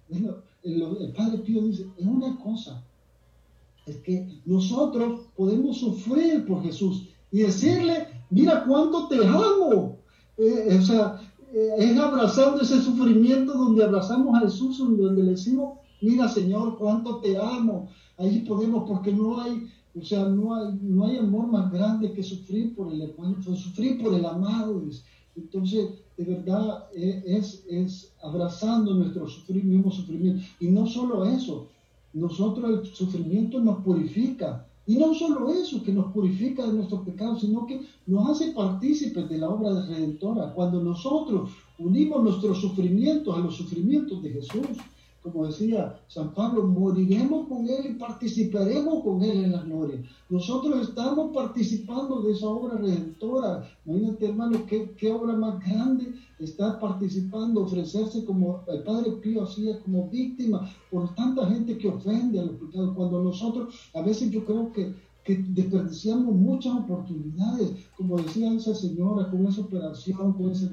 Bueno, 0.10 0.36
el, 0.64 0.82
el 0.82 1.12
Padre 1.14 1.40
Pío 1.40 1.62
dice, 1.62 1.86
en 1.98 2.10
una 2.10 2.38
cosa, 2.40 2.84
es 3.86 3.98
que 3.98 4.28
nosotros 4.46 5.28
podemos 5.36 5.78
sufrir 5.78 6.46
por 6.46 6.64
Jesús 6.64 7.10
y 7.32 7.40
decirle, 7.40 8.08
mira 8.30 8.64
cuánto 8.66 9.08
te 9.08 9.26
amo. 9.26 9.98
Eh, 10.38 10.78
o 10.80 10.82
sea, 10.82 11.22
eh, 11.54 11.76
es 11.78 11.98
abrazando 11.98 12.62
ese 12.62 12.82
sufrimiento 12.82 13.54
donde 13.54 13.84
abrazamos 13.84 14.36
a 14.36 14.42
Jesús, 14.42 14.80
donde 14.80 15.24
le 15.24 15.32
decimos, 15.32 15.80
mira 16.02 16.28
Señor, 16.28 16.78
cuánto 16.78 17.18
te 17.18 17.38
amo. 17.38 17.90
Ahí 18.18 18.40
podemos, 18.40 18.88
porque 18.88 19.14
no 19.14 19.40
hay, 19.40 19.68
o 19.94 20.04
sea, 20.04 20.28
no 20.28 20.56
hay, 20.56 20.80
no 20.82 21.06
hay 21.06 21.18
amor 21.18 21.48
más 21.48 21.72
grande 21.72 22.12
que 22.14 22.24
sufrir 22.24 22.76
por 22.76 22.92
el 22.92 23.14
sufrir 23.58 24.02
por 24.02 24.14
el 24.14 24.26
amado. 24.26 24.82
Entonces, 25.36 25.90
de 26.18 26.24
verdad, 26.24 26.86
eh, 26.96 27.24
es, 27.26 27.66
es 27.70 28.14
abrazando 28.24 28.94
nuestro 28.94 29.28
sufrimiento, 29.28 29.92
sufrimiento. 29.92 30.44
Y 30.60 30.70
no 30.70 30.88
solo 30.88 31.26
eso, 31.26 31.68
nosotros 32.16 32.70
el 32.70 32.96
sufrimiento 32.96 33.60
nos 33.60 33.84
purifica. 33.84 34.66
Y 34.88 34.98
no 34.98 35.14
solo 35.14 35.50
eso, 35.52 35.84
que 35.84 35.92
nos 35.92 36.12
purifica 36.12 36.66
de 36.66 36.74
nuestros 36.74 37.02
pecados, 37.02 37.42
sino 37.42 37.66
que 37.66 37.82
nos 38.08 38.30
hace 38.30 38.52
partícipes 38.52 39.28
de 39.28 39.38
la 39.38 39.50
obra 39.50 39.74
de 39.74 39.88
redentora. 39.88 40.54
Cuando 40.54 40.82
nosotros 40.82 41.50
unimos 41.78 42.24
nuestros 42.24 42.62
sufrimientos 42.62 43.36
a 43.36 43.40
los 43.40 43.56
sufrimientos 43.56 44.22
de 44.24 44.30
Jesús, 44.30 44.78
como 45.26 45.48
decía 45.48 46.00
San 46.08 46.34
Pablo, 46.34 46.68
moriremos 46.68 47.48
con 47.48 47.68
Él 47.68 47.86
y 47.92 47.94
participaremos 47.96 49.04
con 49.04 49.24
Él 49.24 49.46
en 49.46 49.52
la 49.54 49.64
gloria. 49.64 50.04
Nosotros 50.30 50.90
estamos 50.90 51.34
participando 51.34 52.22
de 52.22 52.34
esa 52.34 52.48
obra 52.48 52.78
redentora. 52.78 53.68
Imagínate, 53.86 54.28
hermano, 54.28 54.66
qué, 54.68 54.92
qué 54.96 55.12
obra 55.12 55.34
más 55.34 55.60
grande 55.60 56.14
estar 56.40 56.80
participando, 56.80 57.64
ofrecerse 57.64 58.24
como 58.24 58.64
el 58.68 58.84
Padre 58.84 59.14
Pío 59.14 59.44
hacía, 59.44 59.80
como 59.80 60.10
víctima 60.10 60.70
por 60.92 61.14
tanta 61.16 61.48
gente 61.48 61.78
que 61.78 61.90
ofende 61.90 62.40
a 62.40 62.46
los 62.46 62.56
pecados. 62.58 62.96
Cuando 62.96 63.24
nosotros, 63.24 63.74
a 63.94 64.02
veces 64.02 64.30
yo 64.30 64.46
creo 64.46 64.72
que 64.72 64.94
que 65.26 65.38
desperdiciamos 65.38 66.36
muchas 66.36 66.76
oportunidades, 66.76 67.72
como 67.98 68.18
decía 68.18 68.54
esa 68.54 68.76
señora, 68.76 69.28
con 69.32 69.48
esa 69.48 69.62
operación, 69.62 70.34
con 70.34 70.52
ese, 70.52 70.70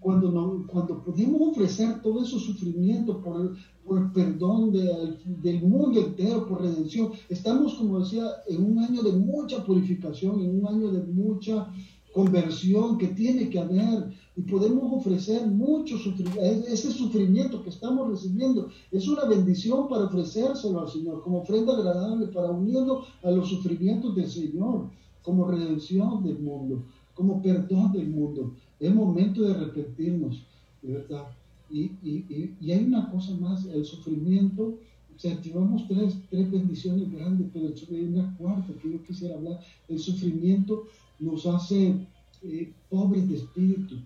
cuando, 0.00 0.32
no, 0.32 0.66
cuando 0.66 1.04
podemos 1.04 1.40
ofrecer 1.40 2.02
todo 2.02 2.20
ese 2.20 2.36
sufrimiento 2.40 3.22
por 3.22 3.40
el, 3.40 3.50
por 3.84 3.98
el 3.98 4.10
perdón 4.10 4.72
del 4.72 5.62
mundo 5.62 6.00
entero, 6.00 6.48
por 6.48 6.62
redención, 6.62 7.12
estamos, 7.28 7.74
como 7.74 8.00
decía, 8.00 8.26
en 8.48 8.64
un 8.64 8.80
año 8.80 9.02
de 9.04 9.12
mucha 9.12 9.64
purificación, 9.64 10.40
en 10.40 10.58
un 10.58 10.66
año 10.66 10.90
de 10.90 11.04
mucha 11.04 11.68
conversión 12.12 12.98
que 12.98 13.08
tiene 13.08 13.48
que 13.50 13.60
haber 13.60 14.10
y 14.34 14.42
podemos 14.42 14.92
ofrecer 14.92 15.46
mucho 15.46 15.98
sufrimiento. 15.98 16.40
Ese 16.40 16.90
sufrimiento 16.90 17.62
que 17.62 17.70
estamos 17.70 18.08
recibiendo 18.08 18.68
es 18.90 19.06
una 19.06 19.26
bendición 19.26 19.88
para 19.88 20.04
ofrecérselo 20.04 20.80
al 20.80 20.88
Señor, 20.88 21.22
como 21.22 21.40
ofrenda 21.40 21.74
agradable, 21.74 22.28
para 22.28 22.50
unirlo 22.50 23.04
a 23.22 23.30
los 23.30 23.48
sufrimientos 23.48 24.14
del 24.16 24.30
Señor, 24.30 24.88
como 25.22 25.46
redención 25.46 26.22
del 26.24 26.38
mundo, 26.38 26.82
como 27.14 27.42
perdón 27.42 27.92
del 27.92 28.08
mundo. 28.08 28.54
Es 28.80 28.94
momento 28.94 29.42
de 29.42 29.54
arrepentirnos, 29.54 30.42
de 30.80 30.92
verdad. 30.94 31.26
Y, 31.70 31.84
y, 32.02 32.54
y, 32.60 32.72
hay 32.72 32.84
una 32.84 33.10
cosa 33.10 33.34
más, 33.36 33.64
el 33.66 33.84
sufrimiento, 33.84 34.74
o 35.14 35.18
sea, 35.18 35.40
llevamos 35.40 35.86
tres, 35.88 36.16
tres 36.30 36.50
bendiciones 36.50 37.10
grandes, 37.12 37.48
pero 37.52 37.68
hay 37.90 38.04
una 38.04 38.36
cuarta 38.36 38.72
que 38.82 38.92
yo 38.92 39.02
quisiera 39.04 39.36
hablar. 39.36 39.60
El 39.88 39.98
sufrimiento 39.98 40.84
nos 41.18 41.46
hace 41.46 41.94
eh, 42.42 42.72
pobres 42.90 43.28
de 43.28 43.36
espíritu, 43.36 43.96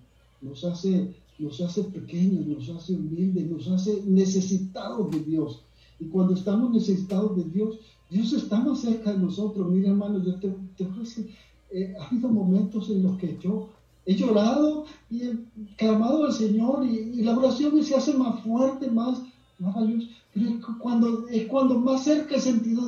nos 0.41 0.65
hace, 0.65 1.15
nos 1.39 1.61
hace 1.61 1.85
pequeños, 1.85 2.47
nos 2.47 2.69
hace 2.71 2.95
humildes, 2.95 3.51
nos 3.51 3.69
hace 3.69 4.03
necesitados 4.07 5.11
de 5.11 5.21
Dios. 5.21 5.63
Y 5.99 6.07
cuando 6.07 6.35
estamos 6.35 6.73
necesitados 6.73 7.37
de 7.37 7.45
Dios, 7.45 7.79
Dios 8.11 8.33
está 8.33 8.61
más 8.61 8.81
cerca 8.81 9.13
de 9.13 9.19
nosotros. 9.19 9.71
Mira, 9.71 9.91
hermano, 9.91 10.23
yo 10.23 10.35
te, 10.37 10.55
te 10.77 10.85
voy 10.85 10.97
a 10.97 11.01
decir, 11.01 11.31
eh, 11.71 11.95
ha 11.99 12.07
habido 12.07 12.29
momentos 12.29 12.89
en 12.91 13.03
los 13.03 13.19
que 13.19 13.39
yo 13.41 13.71
he 14.05 14.15
llorado 14.15 14.85
y 15.11 15.23
he 15.23 15.37
clamado 15.77 16.25
al 16.27 16.33
Señor 16.33 16.87
y, 16.87 17.23
la 17.23 17.37
oración 17.37 17.83
se 17.83 17.97
hace 17.97 18.15
más 18.15 18.41
fuerte, 18.43 18.89
más, 18.89 19.21
más 19.59 19.75
valiosa. 19.75 20.07
Pero 20.33 20.51
es 20.51 20.65
cuando, 20.81 21.29
es 21.29 21.47
cuando 21.47 21.79
más 21.79 22.05
cerca 22.05 22.37
he 22.37 22.41
sentido 22.41 22.83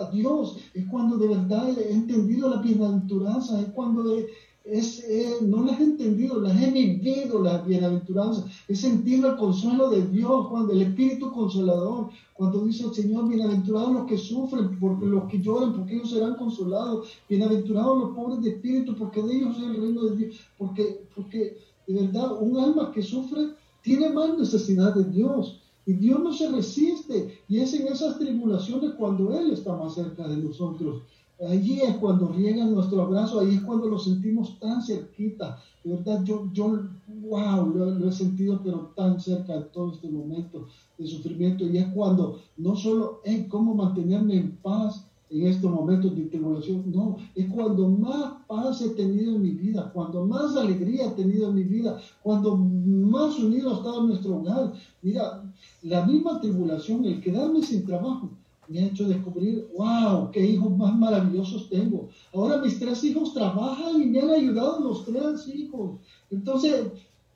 a 0.00 0.10
Dios, 0.10 0.58
es 0.74 0.86
cuando 0.86 1.16
de 1.16 1.28
verdad 1.28 1.68
he 1.76 1.92
entendido 1.92 2.48
la 2.48 2.60
bienaventuranza, 2.60 3.60
es 3.60 3.68
cuando 3.70 4.16
he, 4.16 4.26
es, 4.64 5.42
no 5.42 5.64
las 5.64 5.80
he 5.80 5.84
entendido, 5.84 6.40
las 6.40 6.60
he 6.60 6.70
vivido, 6.70 7.42
las 7.42 7.66
bienaventuranzas. 7.66 8.44
He 8.68 8.76
sentido 8.76 9.30
el 9.30 9.36
consuelo 9.36 9.88
de 9.90 10.06
Dios, 10.06 10.48
cuando 10.48 10.72
el 10.72 10.82
Espíritu 10.82 11.32
Consolador, 11.32 12.10
cuando 12.34 12.64
dice 12.64 12.84
el 12.84 12.94
Señor, 12.94 13.28
bienaventurados 13.28 13.92
los 13.92 14.06
que 14.06 14.18
sufren, 14.18 14.78
porque 14.78 15.06
los 15.06 15.24
que 15.24 15.40
lloran, 15.40 15.74
porque 15.74 15.94
ellos 15.94 16.10
serán 16.10 16.36
consolados. 16.36 17.08
Bienaventurados 17.28 17.98
los 17.98 18.10
pobres 18.14 18.42
de 18.42 18.50
espíritu, 18.50 18.94
porque 18.96 19.22
de 19.22 19.36
ellos 19.36 19.56
es 19.56 19.62
el 19.62 19.80
reino 19.80 20.04
de 20.04 20.16
Dios. 20.16 20.36
Porque, 20.58 21.06
porque 21.14 21.58
de 21.86 21.94
verdad, 21.94 22.40
un 22.40 22.58
alma 22.58 22.92
que 22.92 23.02
sufre 23.02 23.54
tiene 23.82 24.10
más 24.10 24.38
necesidad 24.38 24.94
de 24.94 25.04
Dios. 25.04 25.60
Y 25.86 25.94
Dios 25.94 26.20
no 26.20 26.32
se 26.32 26.50
resiste. 26.50 27.40
Y 27.48 27.58
es 27.58 27.72
en 27.74 27.88
esas 27.88 28.18
tribulaciones 28.18 28.92
cuando 28.98 29.36
Él 29.36 29.50
está 29.50 29.74
más 29.74 29.94
cerca 29.94 30.28
de 30.28 30.36
nosotros. 30.36 31.02
Allí 31.48 31.80
es 31.80 31.96
cuando 31.96 32.28
riega 32.28 32.66
nuestro 32.66 33.02
abrazo, 33.02 33.40
ahí 33.40 33.54
es 33.54 33.62
cuando 33.62 33.88
lo 33.88 33.98
sentimos 33.98 34.58
tan 34.58 34.82
cerquita. 34.82 35.58
De 35.82 35.94
verdad, 35.94 36.22
yo, 36.22 36.50
yo 36.52 36.82
wow, 37.22 37.66
lo, 37.66 38.08
he 38.08 38.12
sentido, 38.12 38.60
pero 38.62 38.92
tan 38.94 39.18
cerca 39.18 39.54
en 39.54 39.70
todo 39.72 39.92
este 39.92 40.10
momento 40.10 40.66
de 40.98 41.06
sufrimiento. 41.06 41.64
Y 41.64 41.78
es 41.78 41.86
cuando 41.94 42.40
no 42.58 42.76
solo 42.76 43.20
es 43.24 43.46
cómo 43.48 43.74
mantenerme 43.74 44.36
en 44.36 44.56
paz 44.56 45.06
en 45.30 45.46
estos 45.46 45.70
momentos 45.70 46.14
de 46.14 46.24
tribulación. 46.24 46.90
No, 46.92 47.16
es 47.34 47.48
cuando 47.50 47.88
más 47.88 48.34
paz 48.46 48.82
he 48.82 48.90
tenido 48.90 49.36
en 49.36 49.42
mi 49.42 49.52
vida, 49.52 49.90
cuando 49.94 50.26
más 50.26 50.54
alegría 50.56 51.06
he 51.06 51.10
tenido 51.10 51.48
en 51.48 51.54
mi 51.54 51.62
vida, 51.62 51.98
cuando 52.22 52.56
más 52.56 53.38
unido 53.38 53.70
ha 53.70 53.76
estado 53.76 54.02
nuestro 54.02 54.36
hogar. 54.36 54.74
Mira, 55.00 55.42
la 55.84 56.04
misma 56.04 56.38
tribulación, 56.38 57.06
el 57.06 57.20
quedarme 57.22 57.62
sin 57.62 57.86
trabajo, 57.86 58.28
me 58.70 58.80
ha 58.80 58.86
hecho 58.86 59.08
descubrir, 59.08 59.68
wow, 59.76 60.30
qué 60.30 60.46
hijos 60.46 60.76
más 60.76 60.96
maravillosos 60.96 61.68
tengo. 61.68 62.08
Ahora 62.32 62.58
mis 62.58 62.78
tres 62.78 63.02
hijos 63.02 63.34
trabajan 63.34 64.00
y 64.00 64.06
me 64.06 64.20
han 64.20 64.30
ayudado 64.30 64.80
los 64.80 65.04
tres 65.04 65.48
hijos. 65.48 65.98
Entonces, 66.30 66.86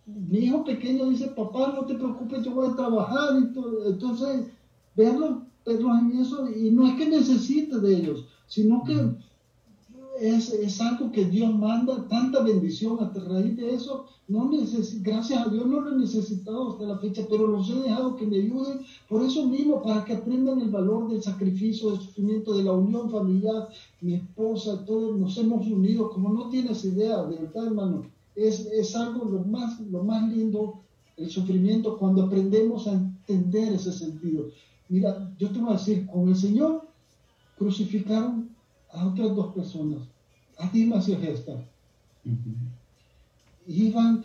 mi 0.06 0.38
hijo 0.38 0.62
pequeño 0.64 1.08
dice, 1.08 1.26
papá, 1.28 1.72
no 1.74 1.84
te 1.86 1.94
preocupes, 1.94 2.44
yo 2.44 2.52
voy 2.52 2.68
a 2.68 2.76
trabajar. 2.76 3.36
Entonces, 3.86 4.46
verlo 4.94 5.42
pero 5.64 5.98
en 5.98 6.20
eso, 6.20 6.46
y 6.48 6.70
no 6.70 6.86
es 6.86 6.94
que 6.96 7.06
necesite 7.06 7.78
de 7.80 7.96
ellos, 7.96 8.26
sino 8.46 8.84
que 8.84 8.94
es, 10.20 10.52
es, 10.52 10.80
algo 10.80 11.10
que 11.10 11.24
Dios 11.24 11.54
manda, 11.54 12.06
tanta 12.08 12.42
bendición 12.42 12.98
a 13.00 13.12
raíz 13.18 13.56
de 13.56 13.74
eso, 13.74 14.06
no 14.28 14.50
gracias 15.00 15.46
a 15.46 15.50
Dios 15.50 15.66
no 15.66 15.80
lo 15.80 15.94
he 15.94 15.98
necesitado 15.98 16.72
hasta 16.72 16.84
la 16.84 16.98
fecha, 16.98 17.26
pero 17.28 17.46
los 17.46 17.68
he 17.68 17.74
dejado 17.74 18.16
que 18.16 18.26
me 18.26 18.36
ayuden. 18.36 18.80
Por 19.08 19.22
eso 19.22 19.46
mismo, 19.46 19.82
para 19.82 20.04
que 20.04 20.14
aprendan 20.14 20.60
el 20.60 20.70
valor 20.70 21.08
del 21.08 21.22
sacrificio, 21.22 21.90
del 21.90 22.00
sufrimiento, 22.00 22.56
de 22.56 22.64
la 22.64 22.72
unión 22.72 23.10
familiar, 23.10 23.68
mi 24.00 24.14
esposa, 24.14 24.84
todos 24.84 25.18
nos 25.18 25.36
hemos 25.36 25.66
unido, 25.66 26.10
como 26.10 26.30
no 26.30 26.48
tienes 26.48 26.84
idea, 26.84 27.24
de 27.24 27.36
verdad 27.36 27.66
hermano, 27.66 28.06
es, 28.34 28.66
es 28.66 28.94
algo 28.96 29.24
lo 29.24 29.40
más, 29.40 29.80
lo 29.80 30.02
más 30.04 30.30
lindo, 30.32 30.80
el 31.16 31.30
sufrimiento, 31.30 31.98
cuando 31.98 32.24
aprendemos 32.24 32.86
a 32.86 32.92
entender 32.92 33.74
ese 33.74 33.92
sentido. 33.92 34.46
Mira, 34.88 35.32
yo 35.38 35.50
te 35.50 35.58
voy 35.58 35.70
a 35.70 35.76
decir, 35.76 36.06
con 36.06 36.28
el 36.28 36.36
Señor 36.36 36.82
crucificaron 37.58 38.53
a 38.94 39.06
otras 39.06 39.34
dos 39.34 39.54
personas, 39.54 40.02
a 40.58 40.68
Dimas 40.70 41.08
y 41.08 41.14
a 41.14 41.18
Gesta. 41.18 41.64
Iban 43.66 44.22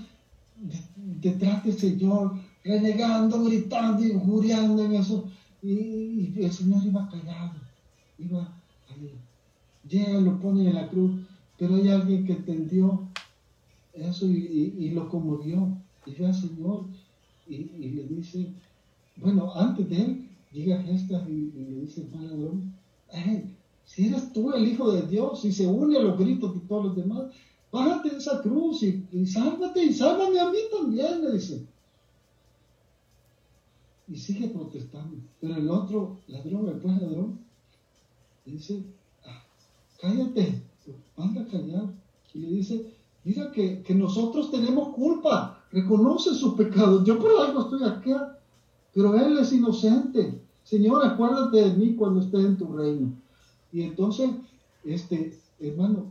detrás 1.21 1.63
del 1.63 1.77
Señor, 1.77 2.35
renegando, 2.63 3.43
gritando, 3.43 4.03
injuriando 4.03 4.83
en 4.83 4.95
eso. 4.95 5.29
Y, 5.61 6.33
el 6.37 6.51
Señor 6.51 6.85
iba 6.85 7.09
callado, 7.09 7.59
iba 8.17 8.53
ahí. 8.89 9.13
Llega, 9.87 10.19
lo 10.19 10.39
pone 10.39 10.67
en 10.67 10.75
la 10.75 10.87
cruz, 10.87 11.11
pero 11.57 11.75
hay 11.75 11.89
alguien 11.89 12.25
que 12.25 12.33
entendió 12.33 13.07
eso 13.93 14.25
y, 14.27 14.91
lo 14.91 15.09
conmovió. 15.09 15.67
Y 16.05 16.13
ve 16.13 16.25
al 16.25 16.33
Señor 16.33 16.85
y, 17.47 17.55
y 17.55 17.89
le 17.89 18.03
dice, 18.03 18.53
bueno, 19.17 19.53
antes 19.55 19.89
de 19.89 20.01
él, 20.01 20.29
llega 20.51 20.81
Gestas 20.83 21.27
y, 21.27 21.51
le 21.51 21.81
dice 21.81 22.07
al 22.13 22.27
ladrón, 22.27 22.73
si 23.89 24.05
eres 24.05 24.31
tú 24.31 24.53
el 24.53 24.67
Hijo 24.67 24.91
de 24.91 25.01
Dios 25.01 25.43
y 25.45 25.51
se 25.51 25.65
une 25.65 25.97
a 25.97 26.01
los 26.01 26.19
gritos 26.19 26.53
de 26.53 26.59
todos 26.67 26.85
los 26.85 26.95
demás, 26.95 27.23
bájate 27.71 28.11
de 28.11 28.17
esa 28.17 28.39
cruz 28.39 28.83
y, 28.83 29.25
sálvate 29.25 29.83
y 29.83 29.91
sálvame 29.91 30.39
a 30.39 30.51
mí 30.51 30.59
también, 30.71 31.23
le 31.23 31.31
dice. 31.31 31.65
Y 34.07 34.15
sigue 34.15 34.47
protestando. 34.49 35.17
Pero 35.41 35.55
el 35.55 35.67
otro 35.71 36.19
ladrón, 36.27 36.67
el 36.67 36.75
pues 36.75 37.01
ladrón, 37.01 37.39
le 38.45 38.53
dice, 38.53 38.83
ah, 39.25 39.43
cállate, 39.99 40.61
manda 41.17 41.41
a 41.41 41.47
callar. 41.47 41.91
Y 42.35 42.39
le 42.41 42.47
dice, 42.47 42.93
mira 43.23 43.51
que, 43.51 43.81
que 43.81 43.95
nosotros 43.95 44.51
tenemos 44.51 44.93
culpa, 44.93 45.63
reconoce 45.71 46.35
sus 46.35 46.53
pecados. 46.53 47.03
Yo 47.05 47.17
por 47.17 47.31
algo 47.41 47.61
estoy 47.61 47.83
aquí 47.87 48.11
pero 48.93 49.15
él 49.15 49.39
es 49.39 49.51
inocente. 49.51 50.39
Señor, 50.63 51.03
acuérdate 51.03 51.57
de 51.57 51.73
mí 51.73 51.95
cuando 51.95 52.19
esté 52.19 52.37
en 52.37 52.55
tu 52.55 52.71
reino. 52.71 53.13
Y 53.71 53.81
entonces, 53.81 54.29
este, 54.83 55.37
hermano, 55.59 56.05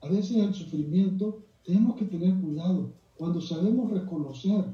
a 0.00 0.08
veces 0.08 0.36
el 0.36 0.54
sufrimiento 0.54 1.38
tenemos 1.64 1.96
que 1.96 2.04
tener 2.04 2.34
cuidado. 2.40 2.90
Cuando 3.16 3.40
sabemos 3.40 3.90
reconocer 3.90 4.64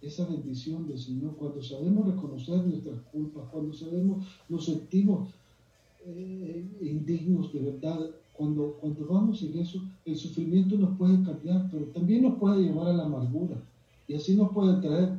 esa 0.00 0.26
bendición 0.26 0.88
del 0.88 0.98
Señor, 0.98 1.36
cuando 1.36 1.62
sabemos 1.62 2.06
reconocer 2.06 2.64
nuestras 2.66 2.98
culpas, 3.12 3.44
cuando 3.50 3.72
sabemos, 3.72 4.26
nos 4.48 4.64
sentimos 4.64 5.30
eh, 6.04 6.64
indignos 6.80 7.52
de 7.52 7.60
verdad, 7.60 8.10
cuando, 8.32 8.76
cuando 8.80 9.06
vamos 9.06 9.42
en 9.42 9.58
eso, 9.58 9.80
el 10.04 10.16
sufrimiento 10.16 10.76
nos 10.76 10.96
puede 10.98 11.22
cambiar, 11.22 11.68
pero 11.70 11.84
también 11.86 12.22
nos 12.22 12.38
puede 12.38 12.62
llevar 12.62 12.88
a 12.88 12.92
la 12.92 13.04
amargura. 13.04 13.56
Y 14.08 14.14
así 14.14 14.34
nos 14.34 14.50
puede 14.50 14.80
traer 14.80 15.10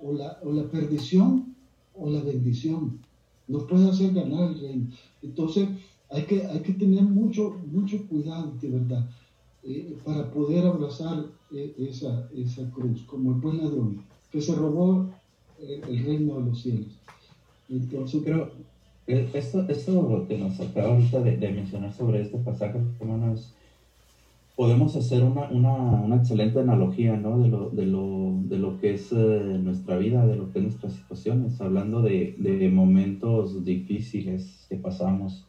o 0.00 0.12
la, 0.12 0.38
o 0.42 0.52
la 0.52 0.64
perdición 0.64 1.54
o 1.94 2.10
la 2.10 2.22
bendición. 2.22 2.98
Nos 3.46 3.64
puede 3.64 3.88
hacer 3.88 4.12
ganar 4.12 4.50
el 4.50 4.60
reino. 4.60 4.86
Entonces, 5.22 5.68
hay 6.12 6.22
que, 6.24 6.46
hay 6.46 6.60
que 6.60 6.74
tener 6.74 7.02
mucho, 7.02 7.58
mucho 7.70 8.06
cuidado, 8.06 8.52
de 8.60 8.68
verdad, 8.68 9.08
eh, 9.64 9.96
para 10.04 10.30
poder 10.30 10.66
abrazar 10.66 11.24
eh, 11.52 11.74
esa, 11.78 12.28
esa 12.36 12.70
cruz, 12.70 13.02
como 13.04 13.32
el 13.32 13.40
buen 13.40 13.58
ladrón, 13.58 14.02
que 14.30 14.40
se 14.40 14.54
robó 14.54 15.08
eh, 15.60 15.80
el 15.88 16.04
reino 16.04 16.38
de 16.38 16.44
los 16.46 16.60
cielos. 16.60 16.98
Entonces, 17.68 18.22
creo, 18.24 18.50
esto, 19.06 19.66
esto 19.68 20.26
que 20.28 20.36
nos 20.36 20.60
acaba 20.60 20.92
ahorita 20.92 21.20
de, 21.20 21.36
de 21.36 21.50
mencionar 21.50 21.92
sobre 21.92 22.22
este 22.22 22.38
pasaje, 22.38 22.78
hermanos, 23.00 23.54
podemos 24.54 24.94
hacer 24.96 25.22
una, 25.22 25.48
una, 25.48 25.72
una 25.72 26.16
excelente 26.16 26.60
analogía 26.60 27.16
¿no? 27.16 27.38
de, 27.38 27.48
lo, 27.48 27.70
de, 27.70 27.86
lo, 27.86 28.38
de 28.42 28.58
lo 28.58 28.78
que 28.78 28.94
es 28.94 29.10
nuestra 29.12 29.96
vida, 29.96 30.26
de 30.26 30.36
lo 30.36 30.52
que 30.52 30.58
es 30.58 30.64
nuestras 30.64 30.92
situaciones, 30.92 31.58
hablando 31.60 32.02
de, 32.02 32.34
de, 32.38 32.68
momentos 32.68 33.64
difíciles 33.64 34.66
que 34.68 34.76
pasamos, 34.76 35.46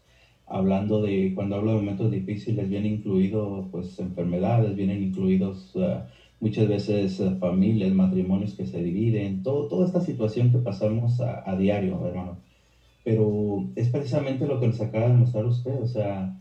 hablando 0.53 1.01
de, 1.01 1.33
cuando 1.33 1.55
hablo 1.55 1.71
de 1.71 1.77
momentos 1.77 2.11
difíciles, 2.11 2.69
vienen 2.69 2.93
incluidos 2.93 3.65
pues 3.71 3.97
enfermedades, 3.99 4.75
vienen 4.75 5.01
incluidos 5.01 5.75
uh, 5.75 6.03
muchas 6.39 6.67
veces 6.67 7.19
uh, 7.19 7.35
familias, 7.39 7.91
matrimonios 7.91 8.53
que 8.53 8.67
se 8.67 8.83
dividen, 8.83 9.41
todo, 9.41 9.67
toda 9.67 9.87
esta 9.87 9.99
situación 9.99 10.51
que 10.51 10.59
pasamos 10.59 11.19
a, 11.21 11.49
a 11.49 11.55
diario, 11.57 12.05
hermano. 12.05 12.37
Pero 13.03 13.67
es 13.75 13.89
precisamente 13.89 14.45
lo 14.45 14.59
que 14.59 14.67
nos 14.67 14.79
acaba 14.79 15.07
de 15.07 15.15
mostrar 15.15 15.45
usted, 15.45 15.81
o 15.81 15.87
sea, 15.87 16.39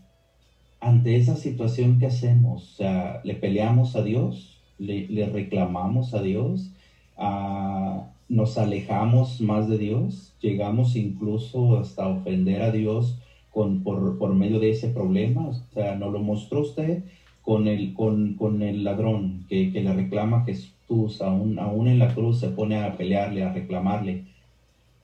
ante 0.79 1.15
esa 1.15 1.35
situación 1.35 1.97
que 1.97 2.05
hacemos, 2.05 2.73
o 2.73 2.75
sea, 2.75 3.19
le 3.23 3.33
peleamos 3.33 3.95
a 3.95 4.03
Dios, 4.03 4.61
le, 4.77 5.25
reclamamos 5.25 6.13
a 6.13 6.21
Dios, 6.21 6.71
nos 8.29 8.57
alejamos 8.59 9.41
más 9.41 9.67
de 9.67 9.77
Dios, 9.79 10.35
llegamos 10.39 10.95
incluso 10.95 11.77
hasta 11.77 12.07
ofender 12.07 12.61
a 12.61 12.71
Dios 12.71 13.17
con, 13.53 13.83
por, 13.83 14.33
medio 14.33 14.59
de 14.59 14.71
ese 14.71 14.87
problema, 14.89 15.47
o 15.47 15.53
sea, 15.73 15.95
nos 15.95 16.11
lo 16.11 16.19
mostró 16.19 16.61
usted 16.61 17.03
con 17.43 17.67
el, 17.67 17.93
con, 17.93 18.33
con 18.33 18.63
el 18.63 18.83
ladrón 18.83 19.45
que, 19.47 19.71
que, 19.71 19.83
le 19.83 19.93
reclama 19.93 20.43
Jesús, 20.43 21.21
aún, 21.21 21.59
aún 21.59 21.87
en 21.87 21.99
la 21.99 22.15
cruz 22.15 22.39
se 22.39 22.49
pone 22.49 22.77
a 22.77 22.97
pelearle, 22.97 23.43
a 23.43 23.53
reclamarle. 23.53 24.23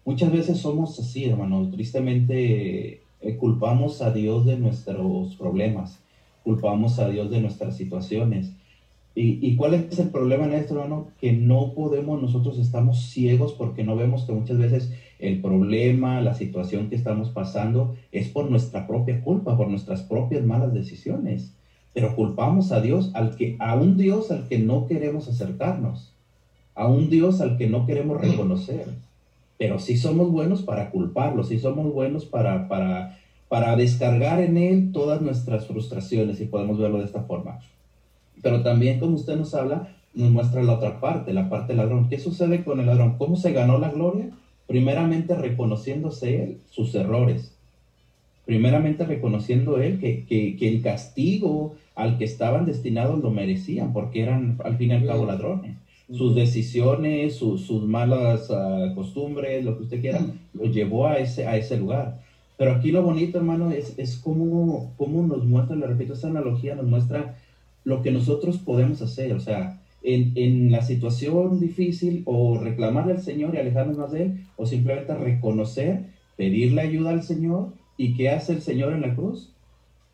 Muchas 0.03 0.31
veces 0.31 0.57
somos 0.57 0.99
así, 0.99 1.25
hermanos, 1.25 1.69
tristemente 1.69 3.01
eh, 3.21 3.35
culpamos 3.37 4.01
a 4.01 4.11
Dios 4.11 4.45
de 4.45 4.57
nuestros 4.57 5.35
problemas, 5.35 5.99
culpamos 6.43 6.97
a 6.97 7.07
Dios 7.07 7.29
de 7.29 7.41
nuestras 7.41 7.77
situaciones. 7.77 8.51
¿Y, 9.13 9.45
¿Y, 9.45 9.57
cuál 9.57 9.75
es 9.75 9.99
el 9.99 10.09
problema 10.09 10.45
en 10.45 10.53
esto, 10.53 10.75
hermano? 10.75 11.09
Que 11.19 11.33
no 11.33 11.73
podemos, 11.73 12.19
nosotros 12.21 12.57
estamos 12.57 13.09
ciegos 13.09 13.53
porque 13.53 13.83
no 13.83 13.95
vemos 13.95 14.23
que 14.23 14.31
muchas 14.31 14.57
veces 14.57 14.91
el 15.19 15.41
problema, 15.41 16.21
la 16.21 16.33
situación 16.33 16.89
que 16.89 16.95
estamos 16.95 17.29
pasando 17.29 17.95
es 18.11 18.29
por 18.29 18.49
nuestra 18.49 18.87
propia 18.87 19.21
culpa, 19.21 19.55
por 19.55 19.67
nuestras 19.67 20.01
propias 20.01 20.43
malas 20.43 20.73
decisiones. 20.73 21.53
Pero 21.93 22.15
culpamos 22.15 22.71
a 22.71 22.81
Dios, 22.81 23.11
al 23.13 23.35
que, 23.35 23.55
a 23.59 23.75
un 23.75 23.97
Dios 23.97 24.31
al 24.31 24.47
que 24.47 24.59
no 24.59 24.87
queremos 24.87 25.27
acercarnos, 25.27 26.13
a 26.75 26.87
un 26.87 27.09
Dios 27.09 27.41
al 27.41 27.57
que 27.57 27.67
no 27.67 27.85
queremos 27.85 28.21
reconocer 28.21 28.87
pero 29.59 29.77
sí 29.77 29.97
somos 29.97 30.31
buenos 30.31 30.61
para 30.61 30.89
culparlo, 30.89 31.43
sí 31.43 31.59
somos 31.59 31.93
buenos 31.93 32.23
para, 32.23 32.69
para, 32.69 33.19
para 33.49 33.75
descargar 33.75 34.39
en 34.39 34.55
él 34.55 34.93
todas 34.93 35.21
nuestras 35.21 35.67
frustraciones, 35.67 36.37
si 36.37 36.45
podemos 36.45 36.79
verlo 36.79 36.99
de 36.99 37.03
esta 37.03 37.23
forma. 37.23 37.59
Pero 38.41 38.63
también, 38.63 39.01
como 39.01 39.15
usted 39.15 39.35
nos 39.35 39.53
habla, 39.53 39.89
nos 40.13 40.31
muestra 40.31 40.63
la 40.63 40.75
otra 40.75 41.01
parte, 41.01 41.33
la 41.33 41.49
parte 41.49 41.73
del 41.73 41.77
ladrón. 41.77 42.07
¿Qué 42.07 42.19
sucede 42.19 42.63
con 42.63 42.79
el 42.79 42.85
ladrón? 42.85 43.17
¿Cómo 43.17 43.35
se 43.35 43.51
ganó 43.51 43.77
la 43.79 43.89
gloria? 43.91 44.29
Primeramente 44.69 45.35
reconociéndose 45.35 46.43
él 46.43 46.57
sus 46.69 46.95
errores. 46.95 47.53
Primeramente 48.45 49.05
reconociendo 49.05 49.79
él 49.81 49.99
que, 49.99 50.23
que, 50.25 50.55
que 50.55 50.69
el 50.69 50.81
castigo 50.81 51.75
al 51.93 52.17
que 52.17 52.23
estaban 52.23 52.65
destinados 52.65 53.21
lo 53.21 53.31
merecían, 53.31 53.91
porque 53.91 54.23
eran 54.23 54.57
al 54.63 54.77
fin 54.77 54.91
y 54.91 54.93
al 54.93 55.05
cabo 55.05 55.25
ladrones 55.25 55.75
sus 56.11 56.35
decisiones, 56.35 57.35
sus 57.35 57.83
malas 57.83 58.49
uh, 58.49 58.93
costumbres, 58.95 59.63
lo 59.63 59.77
que 59.77 59.83
usted 59.83 60.01
quiera, 60.01 60.25
lo 60.53 60.65
llevó 60.65 61.07
a 61.07 61.19
ese, 61.19 61.45
a 61.45 61.55
ese 61.55 61.77
lugar. 61.77 62.19
Pero 62.57 62.71
aquí 62.73 62.91
lo 62.91 63.03
bonito, 63.03 63.37
hermano, 63.37 63.71
es, 63.71 63.97
es 63.97 64.17
cómo, 64.17 64.91
cómo 64.97 65.25
nos 65.25 65.45
muestra, 65.45 65.75
le 65.75 65.87
repito, 65.87 66.13
esta 66.13 66.27
analogía 66.27 66.75
nos 66.75 66.87
muestra 66.87 67.37
lo 67.83 68.01
que 68.01 68.11
nosotros 68.11 68.57
podemos 68.57 69.01
hacer. 69.01 69.33
O 69.33 69.39
sea, 69.39 69.78
en, 70.03 70.33
en, 70.35 70.71
la 70.71 70.81
situación 70.81 71.59
difícil 71.59 72.23
o 72.25 72.57
reclamarle 72.57 73.13
al 73.13 73.21
Señor 73.21 73.55
y 73.55 73.57
alejarnos 73.57 73.97
más 73.97 74.11
de 74.11 74.23
Él, 74.23 74.45
o 74.55 74.65
simplemente 74.65 75.13
reconocer, 75.15 76.05
pedirle 76.37 76.81
ayuda 76.81 77.11
al 77.11 77.23
Señor 77.23 77.73
¿Y 77.99 78.13
qué 78.13 78.29
hace 78.29 78.53
el 78.53 78.61
Señor 78.61 78.93
en 78.93 79.01
la 79.01 79.13
cruz? 79.13 79.49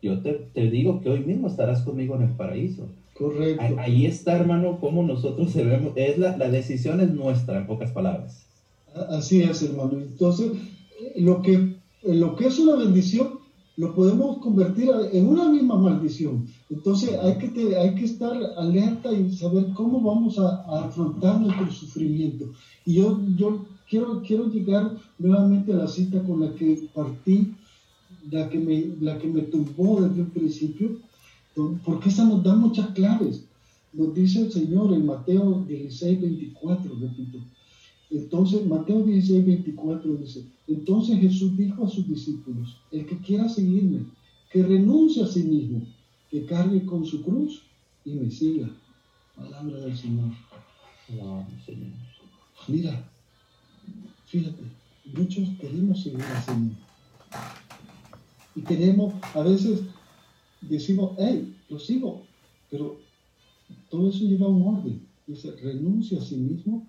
Yo 0.02 0.20
te, 0.20 0.32
te 0.52 0.68
digo 0.68 1.00
que 1.00 1.08
hoy 1.08 1.20
mismo 1.20 1.46
estarás 1.46 1.82
conmigo 1.82 2.16
en 2.16 2.22
el 2.22 2.30
paraíso. 2.30 2.88
Correcto. 3.14 3.62
Ahí 3.78 4.06
está, 4.06 4.36
hermano, 4.36 4.80
como 4.80 5.04
nosotros 5.04 5.54
debemos, 5.54 5.92
es 5.94 6.18
la, 6.18 6.36
la 6.36 6.50
decisión 6.50 7.00
es 7.00 7.12
nuestra, 7.12 7.58
en 7.58 7.68
pocas 7.68 7.92
palabras. 7.92 8.44
Así 9.08 9.40
es, 9.40 9.62
hermano. 9.62 9.92
Entonces, 9.92 10.50
lo 11.14 11.42
que, 11.42 11.76
lo 12.02 12.34
que 12.34 12.48
es 12.48 12.58
una 12.58 12.74
bendición, 12.74 13.35
lo 13.76 13.94
podemos 13.94 14.38
convertir 14.38 14.90
en 15.12 15.26
una 15.26 15.48
misma 15.50 15.76
maldición. 15.76 16.46
Entonces, 16.70 17.10
hay 17.22 17.36
que, 17.36 17.76
hay 17.76 17.94
que 17.94 18.06
estar 18.06 18.32
alerta 18.56 19.12
y 19.12 19.32
saber 19.32 19.66
cómo 19.74 20.00
vamos 20.00 20.38
a, 20.38 20.62
a, 20.62 20.84
afrontar 20.86 21.40
nuestro 21.40 21.70
sufrimiento. 21.70 22.46
Y 22.86 22.94
yo, 22.94 23.20
yo 23.36 23.66
quiero, 23.88 24.22
quiero 24.22 24.50
llegar 24.50 24.96
nuevamente 25.18 25.72
a 25.72 25.76
la 25.76 25.88
cita 25.88 26.22
con 26.22 26.40
la 26.40 26.54
que 26.54 26.88
partí, 26.94 27.54
la 28.30 28.48
que 28.48 28.58
me, 28.58 28.94
la 29.00 29.18
que 29.18 29.28
me 29.28 29.42
tumbó 29.42 30.00
desde 30.00 30.22
el 30.22 30.28
principio, 30.28 30.96
porque 31.84 32.08
esa 32.08 32.24
nos 32.24 32.42
da 32.42 32.54
muchas 32.54 32.88
claves. 32.88 33.44
Nos 33.92 34.14
dice 34.14 34.42
el 34.42 34.52
Señor 34.52 34.92
en 34.92 35.06
Mateo 35.06 35.64
16, 35.68 36.20
24, 36.20 36.92
repito. 37.00 37.38
Entonces, 38.10 38.64
Mateo 38.66 39.02
16, 39.02 39.44
24 39.44 40.14
dice, 40.16 40.44
entonces 40.68 41.18
Jesús 41.18 41.56
dijo 41.56 41.84
a 41.84 41.88
sus 41.88 42.08
discípulos, 42.08 42.76
el 42.92 43.06
que 43.06 43.18
quiera 43.18 43.48
seguirme, 43.48 44.06
que 44.50 44.62
renuncie 44.62 45.22
a 45.22 45.26
sí 45.26 45.42
mismo, 45.42 45.82
que 46.30 46.44
cargue 46.46 46.84
con 46.84 47.04
su 47.04 47.22
cruz 47.22 47.62
y 48.04 48.12
me 48.12 48.30
siga. 48.30 48.70
Palabra 49.34 49.78
del 49.80 49.96
Señor. 49.96 50.30
Mira, 52.68 53.10
fíjate, 54.26 54.62
muchos 55.16 55.48
queremos 55.60 56.02
seguir 56.02 56.22
al 56.22 56.42
Señor. 56.42 56.76
Y 58.54 58.62
queremos, 58.62 59.14
a 59.34 59.42
veces 59.42 59.82
decimos, 60.62 61.12
hey, 61.18 61.54
lo 61.68 61.78
sigo, 61.78 62.22
pero 62.70 62.98
todo 63.90 64.08
eso 64.08 64.24
lleva 64.24 64.48
un 64.48 64.76
orden. 64.76 65.00
Dice, 65.26 65.52
renuncia 65.56 66.18
a 66.18 66.24
sí 66.24 66.36
mismo, 66.36 66.86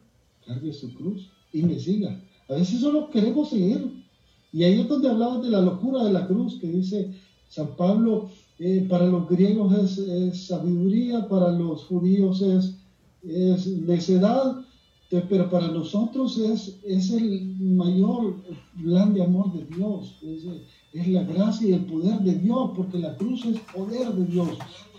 cargue 0.47 0.73
su 0.73 0.93
cruz 0.93 1.29
y 1.53 1.61
me 1.63 1.79
siga. 1.79 2.19
A 2.49 2.53
veces 2.53 2.79
solo 2.79 3.09
queremos 3.09 3.49
seguir. 3.49 4.05
Y 4.53 4.63
ahí 4.63 4.79
es 4.79 4.87
donde 4.87 5.09
hablaba 5.09 5.39
de 5.39 5.49
la 5.49 5.61
locura 5.61 6.03
de 6.03 6.13
la 6.13 6.25
cruz, 6.25 6.57
que 6.59 6.67
dice 6.67 7.13
San 7.49 7.75
Pablo, 7.75 8.29
eh, 8.59 8.85
para 8.89 9.05
los 9.05 9.29
griegos 9.29 9.99
es, 9.99 10.47
sabiduría, 10.47 11.27
para 11.27 11.51
los 11.51 11.83
judíos 11.83 12.41
es, 12.41 12.75
es 13.23 13.67
necedad, 13.67 14.65
pero 15.09 15.49
para 15.49 15.67
nosotros 15.67 16.37
es, 16.37 16.79
es 16.83 17.11
el 17.11 17.55
mayor 17.59 18.35
plan 18.81 19.13
de 19.13 19.23
amor 19.23 19.53
de 19.53 19.65
Dios. 19.75 20.15
Es, 20.23 20.45
es 20.93 21.07
la 21.09 21.23
gracia 21.23 21.67
y 21.69 21.73
el 21.73 21.85
poder 21.85 22.19
de 22.19 22.35
Dios, 22.35 22.71
porque 22.75 22.99
la 22.99 23.15
cruz 23.17 23.45
es 23.45 23.59
poder 23.73 24.11
de 24.13 24.25
Dios. 24.25 24.49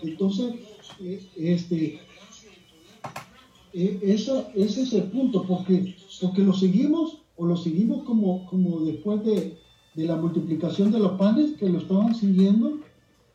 Entonces, 0.01 0.53
este, 1.35 1.99
eso, 3.73 4.47
ese 4.55 4.81
es 4.83 4.93
el 4.93 5.03
punto, 5.03 5.45
porque, 5.47 5.95
porque 6.21 6.43
lo 6.43 6.53
seguimos 6.53 7.19
o 7.35 7.45
lo 7.45 7.55
seguimos 7.55 8.03
como, 8.03 8.45
como 8.47 8.81
después 8.81 9.23
de, 9.23 9.57
de 9.95 10.05
la 10.05 10.15
multiplicación 10.15 10.91
de 10.91 10.99
los 10.99 11.13
panes, 11.13 11.57
que 11.57 11.69
lo 11.69 11.79
estaban 11.79 12.13
siguiendo, 12.15 12.79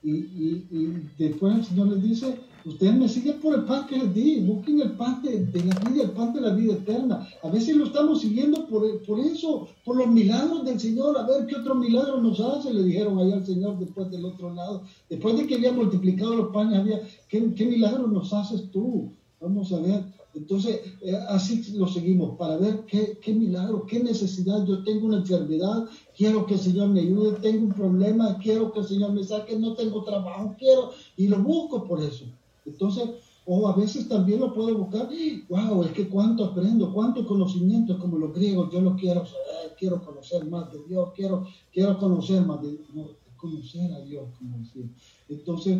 y, 0.02 0.10
y, 0.10 0.66
y, 0.70 1.08
después 1.18 1.54
el 1.56 1.64
Señor 1.64 1.88
les 1.88 2.02
dice, 2.02 2.38
ustedes 2.66 2.94
me 2.94 3.08
siguen 3.08 3.40
por 3.40 3.54
el 3.54 3.64
pan 3.64 3.86
que 3.86 3.96
les 3.96 4.12
di, 4.12 4.40
busquen 4.40 4.82
el 4.82 4.92
pan 4.92 5.22
de, 5.22 5.46
de, 5.46 5.64
la 5.64 5.78
vida, 5.90 6.02
el 6.02 6.10
pan 6.10 6.34
de 6.34 6.42
la 6.42 6.50
vida 6.50 6.74
eterna. 6.74 7.26
A 7.42 7.48
veces 7.48 7.74
lo 7.74 7.86
estamos 7.86 8.20
siguiendo 8.20 8.66
por, 8.66 9.02
por 9.04 9.18
eso, 9.20 9.66
por 9.82 9.96
los 9.96 10.08
milagros 10.08 10.66
del 10.66 10.78
Señor, 10.78 11.16
a 11.16 11.26
ver 11.26 11.46
qué 11.46 11.56
otro 11.56 11.74
milagro 11.74 12.20
nos 12.20 12.38
hace, 12.38 12.74
le 12.74 12.82
dijeron 12.82 13.18
allá 13.18 13.36
al 13.36 13.46
Señor 13.46 13.78
después 13.78 14.10
del 14.10 14.26
otro 14.26 14.52
lado. 14.52 14.82
Después 15.08 15.38
de 15.38 15.46
que 15.46 15.54
había 15.54 15.72
multiplicado 15.72 16.36
los 16.36 16.52
panes, 16.52 16.78
había, 16.78 17.00
¿qué, 17.30 17.54
qué 17.54 17.64
milagro 17.64 18.06
nos 18.06 18.30
haces 18.34 18.70
tú? 18.70 19.10
Vamos 19.40 19.72
a 19.72 19.80
ver. 19.80 20.04
Entonces, 20.34 20.80
eh, 21.02 21.16
así 21.28 21.62
lo 21.74 21.86
seguimos 21.86 22.36
para 22.36 22.56
ver 22.56 22.84
qué, 22.86 23.18
qué, 23.22 23.32
milagro, 23.32 23.86
qué 23.86 24.02
necesidad. 24.02 24.64
Yo 24.66 24.82
tengo 24.82 25.06
una 25.06 25.18
enfermedad, 25.18 25.88
quiero 26.16 26.44
que 26.44 26.54
el 26.54 26.60
Señor 26.60 26.88
me 26.88 27.00
ayude, 27.00 27.38
tengo 27.40 27.66
un 27.66 27.72
problema, 27.72 28.38
quiero 28.38 28.72
que 28.72 28.80
el 28.80 28.86
Señor 28.86 29.12
me 29.12 29.22
saque, 29.22 29.58
no 29.58 29.74
tengo 29.74 30.02
trabajo, 30.02 30.54
quiero, 30.58 30.90
y 31.16 31.28
lo 31.28 31.42
busco 31.42 31.84
por 31.84 32.02
eso. 32.02 32.24
Entonces, 32.66 33.10
o 33.46 33.68
a 33.68 33.76
veces 33.76 34.08
también 34.08 34.40
lo 34.40 34.54
puedo 34.54 34.76
buscar, 34.76 35.08
wow, 35.48 35.84
es 35.84 35.92
que 35.92 36.08
cuánto 36.08 36.46
aprendo, 36.46 36.92
cuánto 36.92 37.26
conocimiento, 37.26 37.98
como 37.98 38.18
los 38.18 38.32
griegos, 38.34 38.72
yo 38.72 38.80
lo 38.80 38.96
quiero 38.96 39.24
saber, 39.26 39.76
quiero 39.78 40.02
conocer 40.02 40.46
más 40.46 40.72
de 40.72 40.78
Dios, 40.88 41.10
quiero, 41.14 41.46
quiero 41.72 41.98
conocer 41.98 42.44
más 42.44 42.62
de, 42.62 42.80
no, 42.94 43.10
conocer 43.36 43.92
a 43.92 44.00
Dios, 44.00 44.24
como 44.38 44.58
decía. 44.58 44.88
Entonces, 45.28 45.78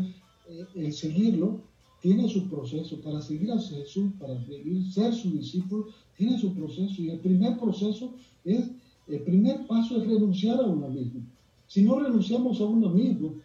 eh, 0.49 0.67
el 0.75 0.93
seguirlo 0.93 1.63
tiene 2.05 2.29
su 2.29 2.47
proceso. 2.51 3.01
Para 3.01 3.23
seguir 3.23 3.51
a 3.51 3.59
Jesús, 3.59 4.13
para 4.21 4.39
seguir, 4.45 4.93
ser 4.93 5.15
su 5.15 5.31
discípulo, 5.31 5.87
tiene 6.19 6.39
su 6.39 6.53
proceso. 6.53 7.01
Y 7.01 7.09
el 7.09 7.19
primer 7.19 7.59
proceso 7.59 8.13
es, 8.45 8.71
el 9.09 9.21
primer 9.23 9.67
paso 9.67 9.97
es 9.97 10.07
renunciar 10.07 10.61
a 10.61 10.65
uno 10.65 10.87
mismo. 10.91 11.23
Si 11.67 11.83
no 11.83 11.99
renunciamos 11.99 12.61
a 12.61 12.65
uno 12.65 12.91
mismo, 12.91 13.37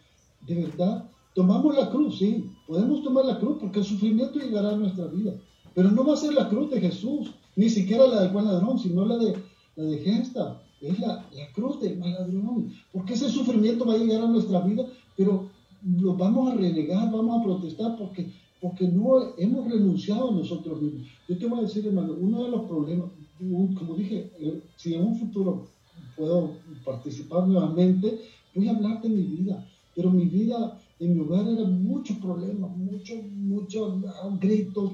de 0.46 0.66
verdad, 0.66 1.08
tomamos 1.34 1.74
la 1.74 1.88
cruz, 1.88 2.18
sí, 2.18 2.50
podemos 2.66 3.02
tomar 3.02 3.24
la 3.24 3.38
cruz 3.40 3.56
porque 3.58 3.78
el 3.78 3.86
sufrimiento 3.86 4.38
llegará 4.38 4.72
a 4.72 4.76
nuestra 4.76 5.06
vida. 5.06 5.32
Pero 5.74 5.90
no 5.90 6.04
va 6.04 6.12
a 6.12 6.18
ser 6.18 6.34
la 6.34 6.50
cruz 6.50 6.70
de 6.70 6.82
Jesús, 6.82 7.30
ni 7.56 7.70
siquiera 7.70 8.06
la 8.06 8.20
del 8.24 8.32
buen 8.32 8.44
ladrón, 8.44 8.78
sino 8.78 9.06
la 9.06 9.16
de, 9.16 9.36
la 9.76 9.84
de 9.84 9.98
Gesta. 10.00 10.62
Es 10.82 11.00
la, 11.00 11.26
la 11.34 11.52
cruz 11.54 11.80
del 11.80 11.98
mal 11.98 12.12
ladrón. 12.12 12.74
Porque 12.92 13.14
ese 13.14 13.30
sufrimiento 13.30 13.86
va 13.86 13.94
a 13.94 13.98
llegar 13.98 14.22
a 14.22 14.28
nuestra 14.28 14.60
vida, 14.60 14.84
pero 15.16 15.48
lo 15.82 16.14
vamos 16.14 16.52
a 16.52 16.56
renegar, 16.56 17.10
vamos 17.10 17.40
a 17.40 17.42
protestar 17.42 17.96
porque 17.96 18.30
porque 18.60 18.86
no 18.88 19.34
hemos 19.38 19.70
renunciado 19.70 20.30
a 20.30 20.34
nosotros 20.34 20.82
mismos. 20.82 21.06
Yo 21.28 21.38
te 21.38 21.46
voy 21.46 21.60
a 21.60 21.62
decir, 21.62 21.86
hermano, 21.86 22.14
uno 22.18 22.44
de 22.44 22.50
los 22.50 22.66
problemas, 22.66 23.10
como 23.38 23.94
dije, 23.94 24.30
si 24.76 24.94
en 24.94 25.04
un 25.04 25.16
futuro 25.18 25.68
puedo 26.16 26.52
participar 26.84 27.46
nuevamente, 27.46 28.20
voy 28.54 28.68
a 28.68 28.72
hablar 28.72 29.00
de 29.00 29.08
mi 29.08 29.22
vida, 29.22 29.66
pero 29.94 30.10
mi 30.10 30.26
vida 30.26 30.78
en 30.98 31.14
mi 31.14 31.20
hogar 31.20 31.48
era 31.48 31.64
muchos 31.64 32.18
problemas, 32.18 32.76
muchos, 32.76 33.24
muchos 33.32 33.94
gritos, 34.38 34.92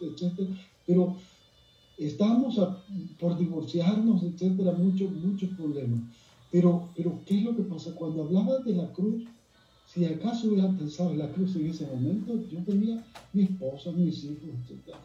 etcétera, 0.00 0.48
pero 0.84 1.16
estábamos 1.96 2.58
por 3.20 3.38
divorciarnos, 3.38 4.24
etcétera, 4.24 4.72
muchos, 4.72 5.12
muchos 5.12 5.50
problemas. 5.50 6.00
Pero, 6.50 6.88
pero, 6.96 7.20
¿qué 7.26 7.38
es 7.38 7.44
lo 7.44 7.56
que 7.56 7.62
pasa? 7.62 7.94
Cuando 7.94 8.24
hablaba 8.24 8.58
de 8.60 8.74
la 8.74 8.92
cruz, 8.92 9.22
si 9.94 10.04
acaso 10.04 10.48
hubiera 10.48 10.68
pensado 10.70 11.10
en 11.12 11.18
la 11.18 11.30
cruz 11.30 11.54
en 11.54 11.70
ese 11.70 11.86
momento, 11.86 12.34
yo 12.50 12.58
tenía 12.64 13.04
mi 13.32 13.44
esposa, 13.44 13.92
mis 13.92 14.24
hijos, 14.24 14.50
etc. 14.68 14.96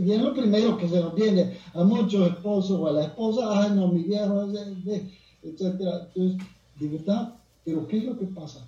Y 0.00 0.10
es 0.10 0.22
lo 0.22 0.32
primero 0.32 0.78
que 0.78 0.88
se 0.88 1.00
nos 1.00 1.14
viene 1.14 1.58
a 1.74 1.84
muchos 1.84 2.30
esposos 2.30 2.80
o 2.80 2.86
a 2.86 2.92
la 2.92 3.04
esposa, 3.04 3.62
ay 3.62 3.72
no, 3.76 3.88
mi 3.88 4.04
viejo, 4.04 4.50
etc. 4.50 5.04
Entonces, 5.42 6.38
de 6.80 6.88
verdad, 6.88 7.34
pero 7.62 7.86
¿qué 7.86 7.98
es 7.98 8.04
lo 8.04 8.18
que 8.18 8.26
pasa? 8.26 8.66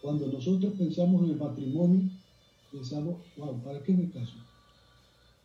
Cuando 0.00 0.26
nosotros 0.26 0.72
pensamos 0.78 1.22
en 1.24 1.30
el 1.30 1.36
matrimonio, 1.36 2.10
pensamos, 2.72 3.16
wow, 3.36 3.60
¿para 3.60 3.82
qué 3.82 3.92
me 3.92 4.10
caso? 4.10 4.34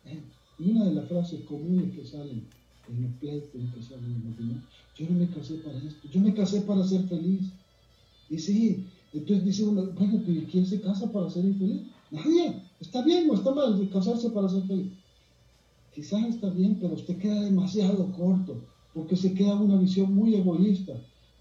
¿Eh? 0.06 0.22
Y 0.58 0.70
una 0.70 0.86
de 0.86 0.94
las 0.94 1.06
frases 1.06 1.42
comunes 1.42 1.94
que 1.94 2.04
salen 2.04 2.46
en 2.88 3.02
los 3.02 3.12
pleitos 3.20 3.50
que 3.52 3.82
salen 3.82 4.06
en 4.06 4.16
el 4.16 4.24
matrimonio, 4.24 4.62
yo 4.96 5.06
no 5.10 5.18
me 5.18 5.28
casé 5.28 5.54
para 5.56 5.76
esto, 5.76 6.08
yo 6.08 6.20
me 6.20 6.34
casé 6.34 6.62
para 6.62 6.82
ser 6.82 7.06
feliz. 7.06 7.52
Y 8.30 8.38
sí, 8.38 8.86
entonces 9.12 9.44
dice 9.44 9.64
uno, 9.64 9.90
bueno, 9.96 10.22
¿y 10.26 10.46
quién 10.50 10.66
se 10.66 10.80
casa 10.80 11.10
para 11.10 11.30
ser 11.30 11.44
infeliz? 11.44 11.82
Nadie. 12.10 12.62
Está 12.80 13.02
bien 13.02 13.28
o 13.30 13.34
está 13.34 13.52
mal 13.52 13.88
casarse 13.92 14.30
para 14.30 14.48
ser 14.48 14.62
feliz. 14.64 14.92
Quizás 15.94 16.26
está 16.26 16.50
bien, 16.50 16.78
pero 16.80 16.94
usted 16.94 17.18
queda 17.18 17.42
demasiado 17.42 18.12
corto, 18.12 18.56
porque 18.94 19.16
se 19.16 19.34
queda 19.34 19.54
una 19.56 19.76
visión 19.76 20.14
muy 20.14 20.34
egoísta. 20.34 20.92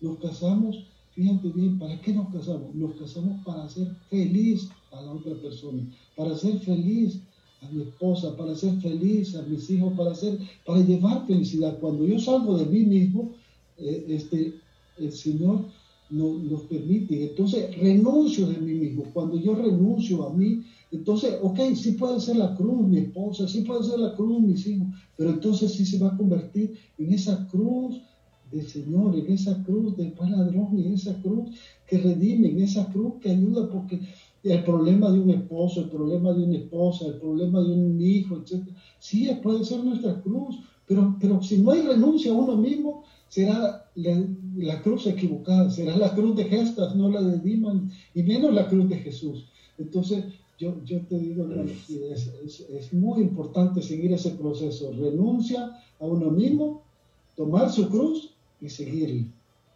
Nos 0.01 0.17
casamos, 0.17 0.83
fíjate 1.13 1.49
bien, 1.49 1.77
¿para 1.77 1.99
qué 2.01 2.13
nos 2.13 2.29
casamos? 2.33 2.73
Nos 2.73 2.95
casamos 2.95 3.43
para 3.45 3.65
hacer 3.65 3.87
feliz 4.09 4.69
a 4.91 5.01
la 5.01 5.11
otra 5.11 5.35
persona, 5.35 5.83
para 6.15 6.31
hacer 6.31 6.59
feliz 6.59 7.19
a 7.61 7.69
mi 7.71 7.83
esposa, 7.83 8.35
para 8.35 8.55
ser 8.55 8.79
feliz 8.81 9.35
a 9.35 9.43
mis 9.43 9.69
hijos, 9.69 9.93
para 9.93 10.11
hacer, 10.11 10.39
para 10.65 10.81
llevar 10.81 11.27
felicidad. 11.27 11.77
Cuando 11.79 12.05
yo 12.05 12.19
salgo 12.19 12.57
de 12.57 12.65
mí 12.65 12.79
mismo, 12.79 13.31
eh, 13.77 14.05
este, 14.09 14.55
el 14.97 15.11
Señor 15.11 15.65
no, 16.09 16.37
nos 16.37 16.61
permite. 16.63 17.29
Entonces 17.29 17.77
renuncio 17.77 18.47
de 18.47 18.57
mí 18.57 18.73
mismo. 18.73 19.03
Cuando 19.13 19.37
yo 19.37 19.55
renuncio 19.55 20.27
a 20.27 20.33
mí, 20.33 20.63
entonces, 20.91 21.35
ok, 21.41 21.59
sí 21.75 21.93
puede 21.93 22.19
ser 22.19 22.37
la 22.37 22.55
cruz 22.55 22.87
mi 22.87 22.99
esposa, 22.99 23.47
sí 23.47 23.61
puede 23.61 23.83
ser 23.83 23.99
la 23.99 24.15
cruz 24.15 24.41
mis 24.41 24.65
hijos, 24.67 24.87
pero 25.17 25.31
entonces 25.31 25.73
sí 25.73 25.85
se 25.85 25.99
va 25.99 26.09
a 26.09 26.17
convertir 26.17 26.73
en 26.97 27.13
esa 27.13 27.45
cruz 27.47 28.01
del 28.51 28.65
Señor, 28.65 29.15
en 29.15 29.31
esa 29.31 29.61
cruz 29.63 29.97
del 29.97 30.11
buen 30.11 30.31
ladrón, 30.31 30.79
en 30.79 30.93
esa 30.93 31.21
cruz 31.21 31.51
que 31.85 31.97
redime, 31.97 32.49
en 32.49 32.61
esa 32.61 32.85
cruz 32.91 33.15
que 33.21 33.31
ayuda, 33.31 33.69
porque 33.69 33.99
el 34.43 34.63
problema 34.63 35.11
de 35.11 35.19
un 35.19 35.31
esposo, 35.31 35.81
el 35.81 35.89
problema 35.89 36.31
de 36.31 36.43
una 36.45 36.57
esposa, 36.57 37.07
el 37.07 37.15
problema 37.15 37.61
de 37.61 37.73
un 37.73 37.99
hijo, 38.01 38.37
etc. 38.37 38.63
Sí, 38.99 39.29
puede 39.43 39.65
ser 39.65 39.83
nuestra 39.83 40.21
cruz, 40.21 40.59
pero, 40.85 41.17
pero 41.19 41.43
si 41.43 41.57
no 41.57 41.71
hay 41.71 41.81
renuncia 41.81 42.31
a 42.31 42.35
uno 42.35 42.55
mismo, 42.55 43.03
será 43.27 43.89
la 43.95 44.25
cruz 44.83 45.07
equivocada, 45.07 45.69
será 45.69 45.97
la 45.97 46.13
cruz 46.13 46.35
de 46.35 46.45
gestas, 46.45 46.95
no 46.95 47.09
la 47.09 47.21
de 47.21 47.39
Diman, 47.39 47.91
y 48.13 48.23
menos 48.23 48.53
la 48.53 48.67
cruz 48.67 48.89
de 48.89 48.97
Jesús. 48.97 49.45
Entonces, 49.77 50.25
yo, 50.57 50.83
yo 50.85 51.01
te 51.01 51.19
digo, 51.19 51.43
hermano, 51.43 51.69
es, 51.69 52.31
es, 52.43 52.65
es, 52.69 52.93
muy 52.93 53.21
importante 53.21 53.81
seguir 53.81 54.11
ese 54.13 54.31
proceso. 54.31 54.91
Renuncia 54.91 55.77
a 55.99 56.05
uno 56.05 56.31
mismo, 56.31 56.81
tomar 57.35 57.69
su 57.71 57.89
cruz 57.89 58.33
y 58.59 58.69
seguirle. 58.69 59.25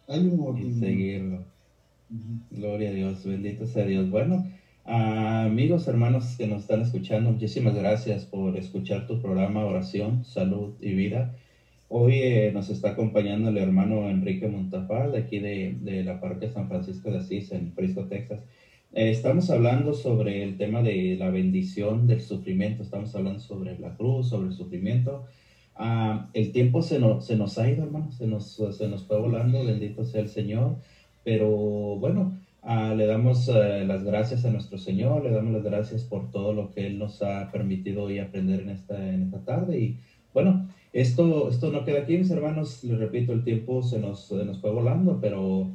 Hay 0.08 0.26
un 0.26 0.40
orden. 0.40 0.70
Y 0.70 0.80
seguirlo. 0.80 1.36
Uh 1.36 2.14
-huh. 2.14 2.58
Gloria 2.58 2.90
a 2.90 2.92
Dios, 2.92 3.24
bendito 3.24 3.66
sea 3.66 3.86
Dios. 3.86 4.10
Bueno, 4.10 4.44
amigos, 4.84 5.86
hermanos 5.86 6.34
que 6.36 6.48
nos 6.48 6.62
están 6.62 6.82
escuchando, 6.82 7.30
muchísimas 7.30 7.74
gracias 7.74 8.24
por 8.24 8.56
escuchar 8.56 9.06
tu 9.06 9.20
programa 9.22 9.64
Oración, 9.64 10.24
Salud 10.24 10.72
y 10.80 10.92
Vida. 10.94 11.36
Hoy 11.94 12.20
eh, 12.22 12.50
nos 12.54 12.70
está 12.70 12.92
acompañando 12.92 13.50
el 13.50 13.58
hermano 13.58 14.08
Enrique 14.08 14.48
Montafal, 14.48 15.12
de 15.12 15.18
aquí 15.18 15.40
de, 15.40 15.76
de 15.78 16.02
la 16.02 16.22
parroquia 16.22 16.48
San 16.50 16.66
Francisco 16.66 17.10
de 17.10 17.18
Asís, 17.18 17.52
en 17.52 17.74
Frisco, 17.74 18.06
Texas. 18.06 18.40
Eh, 18.94 19.10
estamos 19.10 19.50
hablando 19.50 19.92
sobre 19.92 20.42
el 20.42 20.56
tema 20.56 20.80
de 20.82 21.16
la 21.18 21.28
bendición 21.28 22.06
del 22.06 22.22
sufrimiento, 22.22 22.82
estamos 22.82 23.14
hablando 23.14 23.40
sobre 23.40 23.78
la 23.78 23.94
cruz, 23.94 24.30
sobre 24.30 24.48
el 24.48 24.54
sufrimiento. 24.54 25.26
Uh, 25.78 26.28
el 26.32 26.50
tiempo 26.52 26.80
se, 26.80 26.98
no, 26.98 27.20
se 27.20 27.36
nos 27.36 27.58
ha 27.58 27.68
ido, 27.68 27.84
hermano, 27.84 28.10
se 28.10 28.26
nos, 28.26 28.54
se 28.54 28.88
nos 28.88 29.06
fue 29.06 29.20
volando, 29.20 29.62
bendito 29.62 30.02
sea 30.02 30.22
el 30.22 30.28
Señor. 30.28 30.78
Pero 31.24 31.50
bueno, 31.98 32.38
uh, 32.62 32.94
le 32.96 33.04
damos 33.04 33.48
uh, 33.48 33.84
las 33.86 34.02
gracias 34.02 34.46
a 34.46 34.50
nuestro 34.50 34.78
Señor, 34.78 35.24
le 35.24 35.30
damos 35.30 35.52
las 35.52 35.62
gracias 35.62 36.04
por 36.04 36.30
todo 36.30 36.54
lo 36.54 36.70
que 36.70 36.86
Él 36.86 36.98
nos 36.98 37.20
ha 37.20 37.52
permitido 37.52 38.04
hoy 38.04 38.18
aprender 38.18 38.60
en 38.60 38.70
esta, 38.70 39.12
en 39.12 39.24
esta 39.24 39.44
tarde. 39.44 39.78
Y 39.78 39.98
bueno, 40.32 40.70
esto, 40.92 41.48
esto 41.48 41.70
no 41.72 41.84
queda 41.84 42.00
aquí, 42.00 42.18
mis 42.18 42.30
hermanos, 42.30 42.84
les 42.84 42.98
repito, 42.98 43.32
el 43.32 43.44
tiempo 43.44 43.82
se 43.82 43.98
nos, 43.98 44.26
se 44.26 44.44
nos 44.44 44.60
fue 44.60 44.70
volando, 44.70 45.18
pero 45.20 45.70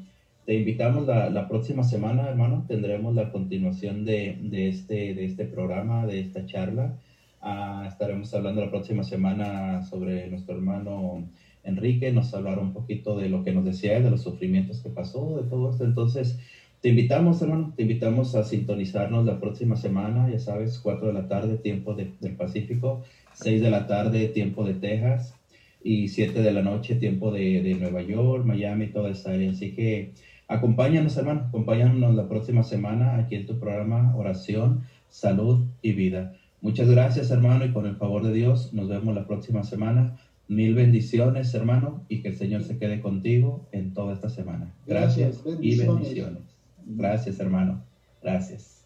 te 0.46 0.54
invitamos 0.56 1.08
la, 1.08 1.30
la, 1.30 1.48
próxima 1.48 1.84
semana, 1.84 2.30
hermano, 2.30 2.66
tendremos 2.68 3.16
la 3.16 3.32
continuación 3.32 4.06
de, 4.06 4.38
de, 4.42 4.70
este, 4.70 5.14
de 5.14 5.26
este 5.26 5.46
programa, 5.46 6.06
de 6.06 6.22
esta 6.22 6.46
charla. 6.46 6.98
Uh, 7.42 7.88
estaremos 7.88 8.34
hablando 8.34 8.62
la 8.62 8.70
próxima 8.70 9.04
semana 9.04 9.84
sobre 9.84 10.28
nuestro 10.28 10.56
hermano 10.56 11.28
Enrique, 11.64 12.12
nos 12.12 12.34
hablará 12.34 12.62
un 12.62 12.74
poquito 12.74 13.18
de 13.18 13.30
lo 13.30 13.44
que 13.44 13.52
nos 13.52 13.66
decía, 13.66 14.00
de 14.00 14.10
los 14.10 14.22
sufrimientos 14.22 14.82
que 14.82 14.90
pasó, 14.90 15.42
de 15.42 15.50
todo 15.50 15.70
esto. 15.70 15.84
Entonces, 15.84 16.40
te 16.82 16.90
invitamos, 16.90 17.42
hermano, 17.42 17.74
te 17.76 17.82
invitamos 17.82 18.36
a 18.36 18.44
sintonizarnos 18.44 19.26
la 19.26 19.40
próxima 19.40 19.76
semana, 19.76 20.30
ya 20.30 20.40
sabes, 20.40 20.80
4 20.80 21.08
de 21.08 21.14
la 21.14 21.28
tarde, 21.28 21.58
tiempo 21.58 21.94
de, 21.94 22.14
del 22.22 22.36
Pacífico, 22.36 23.04
6 23.38 23.62
de 23.62 23.70
la 23.70 23.86
tarde, 23.86 24.28
tiempo 24.30 24.66
de 24.66 24.74
Texas, 24.74 25.36
y 25.84 26.08
7 26.08 26.42
de 26.42 26.52
la 26.52 26.62
noche, 26.62 26.96
tiempo 26.96 27.32
de, 27.32 27.62
de 27.62 27.76
Nueva 27.76 28.02
York, 28.02 28.46
Miami, 28.46 28.88
toda 28.88 29.12
esa 29.12 29.32
área. 29.32 29.52
Así 29.52 29.74
que 29.74 30.14
acompáñanos, 30.48 31.16
hermano, 31.18 31.46
acompáñanos 31.48 32.16
la 32.16 32.28
próxima 32.28 32.64
semana 32.64 33.18
aquí 33.18 33.36
en 33.36 33.46
tu 33.46 33.60
programa 33.60 34.16
Oración, 34.16 34.82
Salud 35.10 35.66
y 35.84 35.94
Vida. 35.94 36.34
Muchas 36.62 36.90
gracias, 36.90 37.30
hermano, 37.30 37.66
y 37.66 37.72
con 37.72 37.86
el 37.86 37.96
favor 37.96 38.26
de 38.26 38.34
Dios, 38.34 38.74
nos 38.74 38.90
vemos 38.90 39.14
la 39.14 39.28
próxima 39.28 39.64
semana. 39.64 40.18
Mil 40.48 40.74
bendiciones, 40.74 41.54
hermano, 41.54 42.06
y 42.10 42.22
que 42.22 42.30
el 42.30 42.38
Señor 42.38 42.64
se 42.64 42.80
quede 42.80 43.02
contigo 43.02 43.68
en 43.72 43.94
toda 43.94 44.14
esta 44.14 44.30
semana. 44.30 44.74
Gracias, 44.88 45.44
gracias 45.44 45.44
bendiciones. 45.44 45.86
y 45.86 45.94
bendiciones. 45.94 46.44
Gracias, 46.88 47.40
hermano. 47.40 47.84
Gracias. 48.24 48.84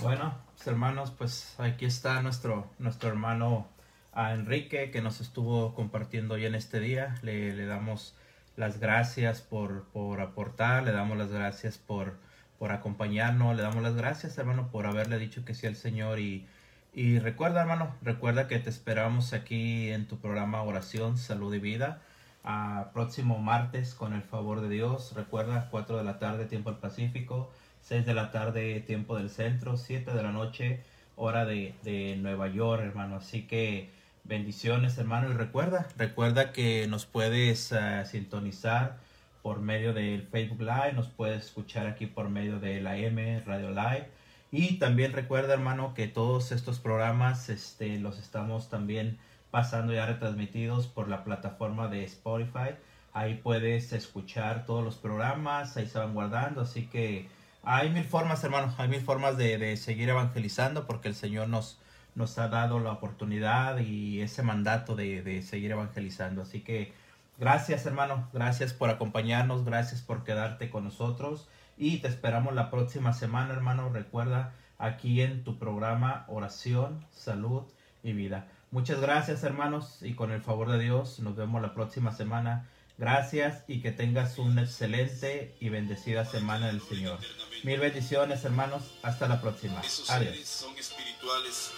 Bueno, 0.00 0.32
pues, 0.54 0.66
hermanos, 0.68 1.10
pues 1.10 1.54
aquí 1.58 1.84
está 1.84 2.22
nuestro, 2.22 2.70
nuestro 2.78 3.08
hermano 3.08 3.66
a 4.12 4.32
Enrique 4.32 4.92
que 4.92 5.02
nos 5.02 5.20
estuvo 5.20 5.74
compartiendo 5.74 6.34
hoy 6.34 6.46
en 6.46 6.54
este 6.54 6.78
día. 6.78 7.16
Le, 7.22 7.52
le 7.52 7.66
damos 7.66 8.14
las 8.56 8.78
gracias 8.78 9.40
por, 9.40 9.84
por, 9.86 10.20
aportar, 10.20 10.84
le 10.84 10.92
damos 10.92 11.18
las 11.18 11.30
gracias 11.32 11.78
por, 11.78 12.14
por 12.60 12.70
acompañarnos, 12.70 13.56
le 13.56 13.62
damos 13.62 13.82
las 13.82 13.96
gracias, 13.96 14.38
hermano, 14.38 14.68
por 14.70 14.86
haberle 14.86 15.18
dicho 15.18 15.44
que 15.44 15.54
sí 15.54 15.66
al 15.66 15.74
Señor. 15.74 16.20
Y, 16.20 16.46
y 16.94 17.18
recuerda, 17.18 17.60
hermano, 17.62 17.96
recuerda 18.00 18.46
que 18.46 18.60
te 18.60 18.70
esperamos 18.70 19.32
aquí 19.32 19.90
en 19.90 20.06
tu 20.06 20.18
programa 20.18 20.62
Oración, 20.62 21.18
Salud 21.18 21.52
y 21.54 21.58
Vida. 21.58 22.02
a 22.44 22.90
próximo 22.94 23.38
martes, 23.38 23.94
con 23.94 24.12
el 24.12 24.22
favor 24.22 24.60
de 24.60 24.68
Dios. 24.68 25.12
Recuerda, 25.16 25.68
4 25.70 25.98
de 25.98 26.04
la 26.04 26.18
tarde, 26.20 26.46
tiempo 26.46 26.70
del 26.70 26.78
Pacífico, 26.78 27.50
6 27.88 28.04
de 28.04 28.12
la 28.12 28.30
tarde, 28.30 28.80
tiempo 28.80 29.16
del 29.16 29.30
centro, 29.30 29.78
7 29.78 30.12
de 30.12 30.22
la 30.22 30.30
noche, 30.30 30.80
hora 31.16 31.46
de, 31.46 31.74
de 31.84 32.16
Nueva 32.16 32.48
York, 32.48 32.82
hermano. 32.82 33.16
Así 33.16 33.46
que 33.46 33.88
bendiciones, 34.24 34.98
hermano. 34.98 35.30
Y 35.30 35.32
recuerda, 35.32 35.88
recuerda 35.96 36.52
que 36.52 36.86
nos 36.86 37.06
puedes 37.06 37.72
uh, 37.72 38.04
sintonizar 38.04 38.98
por 39.40 39.60
medio 39.60 39.94
del 39.94 40.24
Facebook 40.24 40.60
Live, 40.60 40.92
nos 40.92 41.08
puedes 41.08 41.46
escuchar 41.46 41.86
aquí 41.86 42.04
por 42.04 42.28
medio 42.28 42.60
de 42.60 42.82
la 42.82 42.98
M 42.98 43.40
Radio 43.46 43.70
Live. 43.70 44.10
Y 44.50 44.78
también 44.78 45.14
recuerda, 45.14 45.54
hermano, 45.54 45.94
que 45.94 46.08
todos 46.08 46.52
estos 46.52 46.80
programas 46.80 47.48
este, 47.48 47.98
los 47.98 48.18
estamos 48.18 48.68
también 48.68 49.16
pasando 49.50 49.94
ya 49.94 50.04
retransmitidos 50.04 50.88
por 50.88 51.08
la 51.08 51.24
plataforma 51.24 51.88
de 51.88 52.04
Spotify. 52.04 52.76
Ahí 53.14 53.40
puedes 53.42 53.94
escuchar 53.94 54.66
todos 54.66 54.84
los 54.84 54.96
programas, 54.96 55.78
ahí 55.78 55.86
se 55.86 55.98
van 55.98 56.12
guardando. 56.12 56.60
Así 56.60 56.86
que 56.86 57.37
hay 57.62 57.90
mil 57.90 58.04
formas, 58.04 58.42
hermano, 58.44 58.74
hay 58.78 58.88
mil 58.88 59.00
formas 59.00 59.36
de, 59.36 59.58
de 59.58 59.76
seguir 59.76 60.08
evangelizando 60.08 60.86
porque 60.86 61.08
el 61.08 61.14
Señor 61.14 61.48
nos, 61.48 61.78
nos 62.14 62.38
ha 62.38 62.48
dado 62.48 62.80
la 62.80 62.92
oportunidad 62.92 63.78
y 63.78 64.20
ese 64.20 64.42
mandato 64.42 64.96
de, 64.96 65.22
de, 65.22 65.42
seguir 65.42 65.70
evangelizando. 65.70 66.42
Así 66.42 66.60
que 66.60 66.92
gracias 67.38 67.86
hermano, 67.86 68.28
gracias 68.32 68.72
por 68.72 68.90
acompañarnos, 68.90 69.64
gracias 69.64 70.02
por 70.02 70.24
quedarte 70.24 70.70
con 70.70 70.84
nosotros 70.84 71.48
y 71.76 71.98
te 71.98 72.08
esperamos 72.08 72.54
la 72.54 72.70
próxima 72.70 73.12
semana 73.12 73.54
hermano. 73.54 73.90
Recuerda 73.90 74.52
aquí 74.78 75.20
en 75.22 75.44
tu 75.44 75.58
programa 75.58 76.24
Oración, 76.28 77.06
Salud 77.12 77.62
y 78.02 78.12
Vida. 78.12 78.46
Muchas 78.70 79.00
gracias 79.00 79.44
hermanos 79.44 80.02
y 80.02 80.14
con 80.14 80.30
el 80.30 80.42
favor 80.42 80.70
de 80.70 80.78
Dios 80.78 81.20
nos 81.20 81.36
vemos 81.36 81.62
la 81.62 81.74
próxima 81.74 82.12
semana. 82.12 82.66
Gracias 82.98 83.62
y 83.68 83.80
que 83.80 83.92
tengas 83.92 84.38
una 84.38 84.62
excelente 84.62 85.54
y 85.60 85.68
bendecida 85.68 86.24
semana 86.24 86.66
del 86.66 86.82
Señor. 86.82 87.20
Mil 87.62 87.78
bendiciones 87.78 88.44
hermanos. 88.44 88.82
Hasta 89.02 89.28
la 89.28 89.40
próxima. 89.40 89.80
Adiós. 90.08 90.44
Son 90.44 90.76
espirituales 90.76 91.70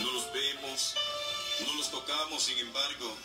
no 0.00 0.12
los 0.12 0.32
vemos, 0.32 0.94
no 1.66 1.74
los 1.74 1.90
tocamos, 1.90 2.42
sin 2.42 2.58
embargo, 2.58 3.16